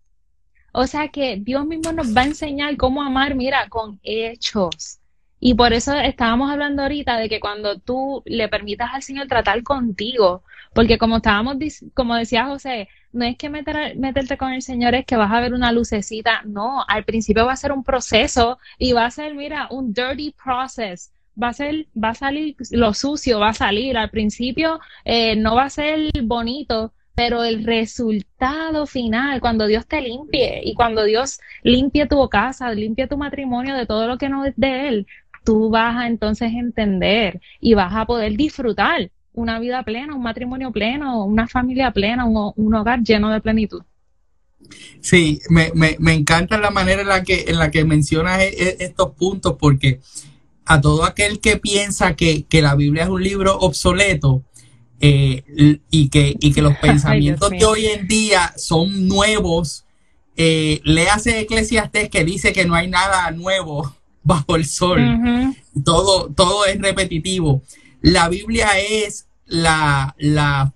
O 0.72 0.86
sea 0.86 1.08
que 1.08 1.36
Dios 1.40 1.66
mismo 1.66 1.92
nos 1.92 2.16
va 2.16 2.22
a 2.22 2.26
enseñar 2.26 2.76
cómo 2.76 3.02
amar, 3.02 3.34
mira, 3.34 3.68
con 3.68 3.98
hechos. 4.04 5.01
Y 5.44 5.54
por 5.54 5.72
eso 5.72 5.92
estábamos 5.96 6.52
hablando 6.52 6.82
ahorita 6.82 7.16
de 7.16 7.28
que 7.28 7.40
cuando 7.40 7.76
tú 7.80 8.22
le 8.26 8.48
permitas 8.48 8.90
al 8.94 9.02
Señor 9.02 9.26
tratar 9.26 9.64
contigo, 9.64 10.44
porque 10.72 10.98
como 10.98 11.16
estábamos, 11.16 11.56
como 11.94 12.14
decía 12.14 12.46
José, 12.46 12.88
no 13.12 13.24
es 13.24 13.36
que 13.36 13.50
meter, 13.50 13.96
meterte 13.96 14.36
con 14.38 14.52
el 14.52 14.62
Señor, 14.62 14.94
es 14.94 15.04
que 15.04 15.16
vas 15.16 15.32
a 15.32 15.40
ver 15.40 15.52
una 15.52 15.72
lucecita. 15.72 16.42
No, 16.44 16.84
al 16.86 17.02
principio 17.04 17.44
va 17.44 17.54
a 17.54 17.56
ser 17.56 17.72
un 17.72 17.82
proceso 17.82 18.58
y 18.78 18.92
va 18.92 19.04
a 19.06 19.10
ser, 19.10 19.34
mira, 19.34 19.66
un 19.72 19.92
dirty 19.92 20.32
process. 20.44 21.12
Va 21.42 21.48
a 21.48 21.52
ser, 21.52 21.88
va 21.92 22.10
a 22.10 22.14
salir 22.14 22.54
lo 22.70 22.94
sucio, 22.94 23.40
va 23.40 23.48
a 23.48 23.54
salir. 23.54 23.98
Al 23.98 24.10
principio 24.10 24.78
eh, 25.04 25.34
no 25.34 25.56
va 25.56 25.64
a 25.64 25.70
ser 25.70 26.12
bonito, 26.22 26.92
pero 27.14 27.44
el 27.44 27.64
resultado 27.64 28.86
final, 28.86 29.40
cuando 29.40 29.66
Dios 29.66 29.86
te 29.86 30.00
limpie 30.00 30.60
y 30.64 30.74
cuando 30.74 31.04
Dios 31.04 31.40
limpie 31.62 32.06
tu 32.06 32.28
casa, 32.28 32.72
limpie 32.72 33.06
tu 33.06 33.16
matrimonio 33.18 33.74
de 33.76 33.86
todo 33.86 34.06
lo 34.06 34.18
que 34.18 34.28
no 34.28 34.44
es 34.44 34.54
de 34.56 34.88
Él, 34.88 35.06
tú 35.44 35.70
vas 35.70 35.96
a 35.96 36.06
entonces 36.06 36.52
entender 36.52 37.40
y 37.60 37.74
vas 37.74 37.92
a 37.94 38.06
poder 38.06 38.36
disfrutar 38.36 39.10
una 39.32 39.58
vida 39.58 39.82
plena, 39.82 40.14
un 40.14 40.22
matrimonio 40.22 40.72
pleno, 40.72 41.24
una 41.24 41.48
familia 41.48 41.90
plena, 41.90 42.24
un, 42.24 42.74
hogar 42.74 43.02
lleno 43.02 43.30
de 43.30 43.40
plenitud. 43.40 43.82
Sí, 45.00 45.40
me, 45.48 45.72
me, 45.74 46.14
encanta 46.14 46.58
la 46.58 46.70
manera 46.70 47.02
en 47.02 47.08
la 47.08 47.22
que, 47.22 47.46
en 47.48 47.58
la 47.58 47.70
que 47.70 47.84
mencionas 47.84 48.40
e, 48.40 48.48
e, 48.48 48.76
estos 48.80 49.10
puntos, 49.12 49.56
porque 49.58 50.00
a 50.64 50.80
todo 50.80 51.04
aquel 51.04 51.40
que 51.40 51.56
piensa 51.56 52.14
que, 52.14 52.46
la 52.50 52.74
Biblia 52.74 53.04
es 53.04 53.08
un 53.08 53.22
libro 53.22 53.58
obsoleto 53.58 54.44
eh, 55.00 55.42
y, 55.90 56.08
que, 56.08 56.36
y 56.38 56.52
que 56.52 56.62
los 56.62 56.76
pensamientos 56.80 57.50
de 57.50 57.64
hoy 57.64 57.86
en 57.86 58.06
día 58.06 58.52
son 58.56 59.08
nuevos, 59.08 59.84
eh, 60.36 60.80
le 60.84 61.08
hace 61.08 61.40
Eclesiastes 61.40 62.08
que 62.08 62.24
dice 62.24 62.52
que 62.52 62.64
no 62.64 62.74
hay 62.74 62.88
nada 62.88 63.30
nuevo 63.32 63.94
bajo 64.22 64.56
el 64.56 64.66
sol. 64.66 65.00
todo, 65.84 66.28
todo 66.34 66.64
es 66.66 66.80
repetitivo. 66.80 67.62
La 68.00 68.28
Biblia 68.28 68.68
es 68.78 69.26
la, 69.46 70.14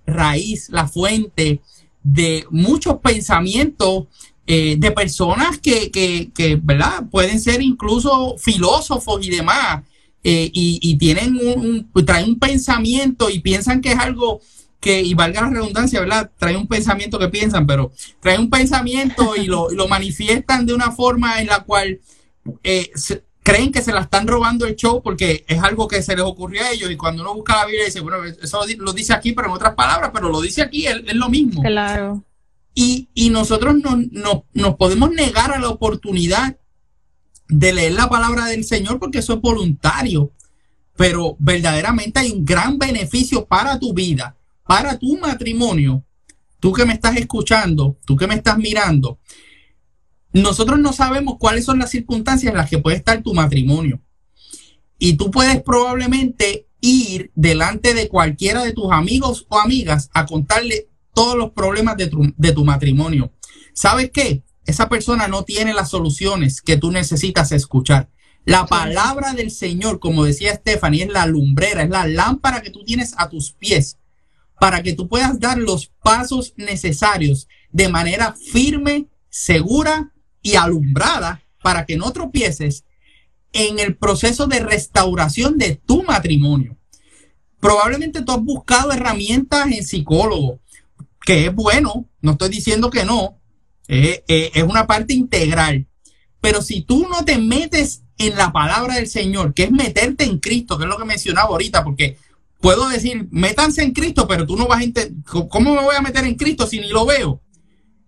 raíz, 0.06 0.68
la 0.70 0.86
fuente 0.86 1.60
de 2.02 2.44
muchos 2.50 2.98
pensamientos 3.00 4.04
eh, 4.46 4.76
de 4.78 4.90
personas 4.92 5.58
que, 5.58 5.90
que, 5.90 6.60
¿verdad? 6.62 7.04
Pueden 7.10 7.40
ser 7.40 7.62
incluso 7.62 8.36
filósofos 8.38 9.26
y 9.26 9.30
demás, 9.30 9.82
eh, 10.22 10.50
y, 10.52 10.96
tienen 10.98 11.36
un, 11.36 11.88
traen 12.04 12.30
un 12.30 12.38
pensamiento 12.38 13.30
y 13.30 13.40
piensan 13.40 13.80
que 13.80 13.92
es 13.92 13.98
algo 13.98 14.40
que, 14.80 15.00
y 15.00 15.14
valga 15.14 15.42
la 15.42 15.50
redundancia, 15.50 16.00
¿verdad? 16.00 16.30
Traen 16.38 16.56
un 16.56 16.66
pensamiento 16.66 17.18
que 17.18 17.28
piensan, 17.28 17.66
pero 17.66 17.92
traen 18.20 18.40
un 18.40 18.50
pensamiento 18.50 19.36
y 19.36 19.46
lo, 19.46 19.70
lo 19.70 19.88
manifiestan 19.88 20.66
de 20.66 20.74
una 20.74 20.90
forma 20.90 21.40
en 21.40 21.46
la 21.46 21.60
cual 21.60 22.00
eh, 22.62 22.90
creen 23.46 23.70
que 23.70 23.80
se 23.80 23.92
la 23.92 24.00
están 24.00 24.26
robando 24.26 24.66
el 24.66 24.74
show 24.74 25.00
porque 25.00 25.44
es 25.46 25.62
algo 25.62 25.86
que 25.86 26.02
se 26.02 26.16
les 26.16 26.24
ocurrió 26.24 26.64
a 26.64 26.72
ellos 26.72 26.90
y 26.90 26.96
cuando 26.96 27.22
uno 27.22 27.32
busca 27.32 27.54
la 27.54 27.66
Biblia 27.66 27.84
dice, 27.84 28.00
bueno, 28.00 28.24
eso 28.24 28.60
lo 28.78 28.92
dice 28.92 29.12
aquí, 29.12 29.34
pero 29.34 29.46
en 29.46 29.54
otras 29.54 29.76
palabras, 29.76 30.10
pero 30.12 30.30
lo 30.30 30.40
dice 30.40 30.62
aquí, 30.62 30.88
es, 30.88 31.14
lo 31.14 31.28
mismo. 31.28 31.62
Claro. 31.62 32.24
Y, 32.74 33.08
nosotros 33.30 33.76
no, 33.76 34.44
nos 34.52 34.74
podemos 34.74 35.12
negar 35.12 35.52
a 35.52 35.60
la 35.60 35.68
oportunidad 35.68 36.56
de 37.46 37.72
leer 37.72 37.92
la 37.92 38.08
palabra 38.08 38.46
del 38.46 38.64
Señor 38.64 38.98
porque 38.98 39.18
eso 39.18 39.34
es 39.34 39.40
voluntario, 39.40 40.32
pero 40.96 41.36
verdaderamente 41.38 42.18
hay 42.18 42.32
un 42.32 42.44
gran 42.44 42.78
beneficio 42.78 43.46
para 43.46 43.78
tu 43.78 43.94
vida, 43.94 44.36
para 44.66 44.98
tu 44.98 45.16
matrimonio. 45.18 46.02
Tú 46.58 46.72
que 46.72 46.84
me 46.84 46.94
estás 46.94 47.16
escuchando, 47.16 47.96
tú 48.04 48.16
que 48.16 48.26
me 48.26 48.34
estás 48.34 48.58
mirando, 48.58 49.20
nosotros 50.42 50.78
no 50.78 50.92
sabemos 50.92 51.36
cuáles 51.38 51.64
son 51.64 51.78
las 51.78 51.90
circunstancias 51.90 52.50
en 52.50 52.58
las 52.58 52.68
que 52.68 52.78
puede 52.78 52.96
estar 52.96 53.22
tu 53.22 53.32
matrimonio. 53.32 54.00
Y 54.98 55.14
tú 55.14 55.30
puedes 55.30 55.62
probablemente 55.62 56.66
ir 56.80 57.30
delante 57.34 57.94
de 57.94 58.08
cualquiera 58.08 58.62
de 58.62 58.72
tus 58.72 58.92
amigos 58.92 59.46
o 59.48 59.58
amigas 59.58 60.10
a 60.12 60.26
contarle 60.26 60.88
todos 61.14 61.36
los 61.36 61.52
problemas 61.52 61.96
de 61.96 62.08
tu, 62.52 62.64
matrimonio. 62.64 63.32
¿Sabes 63.72 64.10
qué? 64.12 64.42
Esa 64.66 64.88
persona 64.88 65.28
no 65.28 65.44
tiene 65.44 65.72
las 65.72 65.90
soluciones 65.90 66.60
que 66.60 66.76
tú 66.76 66.90
necesitas 66.90 67.52
escuchar. 67.52 68.10
La 68.44 68.66
palabra 68.66 69.32
del 69.32 69.50
Señor, 69.50 69.98
como 70.00 70.24
decía 70.24 70.54
Stephanie, 70.54 71.04
es 71.04 71.12
la 71.12 71.26
lumbrera, 71.26 71.82
es 71.82 71.90
la 71.90 72.06
lámpara 72.06 72.62
que 72.62 72.70
tú 72.70 72.84
tienes 72.84 73.14
a 73.16 73.28
tus 73.28 73.52
pies 73.52 73.98
para 74.60 74.82
que 74.82 74.92
tú 74.92 75.08
puedas 75.08 75.40
dar 75.40 75.58
los 75.58 75.88
pasos 76.02 76.54
necesarios 76.56 77.48
de 77.72 77.88
manera 77.88 78.34
firme, 78.52 79.06
segura 79.30 80.12
y 80.46 80.54
alumbrada 80.54 81.42
para 81.60 81.84
que 81.86 81.96
no 81.96 82.12
tropieces 82.12 82.84
en 83.52 83.80
el 83.80 83.96
proceso 83.96 84.46
de 84.46 84.60
restauración 84.60 85.58
de 85.58 85.74
tu 85.74 86.04
matrimonio. 86.04 86.76
Probablemente 87.58 88.22
tú 88.22 88.30
has 88.30 88.42
buscado 88.42 88.92
herramientas 88.92 89.66
en 89.66 89.84
psicólogo, 89.84 90.60
que 91.22 91.46
es 91.46 91.54
bueno, 91.54 92.06
no 92.20 92.32
estoy 92.32 92.50
diciendo 92.50 92.90
que 92.90 93.04
no, 93.04 93.40
eh, 93.88 94.22
eh, 94.28 94.52
es 94.54 94.62
una 94.62 94.86
parte 94.86 95.14
integral. 95.14 95.88
Pero 96.40 96.62
si 96.62 96.82
tú 96.82 97.08
no 97.08 97.24
te 97.24 97.38
metes 97.38 98.04
en 98.18 98.36
la 98.36 98.52
palabra 98.52 98.94
del 98.94 99.08
Señor, 99.08 99.52
que 99.52 99.64
es 99.64 99.72
meterte 99.72 100.22
en 100.22 100.38
Cristo, 100.38 100.78
que 100.78 100.84
es 100.84 100.88
lo 100.88 100.96
que 100.96 101.04
mencionaba 101.04 101.48
ahorita, 101.48 101.82
porque 101.82 102.18
puedo 102.60 102.88
decir, 102.88 103.26
métanse 103.32 103.82
en 103.82 103.92
Cristo, 103.92 104.28
pero 104.28 104.46
tú 104.46 104.56
no 104.56 104.68
vas 104.68 104.84
a... 104.84 105.48
¿Cómo 105.48 105.74
me 105.74 105.82
voy 105.82 105.96
a 105.96 106.02
meter 106.02 106.24
en 106.24 106.36
Cristo 106.36 106.68
si 106.68 106.78
ni 106.78 106.90
lo 106.90 107.04
veo? 107.04 107.40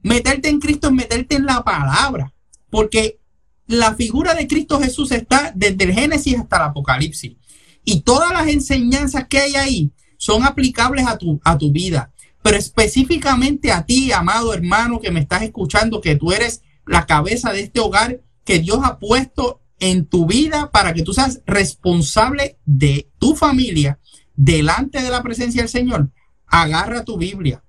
Meterte 0.09 0.49
en 0.49 0.59
Cristo 0.59 0.87
es 0.89 0.95
meterte 0.95 1.37
en 1.37 1.45
la 1.45 1.63
palabra, 1.63 2.33
porque 2.71 3.21
la 3.67 3.95
figura 3.95 4.33
de 4.33 4.47
Cristo 4.47 4.81
Jesús 4.81 5.13
está 5.13 5.53
desde 5.55 5.85
el 5.85 5.93
Génesis 5.93 6.39
hasta 6.39 6.57
el 6.57 6.63
Apocalipsis. 6.63 7.37
Y 7.85 8.01
todas 8.01 8.33
las 8.33 8.49
enseñanzas 8.49 9.27
que 9.29 9.39
hay 9.39 9.57
ahí 9.57 9.93
son 10.17 10.47
aplicables 10.47 11.07
a 11.07 11.19
tu, 11.19 11.39
a 11.45 11.59
tu 11.59 11.73
vida, 11.73 12.11
pero 12.41 12.57
específicamente 12.57 13.71
a 13.71 13.85
ti, 13.85 14.11
amado 14.11 14.55
hermano 14.55 14.99
que 14.99 15.11
me 15.11 15.21
estás 15.21 15.43
escuchando, 15.43 16.01
que 16.01 16.17
tú 16.17 16.33
eres 16.33 16.63
la 16.87 17.05
cabeza 17.05 17.53
de 17.53 17.61
este 17.61 17.81
hogar 17.81 18.23
que 18.45 18.61
Dios 18.61 18.79
ha 18.85 18.99
puesto 18.99 19.61
en 19.79 20.07
tu 20.07 20.25
vida 20.25 20.71
para 20.71 20.95
que 20.95 21.03
tú 21.03 21.13
seas 21.13 21.43
responsable 21.45 22.57
de 22.65 23.11
tu 23.19 23.37
familia 23.37 23.99
delante 24.35 25.03
de 25.03 25.11
la 25.11 25.23
presencia 25.23 25.61
del 25.61 25.69
Señor. 25.69 26.09
Agarra 26.47 27.05
tu 27.05 27.19
Biblia, 27.19 27.63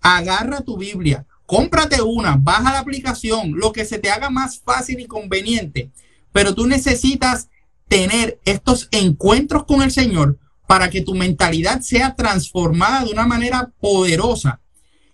agarra 0.00 0.62
tu 0.62 0.76
Biblia, 0.76 1.27
cómprate 1.48 2.02
una, 2.02 2.36
baja 2.36 2.74
la 2.74 2.80
aplicación, 2.80 3.54
lo 3.56 3.72
que 3.72 3.86
se 3.86 3.98
te 3.98 4.10
haga 4.10 4.28
más 4.28 4.60
fácil 4.60 5.00
y 5.00 5.06
conveniente. 5.06 5.90
Pero 6.30 6.54
tú 6.54 6.66
necesitas 6.66 7.48
tener 7.88 8.38
estos 8.44 8.88
encuentros 8.90 9.64
con 9.64 9.80
el 9.80 9.90
Señor 9.90 10.38
para 10.66 10.90
que 10.90 11.00
tu 11.00 11.14
mentalidad 11.14 11.80
sea 11.80 12.14
transformada 12.14 13.06
de 13.06 13.12
una 13.12 13.26
manera 13.26 13.72
poderosa 13.80 14.60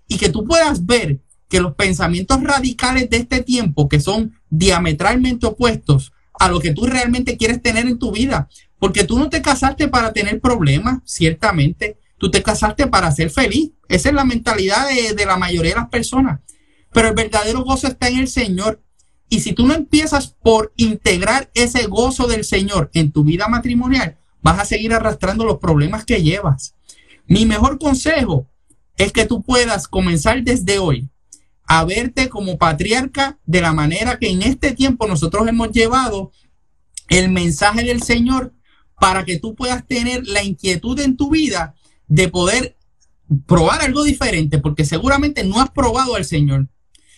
y 0.08 0.16
que 0.16 0.28
tú 0.28 0.44
puedas 0.44 0.84
ver 0.84 1.20
que 1.48 1.60
los 1.60 1.76
pensamientos 1.76 2.42
radicales 2.42 3.08
de 3.10 3.18
este 3.18 3.44
tiempo, 3.44 3.88
que 3.88 4.00
son 4.00 4.34
diametralmente 4.50 5.46
opuestos 5.46 6.12
a 6.40 6.48
lo 6.48 6.58
que 6.58 6.72
tú 6.72 6.86
realmente 6.86 7.36
quieres 7.36 7.62
tener 7.62 7.86
en 7.86 8.00
tu 8.00 8.10
vida, 8.10 8.48
porque 8.80 9.04
tú 9.04 9.20
no 9.20 9.30
te 9.30 9.40
casaste 9.40 9.86
para 9.86 10.12
tener 10.12 10.40
problemas, 10.40 10.98
ciertamente, 11.04 11.96
tú 12.18 12.30
te 12.30 12.42
casaste 12.42 12.86
para 12.86 13.10
ser 13.12 13.30
feliz. 13.30 13.72
Esa 13.88 14.08
es 14.08 14.14
la 14.14 14.24
mentalidad 14.24 14.88
de, 14.88 15.14
de 15.14 15.26
la 15.26 15.36
mayoría 15.36 15.72
de 15.72 15.80
las 15.80 15.88
personas. 15.88 16.40
Pero 16.92 17.08
el 17.08 17.14
verdadero 17.14 17.64
gozo 17.64 17.88
está 17.88 18.08
en 18.08 18.18
el 18.18 18.28
Señor. 18.28 18.82
Y 19.28 19.40
si 19.40 19.52
tú 19.52 19.66
no 19.66 19.74
empiezas 19.74 20.28
por 20.28 20.72
integrar 20.76 21.50
ese 21.54 21.86
gozo 21.86 22.26
del 22.26 22.44
Señor 22.44 22.90
en 22.94 23.10
tu 23.10 23.24
vida 23.24 23.48
matrimonial, 23.48 24.18
vas 24.42 24.60
a 24.60 24.64
seguir 24.64 24.92
arrastrando 24.92 25.44
los 25.44 25.58
problemas 25.58 26.04
que 26.04 26.22
llevas. 26.22 26.74
Mi 27.26 27.46
mejor 27.46 27.78
consejo 27.78 28.46
es 28.96 29.12
que 29.12 29.24
tú 29.24 29.42
puedas 29.42 29.88
comenzar 29.88 30.42
desde 30.42 30.78
hoy 30.78 31.08
a 31.66 31.84
verte 31.84 32.28
como 32.28 32.58
patriarca 32.58 33.38
de 33.46 33.62
la 33.62 33.72
manera 33.72 34.18
que 34.18 34.28
en 34.28 34.42
este 34.42 34.72
tiempo 34.72 35.06
nosotros 35.06 35.48
hemos 35.48 35.70
llevado 35.70 36.30
el 37.08 37.30
mensaje 37.30 37.84
del 37.84 38.02
Señor 38.02 38.52
para 39.00 39.24
que 39.24 39.38
tú 39.38 39.54
puedas 39.54 39.86
tener 39.86 40.26
la 40.26 40.42
inquietud 40.42 41.00
en 41.00 41.16
tu 41.16 41.30
vida 41.30 41.74
de 42.14 42.28
poder 42.28 42.76
probar 43.44 43.82
algo 43.82 44.04
diferente, 44.04 44.58
porque 44.58 44.84
seguramente 44.84 45.42
no 45.42 45.60
has 45.60 45.70
probado 45.70 46.14
al 46.14 46.24
Señor. 46.24 46.68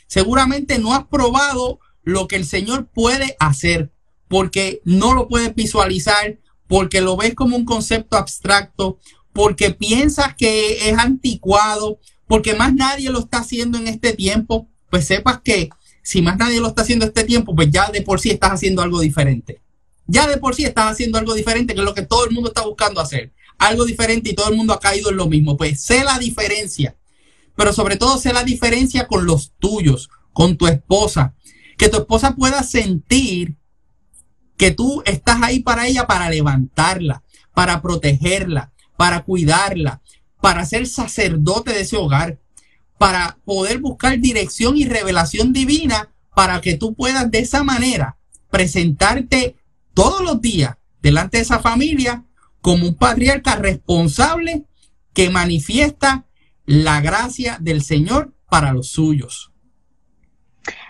Seguramente 0.06 0.78
no 0.78 0.94
has 0.94 1.04
probado 1.04 1.80
lo 2.02 2.26
que 2.26 2.36
el 2.36 2.46
Señor 2.46 2.86
puede 2.86 3.36
hacer, 3.38 3.92
porque 4.26 4.80
no 4.84 5.12
lo 5.12 5.28
puedes 5.28 5.54
visualizar, 5.54 6.38
porque 6.66 7.02
lo 7.02 7.14
ves 7.18 7.34
como 7.34 7.56
un 7.56 7.66
concepto 7.66 8.16
abstracto, 8.16 8.98
porque 9.34 9.70
piensas 9.70 10.34
que 10.34 10.88
es 10.88 10.96
anticuado, 10.96 11.98
porque 12.26 12.54
más 12.54 12.72
nadie 12.72 13.10
lo 13.10 13.18
está 13.18 13.40
haciendo 13.40 13.76
en 13.76 13.88
este 13.88 14.14
tiempo, 14.14 14.66
pues 14.88 15.06
sepas 15.06 15.42
que 15.44 15.68
si 16.02 16.22
más 16.22 16.38
nadie 16.38 16.58
lo 16.58 16.68
está 16.68 16.80
haciendo 16.82 17.04
en 17.04 17.10
este 17.10 17.24
tiempo, 17.24 17.54
pues 17.54 17.70
ya 17.70 17.90
de 17.90 18.00
por 18.00 18.18
sí 18.18 18.30
estás 18.30 18.52
haciendo 18.52 18.80
algo 18.80 19.00
diferente. 19.00 19.60
Ya 20.06 20.26
de 20.26 20.38
por 20.38 20.54
sí 20.54 20.64
estás 20.64 20.92
haciendo 20.92 21.18
algo 21.18 21.34
diferente, 21.34 21.74
que 21.74 21.80
es 21.80 21.84
lo 21.84 21.92
que 21.92 22.06
todo 22.06 22.24
el 22.24 22.30
mundo 22.30 22.48
está 22.48 22.62
buscando 22.64 23.02
hacer. 23.02 23.34
Algo 23.58 23.84
diferente 23.84 24.30
y 24.30 24.34
todo 24.34 24.50
el 24.50 24.56
mundo 24.56 24.72
ha 24.72 24.80
caído 24.80 25.10
en 25.10 25.16
lo 25.16 25.26
mismo. 25.26 25.56
Pues 25.56 25.80
sé 25.80 26.04
la 26.04 26.18
diferencia. 26.18 26.96
Pero 27.54 27.72
sobre 27.72 27.96
todo 27.96 28.18
sé 28.18 28.32
la 28.32 28.44
diferencia 28.44 29.06
con 29.06 29.26
los 29.26 29.52
tuyos, 29.58 30.10
con 30.32 30.56
tu 30.56 30.66
esposa. 30.66 31.34
Que 31.78 31.88
tu 31.88 31.98
esposa 31.98 32.34
pueda 32.34 32.62
sentir 32.62 33.56
que 34.56 34.70
tú 34.70 35.02
estás 35.04 35.38
ahí 35.42 35.60
para 35.60 35.86
ella, 35.86 36.06
para 36.06 36.30
levantarla, 36.30 37.22
para 37.54 37.82
protegerla, 37.82 38.72
para 38.96 39.22
cuidarla, 39.22 40.00
para 40.40 40.64
ser 40.64 40.86
sacerdote 40.86 41.72
de 41.72 41.80
ese 41.80 41.96
hogar, 41.96 42.38
para 42.98 43.38
poder 43.44 43.78
buscar 43.78 44.18
dirección 44.18 44.76
y 44.76 44.86
revelación 44.86 45.52
divina 45.52 46.10
para 46.34 46.60
que 46.60 46.74
tú 46.74 46.94
puedas 46.94 47.30
de 47.30 47.40
esa 47.40 47.62
manera 47.62 48.16
presentarte 48.50 49.56
todos 49.94 50.22
los 50.22 50.40
días 50.40 50.76
delante 51.02 51.38
de 51.38 51.42
esa 51.42 51.60
familia 51.60 52.24
como 52.60 52.86
un 52.86 52.94
patriarca 52.94 53.56
responsable 53.56 54.64
que 55.12 55.30
manifiesta 55.30 56.24
la 56.64 57.00
gracia 57.00 57.58
del 57.60 57.82
Señor 57.82 58.34
para 58.48 58.72
los 58.72 58.88
suyos. 58.88 59.52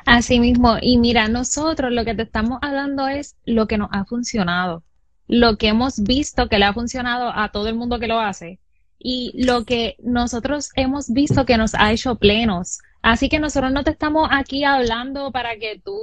Así 0.06 0.40
mismo, 0.40 0.76
y 0.80 0.98
mira, 0.98 1.28
nosotros 1.28 1.92
lo 1.92 2.04
que 2.04 2.14
te 2.14 2.22
estamos 2.22 2.58
hablando 2.62 3.08
es 3.08 3.36
lo 3.44 3.66
que 3.66 3.76
nos 3.76 3.88
ha 3.92 4.04
funcionado, 4.04 4.84
lo 5.26 5.58
que 5.58 5.68
hemos 5.68 6.02
visto 6.02 6.48
que 6.48 6.58
le 6.58 6.64
ha 6.64 6.72
funcionado 6.72 7.30
a 7.34 7.50
todo 7.50 7.68
el 7.68 7.74
mundo 7.74 7.98
que 7.98 8.06
lo 8.06 8.20
hace 8.20 8.60
y 8.98 9.32
lo 9.44 9.64
que 9.64 9.96
nosotros 10.02 10.70
hemos 10.74 11.10
visto 11.12 11.44
que 11.44 11.58
nos 11.58 11.74
ha 11.74 11.92
hecho 11.92 12.16
plenos. 12.16 12.78
Así 13.06 13.28
que 13.28 13.38
nosotros 13.38 13.70
no 13.70 13.84
te 13.84 13.92
estamos 13.92 14.28
aquí 14.32 14.64
hablando 14.64 15.30
para 15.30 15.58
que 15.58 15.78
tú 15.78 15.96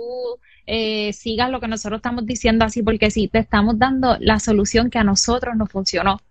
eh, 0.66 1.12
sigas 1.12 1.50
lo 1.50 1.60
que 1.60 1.68
nosotros 1.68 1.98
estamos 1.98 2.26
diciendo 2.26 2.64
así, 2.64 2.82
porque 2.82 3.12
sí, 3.12 3.28
te 3.28 3.40
estamos 3.40 3.78
dando 3.78 4.16
la 4.22 4.40
solución 4.40 4.90
que 4.90 5.00
a 5.00 5.04
nosotros 5.04 5.58
nos 5.58 5.70
funcionó. 5.70 6.22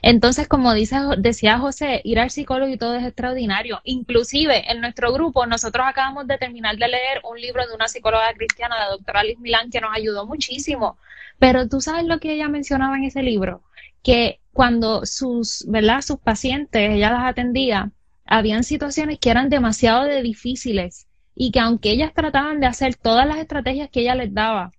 Entonces, 0.00 0.46
como 0.46 0.74
dice, 0.74 0.96
decía 1.18 1.58
José, 1.58 2.02
ir 2.04 2.20
al 2.20 2.30
psicólogo 2.30 2.72
y 2.72 2.76
todo 2.76 2.94
es 2.94 3.04
extraordinario. 3.04 3.80
Inclusive 3.82 4.70
en 4.70 4.80
nuestro 4.80 5.12
grupo, 5.12 5.44
nosotros 5.46 5.84
acabamos 5.88 6.28
de 6.28 6.38
terminar 6.38 6.76
de 6.76 6.86
leer 6.86 7.20
un 7.28 7.40
libro 7.40 7.66
de 7.66 7.74
una 7.74 7.88
psicóloga 7.88 8.32
cristiana, 8.34 8.78
la 8.78 8.90
doctora 8.90 9.24
Liz 9.24 9.40
Milán, 9.40 9.70
que 9.70 9.80
nos 9.80 9.90
ayudó 9.92 10.24
muchísimo. 10.24 10.98
Pero 11.40 11.68
tú 11.68 11.80
sabes 11.80 12.04
lo 12.04 12.20
que 12.20 12.34
ella 12.34 12.48
mencionaba 12.48 12.96
en 12.96 13.02
ese 13.02 13.24
libro, 13.24 13.64
que 14.04 14.38
cuando 14.52 15.04
sus, 15.04 15.64
¿verdad? 15.66 16.00
Sus 16.00 16.20
pacientes, 16.20 16.92
ella 16.92 17.10
las 17.10 17.24
atendía, 17.24 17.90
habían 18.32 18.64
situaciones 18.64 19.18
que 19.18 19.28
eran 19.28 19.50
demasiado 19.50 20.06
difíciles 20.22 21.06
y 21.34 21.50
que 21.50 21.60
aunque 21.60 21.90
ellas 21.90 22.14
trataban 22.14 22.60
de 22.60 22.66
hacer 22.66 22.94
todas 22.94 23.26
las 23.26 23.36
estrategias 23.36 23.90
que 23.90 24.00
ella 24.00 24.14
les 24.14 24.32
daba, 24.32 24.72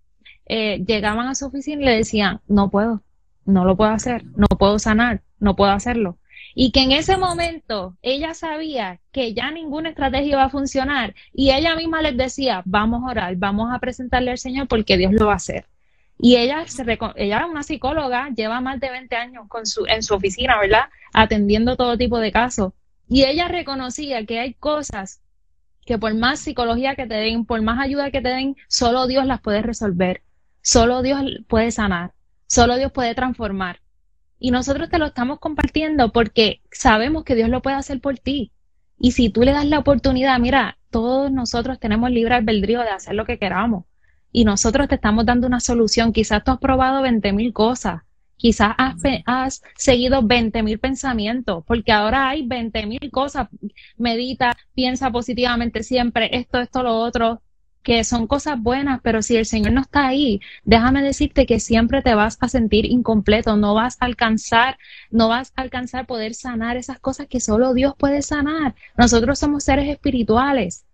eh, 0.48 0.84
llegaban 0.88 1.28
a 1.28 1.36
su 1.36 1.46
oficina 1.46 1.84
y 1.84 1.86
le 1.86 1.98
decían, 1.98 2.42
no 2.48 2.72
puedo, 2.72 3.04
no 3.46 3.64
lo 3.64 3.78
puedo 3.78 3.92
hacer, 3.92 4.24
no 4.36 4.48
puedo 4.48 4.80
sanar, 4.80 5.22
no 5.40 5.56
puedo 5.56 5.72
hacerlo. 5.72 6.18
Y 6.56 6.72
que 6.72 6.82
en 6.82 6.94
ese 6.94 7.16
momento 7.16 7.96
ella 8.02 8.34
sabía 8.34 9.00
que 9.12 9.36
ya 9.36 9.52
ninguna 9.52 9.90
estrategia 9.90 10.32
iba 10.32 10.44
a 10.44 10.50
funcionar 10.50 11.14
y 11.32 11.52
ella 11.52 11.76
misma 11.76 12.02
les 12.02 12.18
decía, 12.18 12.64
vamos 12.66 13.04
a 13.04 13.12
orar, 13.12 13.36
vamos 13.36 13.70
a 13.72 13.78
presentarle 13.78 14.32
al 14.32 14.40
Señor 14.40 14.68
porque 14.68 14.98
Dios 14.98 15.14
lo 15.14 15.28
va 15.28 15.34
a 15.34 15.36
hacer. 15.36 15.68
Y 16.18 16.38
ella, 16.38 16.66
se, 16.66 16.82
ella 17.18 17.40
es 17.40 17.46
una 17.52 17.62
psicóloga, 17.62 18.30
lleva 18.36 18.62
más 18.62 18.80
de 18.80 18.90
20 18.90 19.16
años 19.16 19.46
con 19.48 19.68
su, 19.68 19.86
en 19.86 20.02
su 20.02 20.16
oficina, 20.16 20.60
¿verdad? 20.60 20.86
Atendiendo 21.14 21.76
todo 21.76 22.00
tipo 22.00 22.18
de 22.18 22.32
casos. 22.32 22.74
Y 23.14 23.26
ella 23.26 23.48
reconocía 23.48 24.26
que 24.26 24.40
hay 24.40 24.56
cosas 24.56 25.22
que 25.86 26.00
por 26.00 26.16
más 26.16 26.40
psicología 26.40 26.96
que 26.96 27.06
te 27.06 27.14
den, 27.14 27.46
por 27.46 27.62
más 27.62 27.80
ayuda 27.80 28.10
que 28.10 28.22
te 28.22 28.30
den, 28.30 28.56
solo 28.68 29.06
Dios 29.06 29.28
las 29.28 29.40
puede 29.40 29.62
resolver. 29.62 30.24
Solo 30.64 31.04
Dios 31.04 31.22
puede 31.48 31.70
sanar. 31.70 32.16
Solo 32.48 32.76
Dios 32.76 32.92
puede 32.92 33.14
transformar. 33.14 33.82
Y 34.40 34.50
nosotros 34.50 34.90
te 34.90 34.98
lo 34.98 35.06
estamos 35.06 35.38
compartiendo 35.38 36.12
porque 36.12 36.64
sabemos 36.72 37.24
que 37.24 37.36
Dios 37.36 37.50
lo 37.50 37.62
puede 37.62 37.76
hacer 37.76 38.02
por 38.02 38.18
ti. 38.18 38.52
Y 38.98 39.12
si 39.12 39.30
tú 39.30 39.44
le 39.44 39.52
das 39.52 39.68
la 39.68 39.78
oportunidad, 39.78 40.40
mira, 40.40 40.80
todos 40.90 41.32
nosotros 41.32 41.80
tenemos 41.80 42.10
libre 42.10 42.34
albedrío 42.34 42.82
de 42.82 42.90
hacer 42.90 43.14
lo 43.14 43.28
que 43.28 43.38
queramos 43.38 43.86
y 44.32 44.44
nosotros 44.44 44.88
te 44.88 44.96
estamos 44.96 45.28
dando 45.28 45.46
una 45.46 45.60
solución. 45.60 46.14
Quizás 46.14 46.44
tú 46.44 46.50
has 46.50 46.58
probado 46.58 47.04
20 47.04 47.32
mil 47.32 47.54
cosas, 47.54 48.02
quizás 48.38 48.76
has, 48.78 49.62
seguido 49.76 50.22
20 50.24 50.64
mil 50.64 50.80
pensamientos, 50.80 51.64
porque 51.66 51.92
ahora 51.92 52.30
hay 52.30 52.46
20 52.46 52.86
mil 52.86 53.12
cosas. 53.12 53.48
Medita, 53.98 54.56
piensa 54.74 55.12
positivamente 55.12 55.84
siempre, 55.84 56.30
esto, 56.38 56.60
esto, 56.60 56.84
lo 56.84 56.96
otro, 56.96 57.42
que 57.84 58.04
son 58.04 58.28
cosas 58.28 58.60
buenas, 58.62 59.02
pero 59.04 59.22
si 59.22 59.36
el 59.36 59.46
Señor 59.46 59.74
no 59.74 59.82
está 59.82 60.08
ahí, 60.08 60.40
déjame 60.64 61.04
decirte 61.04 61.46
que 61.46 61.60
siempre 61.60 62.02
te 62.02 62.16
vas 62.16 62.38
a 62.42 62.48
sentir 62.48 62.86
incompleto, 62.86 63.58
no 63.58 63.74
vas 63.76 63.98
a 64.00 64.06
alcanzar, 64.06 64.78
no 65.12 65.28
vas 65.28 65.52
a 65.56 65.62
alcanzar 65.62 66.08
poder 66.08 66.34
sanar 66.34 66.78
esas 66.78 67.00
cosas 67.00 67.28
que 67.28 67.42
solo 67.42 67.74
Dios 67.74 67.94
puede 67.98 68.22
sanar. 68.22 68.76
Nosotros 68.98 69.38
somos 69.40 69.66
seres 69.66 69.90
espirituales 69.90 70.86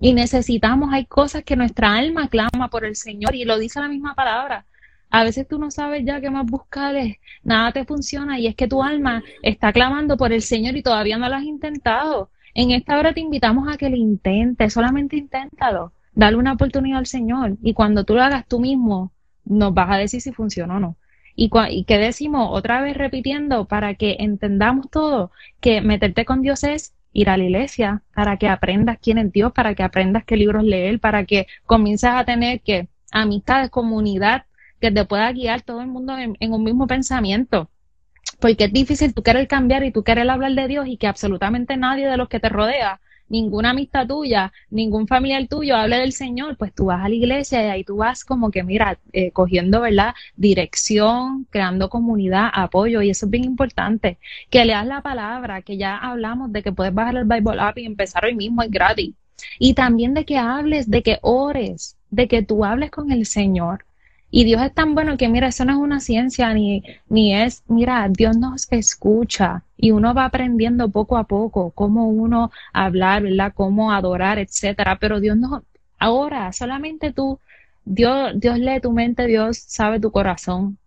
y 0.00 0.14
necesitamos, 0.14 0.90
hay 0.92 1.06
cosas 1.06 1.44
que 1.44 1.56
nuestra 1.56 1.94
alma 1.94 2.28
clama 2.28 2.68
por 2.70 2.84
el 2.84 2.96
Señor 2.96 3.34
y 3.34 3.44
lo 3.44 3.58
dice 3.58 3.80
la 3.80 3.88
misma 3.88 4.14
palabra. 4.14 4.64
A 5.10 5.24
veces 5.24 5.48
tú 5.48 5.58
no 5.58 5.70
sabes 5.70 6.04
ya 6.04 6.20
qué 6.20 6.30
más 6.30 6.46
buscar, 6.46 6.94
nada 7.42 7.72
te 7.72 7.84
funciona 7.84 8.38
y 8.38 8.46
es 8.46 8.54
que 8.54 8.68
tu 8.68 8.82
alma 8.82 9.22
está 9.42 9.72
clamando 9.72 10.16
por 10.16 10.32
el 10.32 10.42
Señor 10.42 10.76
y 10.76 10.82
todavía 10.82 11.18
no 11.18 11.28
lo 11.28 11.36
has 11.36 11.44
intentado. 11.44 12.30
En 12.54 12.72
esta 12.72 12.98
hora 12.98 13.14
te 13.14 13.20
invitamos 13.20 13.68
a 13.72 13.76
que 13.76 13.88
lo 13.88 13.96
intentes, 13.96 14.72
solamente 14.72 15.16
inténtalo, 15.16 15.92
dale 16.14 16.36
una 16.36 16.52
oportunidad 16.52 16.98
al 16.98 17.06
Señor 17.06 17.56
y 17.62 17.72
cuando 17.72 18.04
tú 18.04 18.14
lo 18.14 18.22
hagas 18.22 18.46
tú 18.46 18.60
mismo, 18.60 19.12
nos 19.44 19.72
vas 19.72 19.90
a 19.90 19.96
decir 19.96 20.20
si 20.20 20.32
funciona 20.32 20.76
o 20.76 20.80
no. 20.80 20.96
Y, 21.34 21.50
y 21.70 21.84
que 21.84 21.98
decimos 21.98 22.48
otra 22.50 22.82
vez 22.82 22.96
repitiendo 22.96 23.66
para 23.66 23.94
que 23.94 24.16
entendamos 24.18 24.90
todo, 24.90 25.30
que 25.60 25.80
meterte 25.80 26.24
con 26.24 26.42
Dios 26.42 26.64
es 26.64 26.94
ir 27.12 27.30
a 27.30 27.36
la 27.36 27.44
iglesia, 27.44 28.02
para 28.14 28.36
que 28.36 28.48
aprendas 28.48 28.98
quién 29.00 29.18
es 29.18 29.32
Dios, 29.32 29.52
para 29.52 29.74
que 29.74 29.82
aprendas 29.82 30.24
qué 30.24 30.36
libros 30.36 30.64
leer, 30.64 31.00
para 31.00 31.24
que 31.24 31.46
comiences 31.64 32.10
a 32.10 32.24
tener 32.24 32.60
que 32.60 32.88
amistades, 33.12 33.70
comunidad, 33.70 34.44
que 34.80 34.90
te 34.90 35.04
pueda 35.04 35.30
guiar 35.32 35.62
todo 35.62 35.80
el 35.80 35.88
mundo 35.88 36.16
en, 36.16 36.36
un 36.52 36.64
mismo 36.64 36.86
pensamiento. 36.86 37.70
Porque 38.40 38.64
es 38.64 38.72
difícil 38.72 39.14
tú 39.14 39.22
querer 39.22 39.48
cambiar 39.48 39.84
y 39.84 39.92
tú 39.92 40.02
querer 40.04 40.28
hablar 40.30 40.52
de 40.52 40.68
Dios 40.68 40.86
y 40.86 40.96
que 40.96 41.06
absolutamente 41.06 41.76
nadie 41.76 42.08
de 42.08 42.16
los 42.16 42.28
que 42.28 42.40
te 42.40 42.48
rodea 42.48 43.00
ninguna 43.28 43.70
amistad 43.70 44.06
tuya, 44.06 44.52
ningún 44.70 45.06
familiar 45.06 45.46
tuyo 45.48 45.76
hable 45.76 45.98
del 45.98 46.12
Señor, 46.12 46.56
pues 46.56 46.74
tú 46.74 46.86
vas 46.86 47.04
a 47.04 47.08
la 47.08 47.14
iglesia 47.14 47.62
y 47.62 47.70
ahí 47.70 47.84
tú 47.84 47.96
vas 47.96 48.24
como 48.24 48.50
que, 48.50 48.62
mira, 48.62 48.98
eh, 49.12 49.30
cogiendo, 49.32 49.80
¿verdad? 49.80 50.14
Dirección, 50.36 51.46
creando 51.50 51.88
comunidad, 51.88 52.50
apoyo, 52.52 53.02
y 53.02 53.10
eso 53.10 53.26
es 53.26 53.30
bien 53.30 53.44
importante. 53.44 54.18
Que 54.50 54.64
leas 54.64 54.86
la 54.86 55.02
palabra, 55.02 55.62
que 55.62 55.76
ya 55.76 55.96
hablamos 55.96 56.52
de 56.52 56.62
que 56.62 56.72
puedes 56.72 56.94
bajar 56.94 57.16
el 57.16 57.24
Bible 57.24 57.60
App 57.60 57.78
y 57.78 57.86
empezar 57.86 58.24
hoy 58.24 58.34
mismo, 58.34 58.62
es 58.62 58.70
gratis. 58.70 59.14
Y 59.58 59.74
también 59.74 60.14
de 60.14 60.24
que 60.24 60.38
hables, 60.38 60.90
de 60.90 61.02
que 61.02 61.18
ores, 61.22 61.96
de 62.10 62.28
que 62.28 62.42
tú 62.42 62.64
hables 62.64 62.90
con 62.90 63.12
el 63.12 63.26
Señor. 63.26 63.84
Y 64.30 64.44
Dios 64.44 64.60
es 64.62 64.74
tan 64.74 64.94
bueno 64.94 65.16
que, 65.16 65.28
mira, 65.28 65.48
eso 65.48 65.64
no 65.64 65.72
es 65.72 65.78
una 65.78 66.00
ciencia 66.00 66.52
ni, 66.52 66.82
ni 67.08 67.34
es, 67.34 67.62
mira, 67.66 68.08
Dios 68.10 68.36
nos 68.36 68.70
escucha 68.70 69.64
y 69.76 69.90
uno 69.92 70.12
va 70.12 70.26
aprendiendo 70.26 70.90
poco 70.90 71.16
a 71.16 71.24
poco 71.24 71.70
cómo 71.70 72.08
uno 72.08 72.50
hablar, 72.72 73.22
¿verdad? 73.22 73.52
Cómo 73.54 73.92
adorar, 73.92 74.38
etcétera. 74.38 74.98
Pero 75.00 75.20
Dios 75.20 75.36
no, 75.36 75.64
ahora 75.98 76.52
solamente 76.52 77.12
tú, 77.12 77.38
Dios, 77.84 78.32
Dios 78.34 78.58
lee 78.58 78.80
tu 78.80 78.92
mente, 78.92 79.26
Dios 79.26 79.58
sabe 79.58 79.98
tu 80.00 80.10
corazón. 80.12 80.78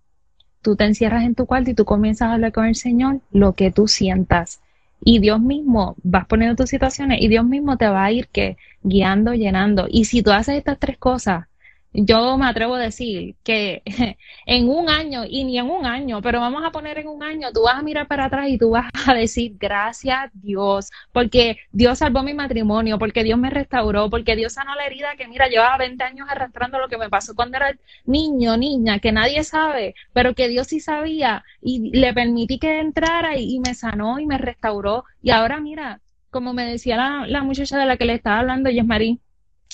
Tú 0.61 0.75
te 0.75 0.85
encierras 0.85 1.23
en 1.23 1.33
tu 1.33 1.47
cuarto 1.47 1.71
y 1.71 1.73
tú 1.73 1.85
comienzas 1.85 2.29
a 2.29 2.33
hablar 2.33 2.51
con 2.51 2.65
el 2.65 2.75
Señor 2.75 3.21
lo 3.31 3.53
que 3.53 3.71
tú 3.71 3.87
sientas. 3.87 4.61
Y 5.03 5.17
Dios 5.19 5.41
mismo 5.41 5.95
vas 6.03 6.27
poniendo 6.27 6.55
tus 6.55 6.69
situaciones 6.69 7.19
y 7.21 7.27
Dios 7.27 7.43
mismo 7.45 7.77
te 7.77 7.87
va 7.87 8.05
a 8.05 8.11
ir 8.11 8.27
que 8.27 8.57
guiando, 8.83 9.33
llenando. 9.33 9.87
Y 9.89 10.05
si 10.05 10.21
tú 10.21 10.31
haces 10.31 10.57
estas 10.57 10.77
tres 10.77 10.97
cosas, 10.99 11.45
yo 11.93 12.37
me 12.37 12.45
atrevo 12.47 12.75
a 12.75 12.79
decir 12.79 13.35
que 13.43 13.83
en 14.45 14.69
un 14.69 14.89
año, 14.89 15.23
y 15.27 15.43
ni 15.43 15.57
en 15.57 15.69
un 15.69 15.85
año, 15.85 16.21
pero 16.21 16.39
vamos 16.39 16.63
a 16.63 16.71
poner 16.71 16.97
en 16.99 17.07
un 17.07 17.23
año, 17.23 17.51
tú 17.53 17.63
vas 17.63 17.75
a 17.75 17.81
mirar 17.81 18.07
para 18.07 18.25
atrás 18.25 18.47
y 18.49 18.57
tú 18.57 18.71
vas 18.71 18.89
a 19.07 19.13
decir, 19.13 19.55
gracias 19.59 20.31
Dios, 20.33 20.89
porque 21.11 21.57
Dios 21.71 21.99
salvó 21.99 22.23
mi 22.23 22.33
matrimonio, 22.33 22.97
porque 22.97 23.23
Dios 23.23 23.37
me 23.37 23.49
restauró, 23.49 24.09
porque 24.09 24.35
Dios 24.35 24.53
sanó 24.53 24.75
la 24.75 24.85
herida 24.85 25.15
que, 25.17 25.27
mira, 25.27 25.47
llevaba 25.47 25.77
20 25.77 26.03
años 26.03 26.27
arrastrando 26.29 26.79
lo 26.79 26.87
que 26.87 26.97
me 26.97 27.09
pasó 27.09 27.35
cuando 27.35 27.57
era 27.57 27.75
niño, 28.05 28.57
niña, 28.57 28.99
que 28.99 29.11
nadie 29.11 29.43
sabe, 29.43 29.95
pero 30.13 30.33
que 30.33 30.47
Dios 30.47 30.67
sí 30.67 30.79
sabía 30.79 31.43
y 31.61 31.91
le 31.91 32.13
permití 32.13 32.59
que 32.59 32.79
entrara 32.79 33.37
y, 33.37 33.59
me 33.59 33.75
sanó 33.75 34.19
y 34.19 34.25
me 34.25 34.37
restauró. 34.37 35.03
Y 35.21 35.31
ahora, 35.31 35.59
mira, 35.59 36.01
como 36.29 36.53
me 36.53 36.65
decía 36.65 36.97
la, 36.97 37.27
la 37.27 37.43
muchacha 37.43 37.77
de 37.77 37.85
la 37.85 37.97
que 37.97 38.05
le 38.05 38.13
estaba 38.15 38.39
hablando, 38.39 38.69
Yesmarín, 38.69 39.21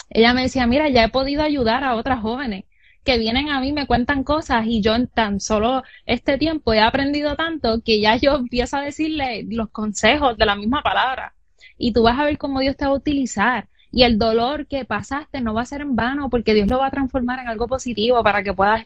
ella 0.10 0.34
me 0.34 0.44
decía, 0.44 0.68
mira, 0.68 0.90
ya 0.90 1.04
he 1.04 1.10
podido 1.10 1.44
ayudar 1.44 1.84
a 1.84 1.96
otras 1.96 2.22
jóvenes 2.22 2.66
que 3.04 3.18
vienen 3.18 3.50
a 3.50 3.62
mí, 3.62 3.72
me 3.72 3.88
cuentan 3.88 4.26
cosas 4.26 4.66
y 4.68 4.82
yo 4.82 4.94
en 4.94 5.08
tan 5.08 5.40
solo 5.40 5.84
este 6.06 6.38
tiempo 6.38 6.74
he 6.74 6.82
aprendido 6.82 7.38
tanto 7.38 7.82
que 7.82 8.02
ya 8.02 8.18
yo 8.18 8.36
empiezo 8.36 8.76
a 8.78 8.82
decirle 8.82 9.46
los 9.50 9.70
consejos 9.70 10.38
de 10.38 10.46
la 10.46 10.56
misma 10.56 10.82
palabra. 10.84 11.34
Y 11.78 11.94
tú 11.94 12.04
vas 12.04 12.20
a 12.20 12.26
ver 12.26 12.38
cómo 12.38 12.60
Dios 12.60 12.76
te 12.76 12.86
va 12.86 12.92
a 12.92 12.96
utilizar. 12.96 13.70
Y 13.92 14.04
el 14.04 14.20
dolor 14.20 14.68
que 14.68 14.84
pasaste 14.84 15.40
no 15.40 15.54
va 15.54 15.62
a 15.62 15.66
ser 15.66 15.82
en 15.82 15.96
vano 15.96 16.30
porque 16.30 16.54
Dios 16.54 16.68
lo 16.68 16.80
va 16.80 16.88
a 16.88 16.92
transformar 16.92 17.40
en 17.40 17.48
algo 17.48 17.68
positivo 17.68 18.22
para 18.24 18.44
que 18.44 18.54
puedas 18.54 18.86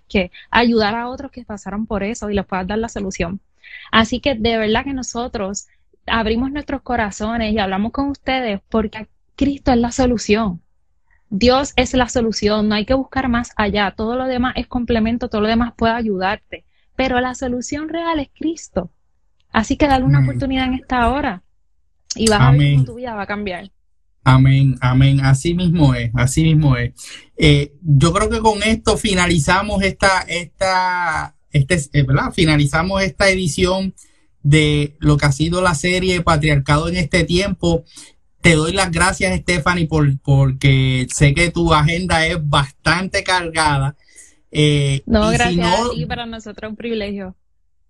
ayudar 0.51 0.93
a 0.93 1.09
otros 1.09 1.31
que 1.31 1.43
pasaron 1.43 1.87
por 1.87 2.03
eso 2.03 2.29
y 2.29 2.35
les 2.35 2.45
puedas 2.45 2.67
dar 2.67 2.77
la 2.77 2.89
solución. 2.89 3.41
Así 3.91 4.19
que 4.19 4.35
de 4.35 4.57
verdad 4.57 4.83
que 4.83 4.93
nosotros 4.93 5.67
abrimos 6.05 6.51
nuestros 6.51 6.81
corazones 6.83 7.53
y 7.53 7.59
hablamos 7.59 7.91
con 7.91 8.09
ustedes 8.09 8.61
porque 8.69 9.07
Cristo 9.35 9.71
es 9.71 9.77
la 9.79 9.91
solución. 9.91 10.61
Dios 11.31 11.71
es 11.77 11.93
la 11.93 12.09
solución, 12.09 12.67
no 12.67 12.75
hay 12.75 12.85
que 12.85 12.93
buscar 12.93 13.29
más 13.29 13.51
allá, 13.55 13.93
todo 13.95 14.17
lo 14.17 14.25
demás 14.25 14.53
es 14.57 14.67
complemento, 14.67 15.29
todo 15.29 15.39
lo 15.39 15.47
demás 15.47 15.71
puede 15.77 15.93
ayudarte, 15.93 16.65
pero 16.97 17.21
la 17.21 17.35
solución 17.35 17.87
real 17.87 18.19
es 18.19 18.27
Cristo. 18.37 18.91
Así 19.53 19.77
que 19.77 19.87
dale 19.87 20.03
una 20.03 20.21
oportunidad 20.21 20.65
en 20.65 20.73
esta 20.73 21.09
hora 21.09 21.41
y 22.15 22.27
vas 22.29 22.41
a 22.41 22.51
ver 22.51 22.73
cómo 22.73 22.85
tu 22.85 22.95
vida 22.95 23.15
va 23.15 23.23
a 23.23 23.27
cambiar. 23.27 23.71
Amén, 24.25 24.77
amén. 24.81 25.21
Así 25.21 25.53
mismo 25.53 25.95
es, 25.95 26.11
así 26.15 26.43
mismo 26.43 26.75
es. 26.75 26.91
Eh, 27.37 27.73
yo 27.81 28.11
creo 28.11 28.29
que 28.29 28.39
con 28.39 28.61
esto 28.61 28.97
finalizamos 28.97 29.81
esta, 29.83 30.21
esta, 30.27 31.35
este, 31.49 31.75
eh, 31.93 32.03
¿verdad? 32.03 32.33
Finalizamos 32.33 33.01
esta 33.01 33.29
edición 33.29 33.95
de 34.43 34.97
lo 34.99 35.15
que 35.15 35.27
ha 35.27 35.31
sido 35.31 35.61
la 35.61 35.75
serie 35.75 36.21
Patriarcado 36.21 36.89
en 36.89 36.97
este 36.97 37.23
tiempo. 37.23 37.85
Te 38.41 38.55
doy 38.55 38.73
las 38.73 38.91
gracias, 38.91 39.39
Stephanie, 39.39 39.87
por, 39.87 40.19
porque 40.19 41.07
sé 41.13 41.33
que 41.33 41.51
tu 41.51 41.73
agenda 41.73 42.25
es 42.25 42.37
bastante 42.41 43.23
cargada. 43.23 43.95
Eh, 44.51 45.03
no, 45.05 45.29
gracias 45.29 45.65
a 45.65 45.89
ti, 45.91 46.05
para 46.05 46.25
nosotros 46.25 46.67
es 46.67 46.69
un 46.71 46.75
privilegio. 46.75 47.35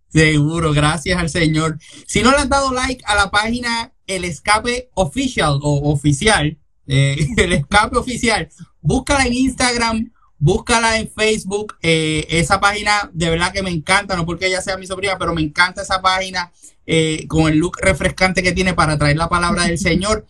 Seguro, 0.09 0.73
gracias 0.73 1.17
al 1.17 1.29
Señor. 1.29 1.79
Si 2.05 2.21
no 2.21 2.31
le 2.31 2.37
has 2.37 2.49
dado 2.49 2.73
like 2.73 3.01
a 3.07 3.15
la 3.15 3.31
página 3.31 3.93
El 4.05 4.25
Escape 4.25 4.89
Official 4.93 5.59
o 5.61 5.91
Oficial, 5.91 6.57
eh, 6.85 7.27
El 7.37 7.53
Escape 7.53 7.97
Oficial, 7.97 8.49
búscala 8.81 9.25
en 9.25 9.33
Instagram, 9.33 10.11
búscala 10.37 10.97
en 10.97 11.09
Facebook. 11.09 11.77
Eh, 11.81 12.27
esa 12.29 12.59
página 12.59 13.09
de 13.13 13.29
verdad 13.29 13.53
que 13.53 13.63
me 13.63 13.69
encanta, 13.69 14.17
no 14.17 14.25
porque 14.25 14.47
ella 14.47 14.61
sea 14.61 14.77
mi 14.77 14.85
sobrina, 14.85 15.17
pero 15.17 15.33
me 15.33 15.41
encanta 15.41 15.81
esa 15.81 16.01
página. 16.01 16.51
Eh, 16.85 17.25
con 17.27 17.47
el 17.47 17.59
look 17.59 17.77
refrescante 17.79 18.41
que 18.41 18.51
tiene 18.51 18.73
para 18.73 18.97
traer 18.97 19.15
la 19.15 19.29
palabra 19.29 19.63
del 19.63 19.77
Señor. 19.77 20.25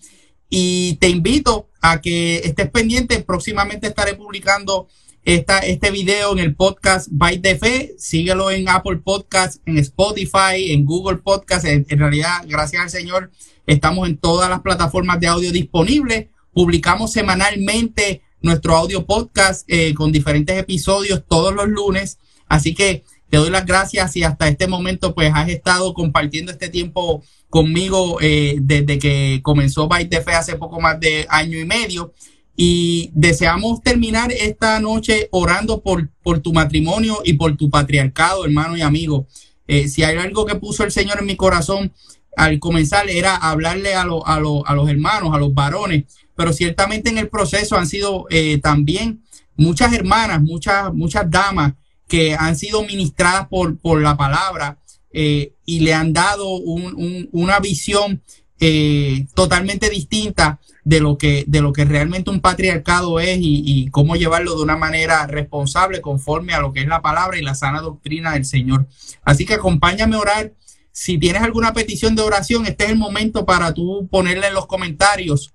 Y 0.54 0.98
te 0.98 1.08
invito 1.08 1.70
a 1.82 2.02
que 2.02 2.40
estés 2.40 2.70
pendiente. 2.70 3.22
Próximamente 3.22 3.88
estaré 3.88 4.16
publicando 4.16 4.90
esta, 5.24 5.60
este 5.60 5.92
video 5.92 6.34
en 6.34 6.40
el 6.40 6.56
podcast 6.56 7.08
Byte 7.10 7.42
de 7.42 7.58
Fe. 7.58 7.96
Síguelo 7.98 8.52
en 8.52 8.68
Apple 8.68 8.98
Podcast, 8.98 9.62
en 9.66 9.78
Spotify, 9.78 10.74
en 10.74 10.86
Google 10.86 11.20
Podcast. 11.20 11.64
En, 11.64 11.86
realidad, 11.88 12.44
gracias 12.46 12.84
al 12.84 12.90
Señor, 12.90 13.32
estamos 13.66 14.10
en 14.10 14.18
todas 14.18 14.50
las 14.50 14.60
plataformas 14.60 15.22
de 15.22 15.28
audio 15.28 15.54
disponibles. 15.54 16.28
Publicamos 16.52 17.14
semanalmente 17.14 18.22
nuestro 18.42 18.76
audio 18.76 19.06
podcast 19.06 19.64
eh, 19.70 19.94
con 19.94 20.12
diferentes 20.12 20.58
episodios 20.58 21.24
todos 21.30 21.56
los 21.56 21.70
lunes. 21.70 22.20
Así 22.50 22.76
que 22.76 23.06
te 23.32 23.38
doy 23.38 23.50
las 23.50 23.66
gracias 23.66 24.18
y 24.18 24.24
hasta 24.24 24.50
este 24.50 24.68
momento 24.68 25.16
pues 25.16 25.32
has 25.34 25.48
estado 25.48 25.94
compartiendo 25.94 26.52
este 26.52 26.68
tiempo 26.68 27.24
conmigo 27.50 28.18
eh, 28.20 28.58
desde 28.60 29.00
que 29.00 29.40
comenzó 29.42 29.88
Byte 29.88 30.22
Fe 30.22 30.34
hace 30.34 30.58
poco 30.58 30.82
más 30.82 31.00
de 31.00 31.26
año 31.30 31.58
y 31.58 31.64
medio. 31.64 32.14
Y 32.58 33.10
deseamos 33.14 33.82
terminar 33.82 34.34
esta 34.34 34.82
noche 34.82 35.30
orando 35.32 35.82
por, 35.82 36.10
por 36.22 36.40
tu 36.40 36.52
matrimonio 36.52 37.22
y 37.24 37.34
por 37.34 37.56
tu 37.56 37.70
patriarcado, 37.70 38.44
hermano 38.44 38.76
y 38.76 38.82
amigo. 38.82 39.26
Eh, 39.66 39.88
si 39.88 40.04
hay 40.04 40.18
algo 40.18 40.46
que 40.46 40.56
puso 40.56 40.84
el 40.84 40.92
Señor 40.92 41.20
en 41.22 41.26
mi 41.26 41.38
corazón 41.38 41.94
al 42.36 42.60
comenzar 42.60 43.10
era 43.10 43.38
hablarle 43.38 43.94
a, 43.94 44.02
a, 44.02 44.36
a 44.36 44.40
los 44.76 44.90
hermanos, 44.90 45.34
a 45.34 45.38
los 45.38 45.54
varones, 45.54 46.04
pero 46.36 46.52
ciertamente 46.52 47.10
en 47.10 47.18
el 47.18 47.30
proceso 47.30 47.78
han 47.78 47.88
sido 47.88 48.26
eh, 48.30 48.58
también 48.58 49.24
muchas 49.56 49.94
hermanas, 49.94 50.42
muchas, 50.42 50.94
muchas 50.94 51.32
damas 51.32 51.74
que 52.12 52.36
han 52.38 52.58
sido 52.58 52.84
ministradas 52.84 53.48
por, 53.48 53.78
por 53.78 54.02
la 54.02 54.18
palabra 54.18 54.78
eh, 55.14 55.54
y 55.66 55.80
le 55.80 55.94
han 55.94 56.12
dado 56.12 56.46
una 56.56 57.62
visión 57.62 58.22
eh, 58.60 59.28
totalmente 59.34 59.90
distinta 59.90 60.60
de 60.84 61.00
lo 61.00 61.18
que 61.18 61.46
de 61.48 61.62
lo 61.62 61.72
que 61.72 61.86
realmente 61.86 62.30
un 62.30 62.42
patriarcado 62.42 63.22
es 63.22 63.38
y, 63.40 63.88
cómo 63.92 64.18
llevarlo 64.18 64.58
de 64.58 64.62
una 64.62 64.76
manera 64.76 65.26
responsable 65.26 66.02
conforme 66.02 66.54
a 66.54 66.60
lo 66.60 66.74
que 66.74 66.82
es 66.82 66.88
la 66.88 67.02
palabra 67.02 67.38
y 67.38 67.44
la 67.44 67.56
sana 67.56 67.80
doctrina 67.80 68.34
del 68.34 68.44
Señor. 68.44 68.88
Así 69.24 69.46
que 69.46 69.54
acompáñame 69.54 70.18
a 70.18 70.20
orar. 70.20 70.54
Si 70.92 71.18
tienes 71.18 71.42
alguna 71.44 71.72
petición 71.72 72.14
de 72.16 72.24
oración, 72.24 72.66
este 72.66 72.84
es 72.84 72.90
el 72.90 72.98
momento 72.98 73.46
para 73.46 73.74
tú 73.74 74.10
ponerle 74.12 74.48
en 74.48 74.54
los 74.54 74.68
comentarios 74.68 75.54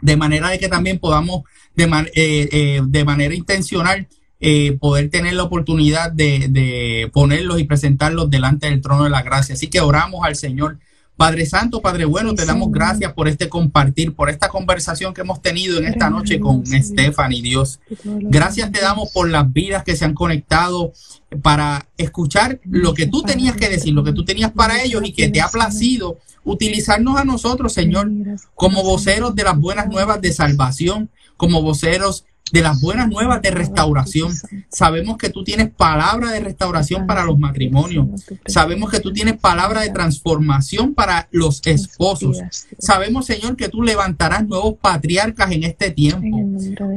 de 0.00 0.16
manera 0.16 0.48
de 0.48 0.58
que 0.58 0.70
también 0.70 0.98
podamos 0.98 1.42
de, 1.74 2.10
eh, 2.14 2.80
de 2.82 3.04
manera 3.04 3.34
intencional 3.34 4.08
eh, 4.46 4.76
poder 4.78 5.08
tener 5.08 5.32
la 5.32 5.44
oportunidad 5.44 6.12
de, 6.12 7.10
ponerlos 7.14 7.58
y 7.58 7.64
presentarlos 7.64 8.28
delante 8.28 8.66
del 8.68 8.82
trono 8.82 9.04
de 9.04 9.08
la 9.08 9.22
gracia. 9.22 9.54
Así 9.54 9.68
que 9.68 9.80
oramos 9.80 10.20
al 10.22 10.36
Señor. 10.36 10.78
Padre 11.16 11.46
Santo, 11.46 11.80
Padre 11.80 12.04
Bueno, 12.04 12.34
te 12.34 12.44
damos 12.44 12.70
gracias 12.70 13.14
por 13.14 13.26
este 13.26 13.48
compartir, 13.48 14.14
por 14.14 14.28
esta 14.28 14.48
conversación 14.48 15.14
que 15.14 15.22
hemos 15.22 15.40
tenido 15.40 15.78
en 15.78 15.86
esta 15.86 16.10
noche 16.10 16.40
con 16.40 16.66
Stephanie, 16.66 17.40
Dios. 17.40 17.80
Gracias 18.04 18.70
te 18.70 18.82
damos 18.82 19.10
por 19.12 19.30
las 19.30 19.50
vidas 19.50 19.82
que 19.82 19.96
se 19.96 20.04
han 20.04 20.12
conectado 20.12 20.92
para 21.40 21.88
escuchar 21.96 22.60
lo 22.64 22.92
que 22.92 23.06
tú 23.06 23.22
tenías 23.22 23.56
que 23.56 23.70
decir, 23.70 23.94
lo 23.94 24.04
que 24.04 24.12
tú 24.12 24.26
tenías 24.26 24.52
para 24.52 24.82
ellos 24.82 25.02
y 25.06 25.12
que 25.12 25.30
te 25.30 25.40
ha 25.40 25.48
placido 25.48 26.18
utilizarnos 26.42 27.16
a 27.16 27.24
nosotros, 27.24 27.72
Señor, 27.72 28.10
como 28.54 28.82
voceros 28.82 29.34
de 29.34 29.44
las 29.44 29.58
buenas 29.58 29.88
nuevas 29.88 30.20
de 30.20 30.32
salvación, 30.32 31.08
como 31.38 31.62
voceros 31.62 32.26
de 32.52 32.60
las 32.60 32.80
buenas 32.80 33.08
nuevas 33.08 33.42
de 33.42 33.50
restauración. 33.50 34.32
Sabemos 34.68 35.16
que 35.16 35.30
tú 35.30 35.44
tienes 35.44 35.70
palabra 35.70 36.30
de 36.30 36.40
restauración 36.40 37.06
para 37.06 37.24
los 37.24 37.38
matrimonios. 37.38 38.06
Sabemos 38.46 38.90
que 38.90 39.00
tú 39.00 39.12
tienes 39.12 39.38
palabra 39.38 39.80
de 39.80 39.90
transformación 39.90 40.94
para 40.94 41.28
los 41.30 41.62
esposos. 41.64 42.38
Sabemos, 42.78 43.26
Señor, 43.26 43.56
que 43.56 43.68
tú 43.68 43.82
levantarás 43.82 44.46
nuevos 44.46 44.74
patriarcas 44.80 45.50
en 45.52 45.64
este 45.64 45.90
tiempo. 45.90 46.36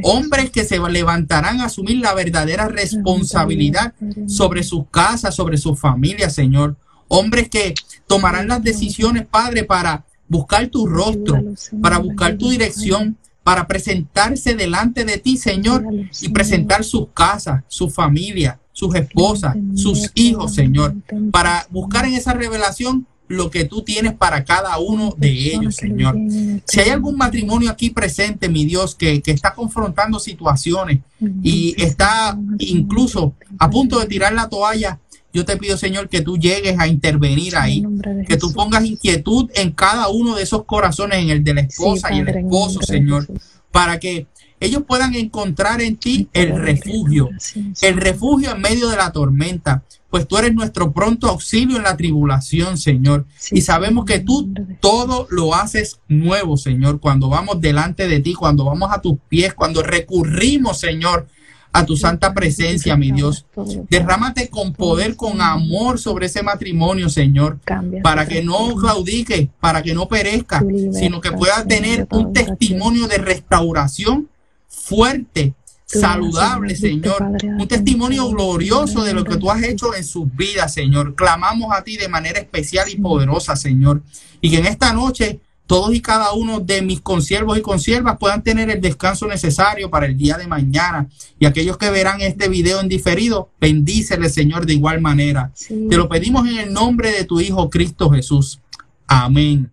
Hombres 0.03 0.51
que 0.51 0.65
se 0.65 0.79
levantarán 0.79 1.61
a 1.61 1.65
asumir 1.65 1.97
la 1.97 2.13
verdadera 2.13 2.67
responsabilidad 2.67 3.93
sobre 4.27 4.63
sus 4.63 4.85
casas, 4.91 5.35
sobre 5.35 5.57
sus 5.57 5.79
familias, 5.79 6.33
Señor. 6.33 6.75
Hombres 7.07 7.49
que 7.49 7.73
tomarán 8.05 8.49
las 8.49 8.61
decisiones, 8.61 9.25
Padre, 9.25 9.63
para 9.63 10.03
buscar 10.27 10.67
tu 10.67 10.85
rostro, 10.85 11.41
para 11.81 11.99
buscar 11.99 12.37
tu 12.37 12.49
dirección, 12.49 13.17
para 13.47 13.65
presentarse 13.65 14.55
delante 14.55 15.05
de 15.05 15.19
ti, 15.19 15.37
Señor, 15.37 15.85
y 16.21 16.27
presentar 16.27 16.83
sus 16.83 17.07
casas, 17.13 17.63
su 17.69 17.89
familia, 17.89 18.59
sus 18.73 18.93
esposas, 18.93 19.55
sus 19.73 20.11
hijos, 20.15 20.53
Señor, 20.53 20.93
para 21.31 21.65
buscar 21.69 22.05
en 22.05 22.15
esa 22.15 22.33
revelación 22.33 23.07
lo 23.29 23.49
que 23.49 23.63
tú 23.63 23.83
tienes 23.83 24.13
para 24.15 24.43
cada 24.43 24.77
uno 24.79 25.15
de 25.17 25.29
ellos, 25.29 25.77
Señor. 25.77 26.17
Si 26.65 26.81
hay 26.81 26.89
algún 26.89 27.15
matrimonio 27.15 27.71
aquí 27.71 27.89
presente, 27.89 28.49
mi 28.49 28.65
Dios, 28.65 28.95
que, 28.95 29.21
está 29.25 29.53
confrontando 29.53 30.19
situaciones 30.19 30.99
y 31.41 31.73
está 31.81 32.37
incluso 32.59 33.33
a 33.59 33.69
punto 33.69 33.97
de 33.97 34.07
tirar 34.07 34.33
la 34.33 34.49
toalla, 34.49 34.99
yo 35.37 35.45
te 35.45 35.55
pido, 35.55 35.77
Señor, 35.77 36.09
que 36.09 36.21
tú 36.21 36.35
llegues 36.35 36.79
a 36.79 36.87
intervenir 36.87 37.55
ahí, 37.57 37.85
que 38.27 38.37
tú 38.37 38.51
pongas 38.53 38.83
inquietud 38.83 39.51
en 39.53 39.69
cada 39.69 40.07
uno 40.07 40.35
de 40.35 40.41
esos 40.41 40.65
corazones, 40.65 41.19
en 41.19 41.29
el 41.29 41.43
de 41.43 41.53
la 41.53 41.61
esposa 41.61 42.11
y 42.11 42.21
el 42.21 42.27
esposo, 42.29 42.81
Señor, 42.81 43.27
para 43.71 43.99
que 43.99 44.25
ellos 44.59 44.81
puedan 44.87 45.13
encontrar 45.13 45.79
en 45.81 45.97
ti 45.97 46.27
el 46.33 46.59
refugio, 46.59 47.29
el 47.83 47.97
refugio 47.97 48.55
en 48.55 48.61
medio 48.61 48.89
de 48.89 48.97
la 48.97 49.11
tormenta, 49.11 49.83
pues 50.09 50.27
tú 50.27 50.39
eres 50.39 50.55
nuestro 50.55 50.91
pronto 50.91 51.27
auxilio 51.27 51.77
en 51.77 51.83
la 51.83 51.95
tribulación, 51.95 52.79
Señor. 52.79 53.27
y 53.51 53.61
sabemos 53.61 54.05
que 54.05 54.19
tú 54.19 54.51
todo 54.79 55.27
lo 55.29 55.53
haces 55.53 55.99
nuevo, 56.07 56.57
Señor, 56.57 56.99
cuando 56.99 57.29
vamos 57.29 57.61
delante 57.61 58.07
de 58.07 58.21
ti, 58.21 58.33
cuando 58.33 58.65
vamos 58.65 58.89
a 58.91 59.01
tus 59.01 59.19
pies, 59.29 59.53
cuando 59.53 59.83
recurrimos, 59.83 60.79
Señor, 60.79 61.27
a 61.77 61.85
tu 61.85 61.95
santa 61.95 62.33
presencia, 62.33 62.97
mi 62.97 63.11
Dios. 63.11 63.45
Derrámate 63.87 64.49
con 64.49 64.73
poder, 64.73 65.15
con 65.15 65.41
amor 65.41 65.99
sobre 65.99 66.25
ese 66.25 66.41
matrimonio, 66.41 67.07
Señor, 67.07 67.59
para 68.01 68.27
que 68.27 68.43
no 68.43 68.75
claudique, 68.75 69.51
para 69.59 69.83
que 69.83 69.93
no 69.93 70.07
perezca, 70.07 70.63
sino 70.91 71.21
que 71.21 71.31
pueda 71.31 71.63
tener 71.65 72.07
un 72.09 72.33
testimonio 72.33 73.07
de 73.07 73.19
restauración 73.19 74.27
fuerte, 74.67 75.53
saludable, 75.85 76.75
Señor. 76.75 77.23
Un 77.43 77.67
testimonio 77.67 78.27
glorioso 78.29 79.03
de 79.03 79.13
lo 79.13 79.23
que 79.23 79.37
tú 79.37 79.51
has 79.51 79.61
hecho 79.61 79.93
en 79.93 80.03
sus 80.03 80.35
vidas, 80.35 80.73
Señor. 80.73 81.13
Clamamos 81.13 81.71
a 81.77 81.83
ti 81.83 81.97
de 81.97 82.07
manera 82.07 82.39
especial 82.39 82.89
y 82.89 82.95
poderosa, 82.95 83.55
Señor. 83.55 84.01
Y 84.41 84.49
que 84.49 84.57
en 84.57 84.65
esta 84.65 84.93
noche 84.93 85.41
todos 85.67 85.93
y 85.93 86.01
cada 86.01 86.31
uno 86.31 86.59
de 86.59 86.81
mis 86.81 87.01
consiervos 87.01 87.57
y 87.57 87.61
consiervas 87.61 88.17
puedan 88.17 88.41
tener 88.41 88.69
el 88.69 88.81
descanso 88.81 89.27
necesario 89.27 89.89
para 89.91 90.05
el 90.05 90.17
día 90.17 90.37
de 90.37 90.47
mañana. 90.47 91.07
Y 91.39 91.45
aquellos 91.45 91.77
que 91.77 91.89
verán 91.91 92.21
este 92.21 92.47
video 92.47 92.79
en 92.79 92.87
diferido, 92.87 93.51
bendícele, 93.59 94.29
Señor, 94.29 94.65
de 94.65 94.73
igual 94.73 95.01
manera. 95.01 95.51
Te 95.67 95.97
lo 95.97 96.07
pedimos 96.07 96.47
en 96.47 96.57
el 96.57 96.73
nombre 96.73 97.11
de 97.11 97.25
tu 97.25 97.39
Hijo 97.41 97.69
Cristo 97.69 98.09
Jesús. 98.09 98.59
Amén. 99.05 99.69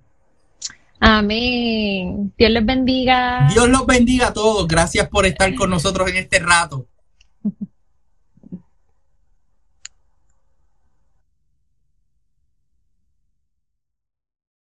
Amén. 0.99 2.33
Dios 2.37 2.51
les 2.51 2.67
bendiga. 2.67 3.49
Dios 3.53 3.69
los 3.69 3.87
bendiga 3.87 4.29
a 4.29 4.33
todos. 4.33 4.67
Gracias 4.67 5.09
por 5.09 5.27
estar 5.27 5.55
con 5.55 5.71
nosotros 5.71 6.11
en 6.11 6.17
este 6.17 6.41
rato. 6.41 6.87